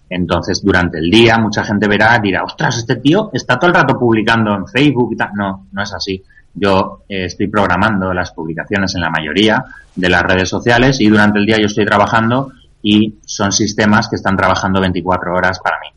Entonces, 0.10 0.62
durante 0.64 1.00
el 1.00 1.10
día, 1.10 1.38
mucha 1.38 1.64
gente 1.64 1.88
verá, 1.88 2.18
dirá, 2.20 2.44
ostras, 2.44 2.78
este 2.78 2.98
tío 2.98 3.30
está 3.34 3.58
todo 3.58 3.70
el 3.70 3.76
rato 3.76 3.98
publicando 3.98 4.54
en 4.56 4.68
Facebook 4.68 5.14
y 5.14 5.18
tal. 5.18 5.30
No, 5.34 5.68
no 5.72 5.84
es 5.84 5.94
así. 5.94 6.24
Yo 6.54 7.04
eh, 7.08 7.26
estoy 7.26 7.48
programando 7.48 8.14
las 8.14 8.32
publicaciones 8.32 8.96
en 8.96 9.02
la 9.02 9.10
mayoría 9.10 9.64
de 9.96 10.10
las 10.10 10.24
redes 10.24 10.50
sociales 10.50 11.00
y 11.02 11.08
durante 11.08 11.40
el 11.40 11.46
día 11.46 11.58
yo 11.58 11.66
estoy 11.66 11.86
trabajando 11.86 12.52
y 12.82 13.16
son 13.26 13.52
sistemas 13.52 14.08
que 14.08 14.16
están 14.16 14.38
trabajando 14.38 14.80
24 14.80 15.34
horas 15.34 15.60
para 15.60 15.78
mí. 15.80 15.88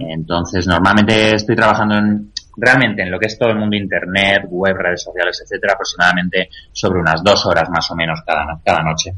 Entonces, 0.00 0.66
normalmente 0.66 1.36
estoy 1.36 1.54
trabajando 1.54 1.96
en, 1.96 2.31
realmente 2.56 3.02
en 3.02 3.10
lo 3.10 3.18
que 3.18 3.26
es 3.26 3.38
todo 3.38 3.50
el 3.50 3.58
mundo 3.58 3.76
internet, 3.76 4.44
web, 4.48 4.76
redes 4.76 5.02
sociales, 5.02 5.40
etcétera, 5.42 5.74
aproximadamente 5.74 6.48
sobre 6.72 7.00
unas 7.00 7.22
dos 7.22 7.46
horas 7.46 7.68
más 7.70 7.90
o 7.90 7.96
menos 7.96 8.20
cada, 8.26 8.58
cada 8.64 8.82
noche. 8.82 9.12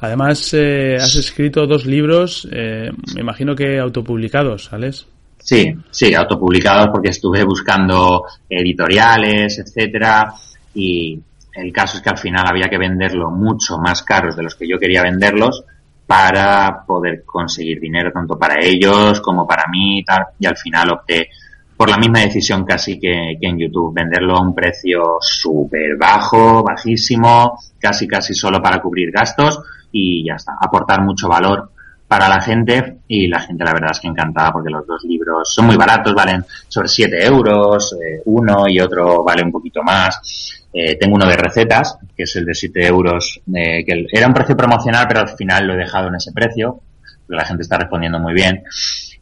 Además, 0.00 0.52
eh, 0.54 0.96
has 0.96 1.16
escrito 1.16 1.66
dos 1.66 1.86
libros, 1.86 2.46
eh, 2.52 2.90
me 3.14 3.22
imagino 3.22 3.54
que 3.54 3.78
autopublicados, 3.78 4.72
¿Alex? 4.72 5.06
Sí, 5.38 5.74
sí, 5.90 6.14
autopublicados 6.14 6.88
porque 6.92 7.08
estuve 7.08 7.42
buscando 7.42 8.24
editoriales, 8.48 9.58
etcétera, 9.58 10.32
y 10.74 11.18
el 11.54 11.72
caso 11.72 11.96
es 11.96 12.02
que 12.02 12.10
al 12.10 12.18
final 12.18 12.44
había 12.46 12.68
que 12.68 12.78
venderlo 12.78 13.30
mucho 13.30 13.78
más 13.78 14.02
caros 14.02 14.36
de 14.36 14.42
los 14.44 14.54
que 14.54 14.68
yo 14.68 14.78
quería 14.78 15.02
venderlos 15.02 15.64
para 16.06 16.84
poder 16.86 17.24
conseguir 17.24 17.80
dinero 17.80 18.12
tanto 18.12 18.38
para 18.38 18.62
ellos 18.62 19.20
como 19.20 19.46
para 19.46 19.64
mí 19.70 20.00
y 20.00 20.04
tal, 20.04 20.26
y 20.38 20.46
al 20.46 20.56
final 20.56 20.92
opté 20.92 21.28
por 21.76 21.90
la 21.90 21.98
misma 21.98 22.20
decisión 22.20 22.64
casi 22.64 22.98
que, 22.98 23.36
en 23.40 23.58
YouTube, 23.58 23.94
venderlo 23.94 24.36
a 24.36 24.42
un 24.42 24.54
precio 24.54 25.18
súper 25.20 25.96
bajo, 25.98 26.62
bajísimo, 26.62 27.58
casi 27.78 28.06
casi 28.06 28.34
solo 28.34 28.62
para 28.62 28.80
cubrir 28.80 29.10
gastos 29.10 29.60
y 29.90 30.24
ya 30.24 30.34
está, 30.34 30.52
aportar 30.60 31.02
mucho 31.02 31.28
valor 31.28 31.70
para 32.12 32.28
la 32.28 32.42
gente 32.42 32.98
y 33.08 33.26
la 33.26 33.40
gente 33.40 33.64
la 33.64 33.72
verdad 33.72 33.92
es 33.92 34.00
que 34.00 34.08
encantada 34.08 34.52
porque 34.52 34.68
los 34.70 34.86
dos 34.86 35.02
libros 35.04 35.50
son 35.50 35.64
muy 35.64 35.76
baratos, 35.76 36.12
valen 36.14 36.44
sobre 36.68 36.86
7 36.86 37.24
euros, 37.24 37.94
eh, 37.94 38.20
uno 38.26 38.68
y 38.68 38.78
otro 38.80 39.24
vale 39.24 39.42
un 39.42 39.50
poquito 39.50 39.82
más. 39.82 40.60
Eh, 40.74 40.96
tengo 40.96 41.16
uno 41.16 41.26
de 41.26 41.36
recetas, 41.36 41.96
que 42.14 42.24
es 42.24 42.36
el 42.36 42.44
de 42.44 42.54
7 42.54 42.86
euros, 42.86 43.40
eh, 43.54 43.82
que 43.84 44.06
era 44.12 44.26
un 44.26 44.34
precio 44.34 44.54
promocional, 44.54 45.06
pero 45.08 45.20
al 45.20 45.30
final 45.30 45.66
lo 45.66 45.72
he 45.72 45.78
dejado 45.78 46.08
en 46.08 46.16
ese 46.16 46.32
precio, 46.32 46.80
porque 47.26 47.36
la 47.36 47.46
gente 47.46 47.62
está 47.62 47.78
respondiendo 47.78 48.18
muy 48.18 48.34
bien. 48.34 48.62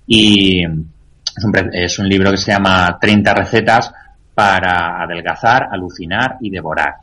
Y 0.06 0.64
es 1.36 1.44
un, 1.44 1.52
es 1.72 1.98
un 1.98 2.08
libro 2.08 2.30
que 2.30 2.36
se 2.36 2.52
llama 2.52 2.98
30 3.00 3.34
recetas 3.34 3.92
para 4.34 5.02
adelgazar, 5.02 5.68
alucinar 5.70 6.36
y 6.40 6.50
devorar. 6.50 6.94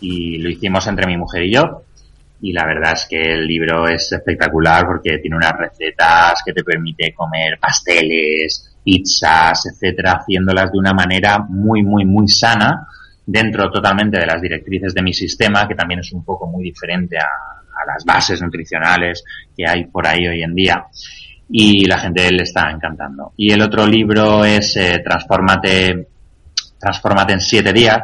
Y 0.00 0.38
lo 0.38 0.48
hicimos 0.48 0.86
entre 0.86 1.06
mi 1.06 1.16
mujer 1.16 1.44
y 1.44 1.54
yo 1.54 1.84
y 2.42 2.52
la 2.52 2.64
verdad 2.64 2.92
es 2.94 3.06
que 3.08 3.20
el 3.20 3.46
libro 3.46 3.86
es 3.86 4.12
espectacular 4.12 4.86
porque 4.86 5.18
tiene 5.18 5.36
unas 5.36 5.52
recetas 5.52 6.42
que 6.44 6.52
te 6.52 6.64
permite 6.64 7.12
comer 7.12 7.58
pasteles, 7.60 8.76
pizzas, 8.82 9.66
etcétera, 9.66 10.20
haciéndolas 10.20 10.72
de 10.72 10.78
una 10.78 10.94
manera 10.94 11.38
muy, 11.38 11.82
muy, 11.82 12.04
muy 12.04 12.28
sana 12.28 12.86
dentro 13.26 13.70
totalmente 13.70 14.18
de 14.18 14.26
las 14.26 14.40
directrices 14.40 14.94
de 14.94 15.02
mi 15.02 15.12
sistema, 15.12 15.68
que 15.68 15.74
también 15.74 16.00
es 16.00 16.12
un 16.12 16.24
poco 16.24 16.46
muy 16.46 16.64
diferente 16.64 17.18
a, 17.18 17.28
las 17.86 18.04
bases 18.04 18.42
nutricionales 18.42 19.24
que 19.56 19.66
hay 19.66 19.86
por 19.86 20.06
ahí 20.06 20.26
hoy 20.28 20.42
en 20.42 20.54
día. 20.54 20.84
Y 21.52 21.84
la 21.86 21.98
gente 21.98 22.30
le 22.30 22.42
está 22.42 22.70
encantando. 22.70 23.32
Y 23.36 23.52
el 23.52 23.60
otro 23.62 23.86
libro 23.86 24.44
es 24.44 24.76
eh, 24.76 25.02
Transformate, 25.04 26.08
Transformate 26.78 27.32
en 27.32 27.40
siete 27.40 27.72
días, 27.72 28.02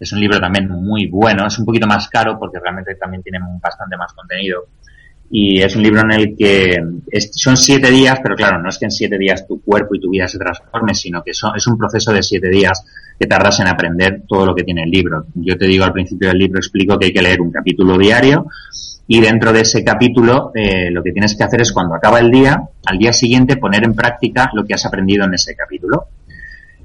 es 0.00 0.12
un 0.12 0.20
libro 0.20 0.40
también 0.40 0.66
muy 0.66 1.06
bueno, 1.08 1.46
es 1.46 1.58
un 1.58 1.66
poquito 1.66 1.86
más 1.86 2.08
caro 2.08 2.38
porque 2.38 2.58
realmente 2.58 2.94
también 2.94 3.22
tiene 3.22 3.38
bastante 3.62 3.98
más 3.98 4.14
contenido. 4.14 4.64
Y 5.32 5.60
es 5.60 5.76
un 5.76 5.82
libro 5.82 6.00
en 6.00 6.10
el 6.12 6.36
que 6.36 6.76
son 7.32 7.56
siete 7.56 7.90
días, 7.90 8.18
pero 8.20 8.34
claro, 8.34 8.60
no 8.60 8.68
es 8.70 8.78
que 8.78 8.86
en 8.86 8.90
siete 8.90 9.16
días 9.16 9.46
tu 9.46 9.62
cuerpo 9.62 9.94
y 9.94 10.00
tu 10.00 10.10
vida 10.10 10.26
se 10.26 10.38
transforme, 10.38 10.94
sino 10.94 11.22
que 11.22 11.30
es 11.32 11.66
un 11.66 11.78
proceso 11.78 12.12
de 12.12 12.22
siete 12.22 12.48
días 12.48 12.84
que 13.18 13.26
tardas 13.26 13.60
en 13.60 13.68
aprender 13.68 14.22
todo 14.26 14.46
lo 14.46 14.54
que 14.54 14.64
tiene 14.64 14.82
el 14.84 14.90
libro. 14.90 15.26
Yo 15.34 15.56
te 15.56 15.66
digo 15.66 15.84
al 15.84 15.92
principio 15.92 16.28
del 16.28 16.38
libro, 16.38 16.58
explico 16.58 16.98
que 16.98 17.06
hay 17.06 17.12
que 17.12 17.22
leer 17.22 17.40
un 17.42 17.52
capítulo 17.52 17.98
diario 17.98 18.46
y 19.12 19.20
dentro 19.20 19.52
de 19.52 19.62
ese 19.62 19.82
capítulo 19.82 20.52
eh, 20.54 20.88
lo 20.88 21.02
que 21.02 21.10
tienes 21.10 21.34
que 21.34 21.42
hacer 21.42 21.60
es 21.60 21.72
cuando 21.72 21.96
acaba 21.96 22.20
el 22.20 22.30
día, 22.30 22.62
al 22.86 22.96
día 22.96 23.12
siguiente 23.12 23.56
poner 23.56 23.82
en 23.82 23.92
práctica 23.92 24.52
lo 24.54 24.64
que 24.64 24.74
has 24.74 24.86
aprendido 24.86 25.24
en 25.24 25.34
ese 25.34 25.56
capítulo. 25.56 26.10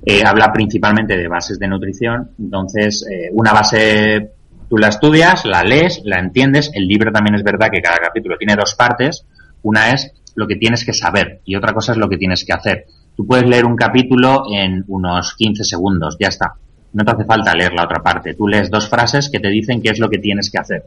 Eh, 0.03 0.23
habla 0.25 0.51
principalmente 0.51 1.15
de 1.17 1.27
bases 1.27 1.59
de 1.59 1.67
nutrición. 1.67 2.31
Entonces, 2.39 3.05
eh, 3.07 3.29
una 3.31 3.53
base 3.53 4.31
tú 4.67 4.79
la 4.79 4.87
estudias, 4.87 5.45
la 5.45 5.61
lees, 5.61 6.01
la 6.03 6.17
entiendes. 6.17 6.71
El 6.73 6.87
libro 6.87 7.11
también 7.11 7.35
es 7.35 7.43
verdad 7.43 7.69
que 7.71 7.79
cada 7.79 7.97
capítulo 7.97 8.37
tiene 8.39 8.55
dos 8.55 8.73
partes. 8.73 9.23
Una 9.61 9.91
es 9.91 10.11
lo 10.33 10.47
que 10.47 10.55
tienes 10.55 10.83
que 10.83 10.93
saber 10.93 11.41
y 11.45 11.55
otra 11.55 11.73
cosa 11.73 11.91
es 11.91 11.99
lo 11.99 12.09
que 12.09 12.17
tienes 12.17 12.43
que 12.43 12.53
hacer. 12.53 12.85
Tú 13.15 13.27
puedes 13.27 13.47
leer 13.47 13.65
un 13.65 13.75
capítulo 13.75 14.45
en 14.51 14.83
unos 14.87 15.35
15 15.35 15.63
segundos, 15.63 16.17
ya 16.19 16.29
está. 16.29 16.53
No 16.91 17.05
te 17.05 17.11
hace 17.11 17.25
falta 17.25 17.53
leer 17.53 17.73
la 17.73 17.83
otra 17.83 18.01
parte. 18.01 18.33
Tú 18.33 18.47
lees 18.47 18.71
dos 18.71 18.89
frases 18.89 19.29
que 19.29 19.39
te 19.39 19.49
dicen 19.49 19.79
qué 19.79 19.91
es 19.91 19.99
lo 19.99 20.09
que 20.09 20.17
tienes 20.17 20.49
que 20.49 20.57
hacer 20.57 20.85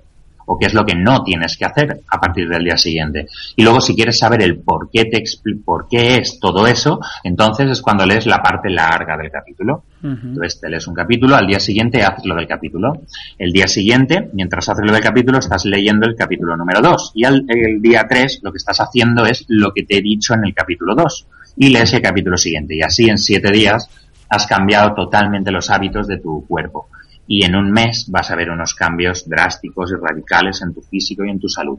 o 0.49 0.59
qué 0.59 0.67
es 0.67 0.75
lo 0.75 0.85
que 0.85 0.95
no 0.95 1.23
tienes 1.23 1.57
que 1.57 1.67
hacer 1.67 2.01
a 2.09 2.19
partir 2.19 2.49
del 2.49 2.65
día 2.65 2.77
siguiente. 2.77 3.27
Y 3.55 3.63
luego 3.63 3.81
si 3.81 3.95
quieres 3.95 4.19
saber 4.19 4.43
el 4.43 4.59
por 4.59 4.91
qué 4.91 5.05
te 5.05 5.23
por 5.65 5.89
qué 5.89 6.17
es 6.17 6.41
todo 6.41 6.67
eso, 6.67 7.01
entonces 7.23 7.71
es 7.71 7.83
cuando 7.83 8.07
lees 8.07 8.27
la 8.27 8.43
parte 8.43 8.71
larga 8.71 9.17
del 9.17 9.31
capítulo. 9.31 9.85
Entonces 10.03 10.61
te 10.61 10.71
lees 10.71 10.87
un 10.87 10.95
capítulo, 10.95 11.37
al 11.37 11.47
día 11.47 11.61
siguiente 11.61 12.03
haces 12.03 12.25
lo 12.25 12.35
del 12.35 12.47
capítulo. 12.47 13.03
El 13.39 13.53
día 13.53 13.69
siguiente, 13.69 14.31
mientras 14.33 14.69
haces 14.69 14.85
lo 14.87 14.93
del 14.93 15.03
capítulo, 15.03 15.39
estás 15.39 15.67
leyendo 15.67 16.07
el 16.07 16.17
capítulo 16.17 16.57
número 16.57 16.81
2. 16.81 17.13
Y 17.15 17.25
al, 17.25 17.45
el 17.49 17.83
día 17.83 18.07
3 18.09 18.41
lo 18.43 18.51
que 18.51 18.59
estás 18.59 18.81
haciendo 18.81 19.27
es 19.27 19.45
lo 19.49 19.73
que 19.73 19.83
te 19.83 19.99
he 19.99 20.03
dicho 20.03 20.33
en 20.33 20.45
el 20.47 20.55
capítulo 20.55 20.95
2. 20.95 21.27
Y 21.59 21.69
lees 21.69 21.93
el 21.93 22.01
capítulo 22.01 22.39
siguiente. 22.39 22.75
Y 22.75 22.81
así 22.81 23.09
en 23.11 23.19
7 23.19 23.51
días 23.53 23.91
has 24.31 24.47
cambiado 24.47 24.95
totalmente 24.95 25.51
los 25.51 25.69
hábitos 25.69 26.07
de 26.07 26.19
tu 26.19 26.47
cuerpo 26.47 26.89
y 27.29 27.45
en 27.45 27.55
un 27.55 27.71
mes 27.71 28.07
vas 28.09 28.31
a 28.31 28.37
ver 28.37 28.51
unos 28.51 28.75
cambios 28.75 29.29
drásticos 29.29 29.93
y 29.93 29.95
radicales 30.03 30.63
en 30.63 30.73
tu 30.73 30.81
físico 30.81 31.25
y 31.25 31.31
en 31.31 31.39
tu 31.39 31.49
salud. 31.49 31.79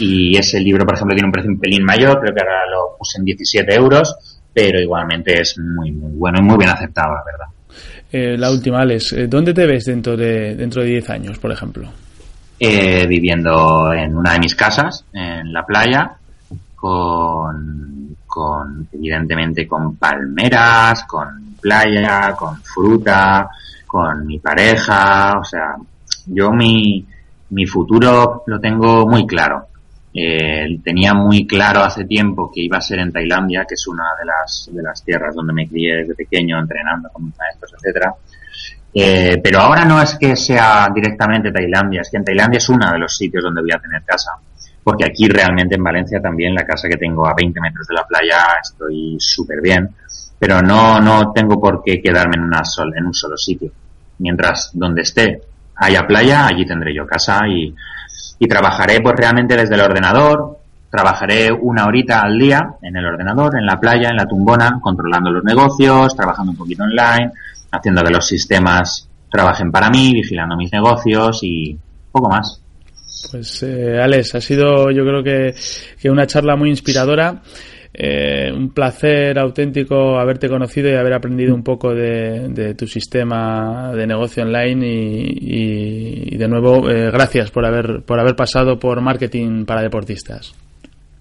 Y 0.00 0.36
ese 0.36 0.58
libro, 0.58 0.84
por 0.84 0.94
ejemplo, 0.94 1.14
tiene 1.14 1.28
un 1.28 1.32
precio 1.32 1.50
un 1.50 1.60
pelín 1.60 1.84
mayor, 1.84 2.18
creo 2.18 2.34
que 2.34 2.40
ahora 2.40 2.66
lo 2.68 2.96
puse 2.98 3.18
en 3.18 3.26
17 3.26 3.74
euros, 3.74 4.16
pero 4.52 4.80
igualmente 4.80 5.40
es 5.40 5.56
muy, 5.58 5.92
muy 5.92 6.12
bueno 6.12 6.38
y 6.40 6.42
muy 6.42 6.56
bien 6.56 6.70
aceptado, 6.70 7.14
la 7.14 7.22
verdad. 7.24 7.46
Eh, 8.10 8.36
la 8.38 8.50
última, 8.50 8.80
Alex, 8.80 9.12
eh, 9.12 9.26
¿dónde 9.28 9.52
te 9.52 9.66
ves 9.66 9.84
dentro 9.84 10.16
de, 10.16 10.56
dentro 10.56 10.82
de 10.82 10.88
10 10.88 11.10
años, 11.10 11.38
por 11.38 11.52
ejemplo? 11.52 11.88
Eh, 12.58 13.06
viviendo 13.06 13.92
en 13.92 14.16
una 14.16 14.32
de 14.32 14.38
mis 14.38 14.54
casas, 14.54 15.04
en 15.12 15.52
la 15.52 15.64
playa, 15.66 16.12
con, 16.74 18.16
con, 18.26 18.88
evidentemente, 18.90 19.66
con 19.68 19.96
palmeras, 19.96 21.04
con 21.04 21.56
playa, 21.60 22.34
con 22.36 22.56
fruta, 22.62 23.48
con 23.86 24.26
mi 24.26 24.38
pareja, 24.38 25.38
o 25.38 25.44
sea, 25.44 25.76
yo 26.26 26.50
mi, 26.52 27.06
mi 27.50 27.66
futuro 27.66 28.42
lo 28.46 28.60
tengo 28.60 29.06
muy 29.06 29.26
claro. 29.26 29.68
Eh, 30.18 30.78
tenía 30.82 31.12
muy 31.12 31.46
claro 31.46 31.80
hace 31.80 32.06
tiempo 32.06 32.50
que 32.52 32.62
iba 32.62 32.78
a 32.78 32.80
ser 32.80 33.00
en 33.00 33.12
Tailandia, 33.12 33.66
que 33.68 33.74
es 33.74 33.86
una 33.86 34.04
de 34.18 34.24
las, 34.24 34.70
de 34.72 34.82
las 34.82 35.04
tierras 35.04 35.34
donde 35.34 35.52
me 35.52 35.68
crié 35.68 35.96
desde 35.96 36.14
pequeño 36.14 36.58
entrenando 36.58 37.10
con 37.12 37.26
mis 37.26 37.36
maestros, 37.36 37.74
etcétera. 37.74 38.14
Eh, 38.94 39.38
pero 39.42 39.60
ahora 39.60 39.84
no 39.84 40.00
es 40.00 40.16
que 40.18 40.34
sea 40.34 40.88
directamente 40.94 41.52
Tailandia, 41.52 42.00
es 42.00 42.10
que 42.10 42.16
en 42.16 42.24
Tailandia 42.24 42.56
es 42.56 42.68
uno 42.70 42.90
de 42.90 42.98
los 42.98 43.14
sitios 43.14 43.44
donde 43.44 43.60
voy 43.60 43.72
a 43.72 43.78
tener 43.78 44.02
casa. 44.04 44.30
Porque 44.82 45.04
aquí 45.04 45.28
realmente 45.28 45.74
en 45.74 45.84
Valencia 45.84 46.18
también, 46.20 46.54
la 46.54 46.64
casa 46.64 46.88
que 46.88 46.96
tengo 46.96 47.26
a 47.26 47.34
20 47.34 47.60
metros 47.60 47.86
de 47.86 47.94
la 47.94 48.06
playa, 48.06 48.38
estoy 48.62 49.16
súper 49.18 49.60
bien. 49.60 49.90
Pero 50.38 50.60
no, 50.60 51.00
no 51.00 51.32
tengo 51.32 51.60
por 51.60 51.82
qué 51.82 52.00
quedarme 52.00 52.36
en, 52.36 52.44
una 52.44 52.64
sol, 52.64 52.92
en 52.96 53.06
un 53.06 53.14
solo 53.14 53.36
sitio 53.36 53.70
mientras 54.18 54.70
donde 54.72 55.02
esté 55.02 55.40
haya 55.76 56.06
playa, 56.06 56.46
allí 56.46 56.64
tendré 56.64 56.94
yo 56.94 57.06
casa 57.06 57.40
y, 57.48 57.74
y 58.38 58.48
trabajaré 58.48 59.00
pues 59.00 59.14
realmente 59.16 59.56
desde 59.56 59.74
el 59.74 59.82
ordenador, 59.82 60.58
trabajaré 60.90 61.52
una 61.52 61.86
horita 61.86 62.20
al 62.20 62.38
día 62.38 62.76
en 62.80 62.96
el 62.96 63.04
ordenador, 63.04 63.58
en 63.58 63.66
la 63.66 63.78
playa, 63.78 64.08
en 64.08 64.16
la 64.16 64.26
tumbona, 64.26 64.78
controlando 64.80 65.30
los 65.30 65.44
negocios, 65.44 66.16
trabajando 66.16 66.52
un 66.52 66.58
poquito 66.58 66.84
online, 66.84 67.32
haciendo 67.70 68.02
que 68.02 68.10
los 68.10 68.26
sistemas 68.26 69.08
trabajen 69.30 69.70
para 69.70 69.90
mí, 69.90 70.12
vigilando 70.14 70.56
mis 70.56 70.72
negocios 70.72 71.40
y 71.42 71.78
poco 72.10 72.30
más. 72.30 72.62
Pues 73.30 73.62
eh, 73.62 74.00
Alex, 74.00 74.34
ha 74.34 74.40
sido 74.40 74.90
yo 74.90 75.04
creo 75.04 75.22
que, 75.22 75.54
que 76.00 76.10
una 76.10 76.26
charla 76.26 76.56
muy 76.56 76.70
inspiradora. 76.70 77.42
Eh, 77.98 78.52
un 78.52 78.74
placer 78.74 79.38
auténtico 79.38 80.18
haberte 80.18 80.50
conocido 80.50 80.90
y 80.90 80.96
haber 80.96 81.14
aprendido 81.14 81.54
un 81.54 81.62
poco 81.62 81.94
de, 81.94 82.74
tu 82.76 82.86
sistema 82.86 83.90
de 83.94 84.06
negocio 84.06 84.42
online 84.42 84.86
y, 84.86 86.36
de 86.36 86.46
nuevo 86.46 86.90
eh, 86.90 87.10
gracias 87.10 87.50
por 87.50 87.64
haber 87.64 88.02
por 88.04 88.20
haber 88.20 88.36
pasado 88.36 88.78
por 88.78 89.00
marketing 89.00 89.64
para 89.64 89.80
deportistas. 89.80 90.54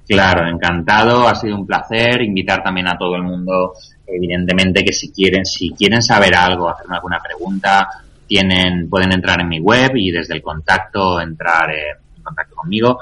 Claro, 0.06 0.50
encantado, 0.50 1.26
ha 1.26 1.36
sido 1.36 1.56
un 1.56 1.66
placer 1.66 2.22
invitar 2.22 2.62
también 2.62 2.90
a 2.90 2.98
todo 2.98 3.16
el 3.16 3.24
mundo, 3.24 3.72
evidentemente 4.06 4.84
que 4.84 4.92
si 4.92 5.14
quieren, 5.14 5.46
si 5.46 5.70
quieren 5.70 6.02
saber 6.02 6.36
algo, 6.36 6.70
hacerme 6.70 6.98
alguna 6.98 7.20
pregunta, 7.24 7.88
tienen, 8.28 8.90
pueden 8.90 9.14
entrar 9.14 9.40
en 9.40 9.48
mi 9.48 9.62
web 9.62 9.92
y 9.96 10.12
desde 10.12 10.34
el 10.34 10.42
contacto 10.42 11.22
entrar 11.22 11.72
en 11.72 12.22
contacto 12.22 12.54
conmigo. 12.54 13.00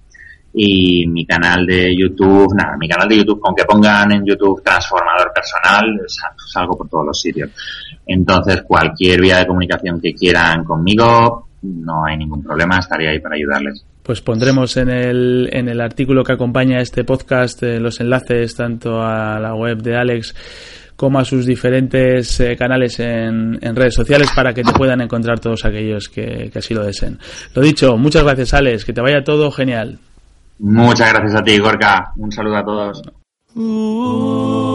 y 0.58 1.06
mi 1.06 1.26
canal 1.26 1.66
de 1.66 1.94
YouTube, 1.94 2.54
nada, 2.54 2.78
mi 2.78 2.88
canal 2.88 3.06
de 3.06 3.18
YouTube, 3.18 3.40
con 3.40 3.54
que 3.54 3.64
pongan 3.64 4.10
en 4.12 4.24
YouTube 4.24 4.62
transformador 4.64 5.30
personal, 5.34 6.00
salgo 6.50 6.78
por 6.78 6.88
todos 6.88 7.04
los 7.04 7.20
sitios. 7.20 7.50
Entonces, 8.06 8.62
cualquier 8.62 9.20
vía 9.20 9.36
de 9.36 9.46
comunicación 9.46 10.00
que 10.00 10.14
quieran 10.14 10.64
conmigo, 10.64 11.48
no 11.60 12.06
hay 12.06 12.16
ningún 12.16 12.42
problema, 12.42 12.78
estaría 12.78 13.10
ahí 13.10 13.20
para 13.20 13.34
ayudarles. 13.34 13.84
Pues 14.02 14.22
pondremos 14.22 14.78
en 14.78 14.88
el, 14.88 15.50
en 15.52 15.68
el 15.68 15.80
artículo 15.80 16.24
que 16.24 16.32
acompaña 16.32 16.80
este 16.80 17.04
podcast 17.04 17.62
eh, 17.62 17.78
los 17.78 18.00
enlaces 18.00 18.54
tanto 18.54 19.02
a 19.02 19.38
la 19.38 19.54
web 19.54 19.82
de 19.82 19.96
Alex 19.96 20.34
como 20.97 21.18
a 21.18 21.24
sus 21.24 21.47
diferentes 21.47 22.40
eh, 22.40 22.57
canales 22.57 22.99
en, 23.01 23.59
en, 23.61 23.76
redes 23.76 23.94
sociales 23.94 24.30
para 24.34 24.53
que 24.53 24.62
te 24.62 24.72
puedan 24.72 25.01
encontrar 25.03 25.38
todos 25.38 25.64
aquellos 25.64 26.09
que, 26.09 26.51
que 26.51 26.59
así 26.59 26.74
lo 26.74 26.84
deseen. 26.84 27.18
Lo 27.55 27.62
dicho, 27.62 27.97
muchas 27.97 28.24
gracias 28.24 28.55
Alex, 28.55 28.84
que 28.84 28.92
te 28.92 29.01
vaya 29.01 29.22
todo 29.22 29.51
genial. 29.51 29.99
Muchas 30.59 31.12
gracias 31.12 31.40
a 31.40 31.44
ti, 31.44 31.59
Gorka. 31.59 32.12
Un 32.16 32.32
saludo 32.32 32.57
a 32.57 32.64
todos. 32.64 33.03
Uh. 33.55 34.65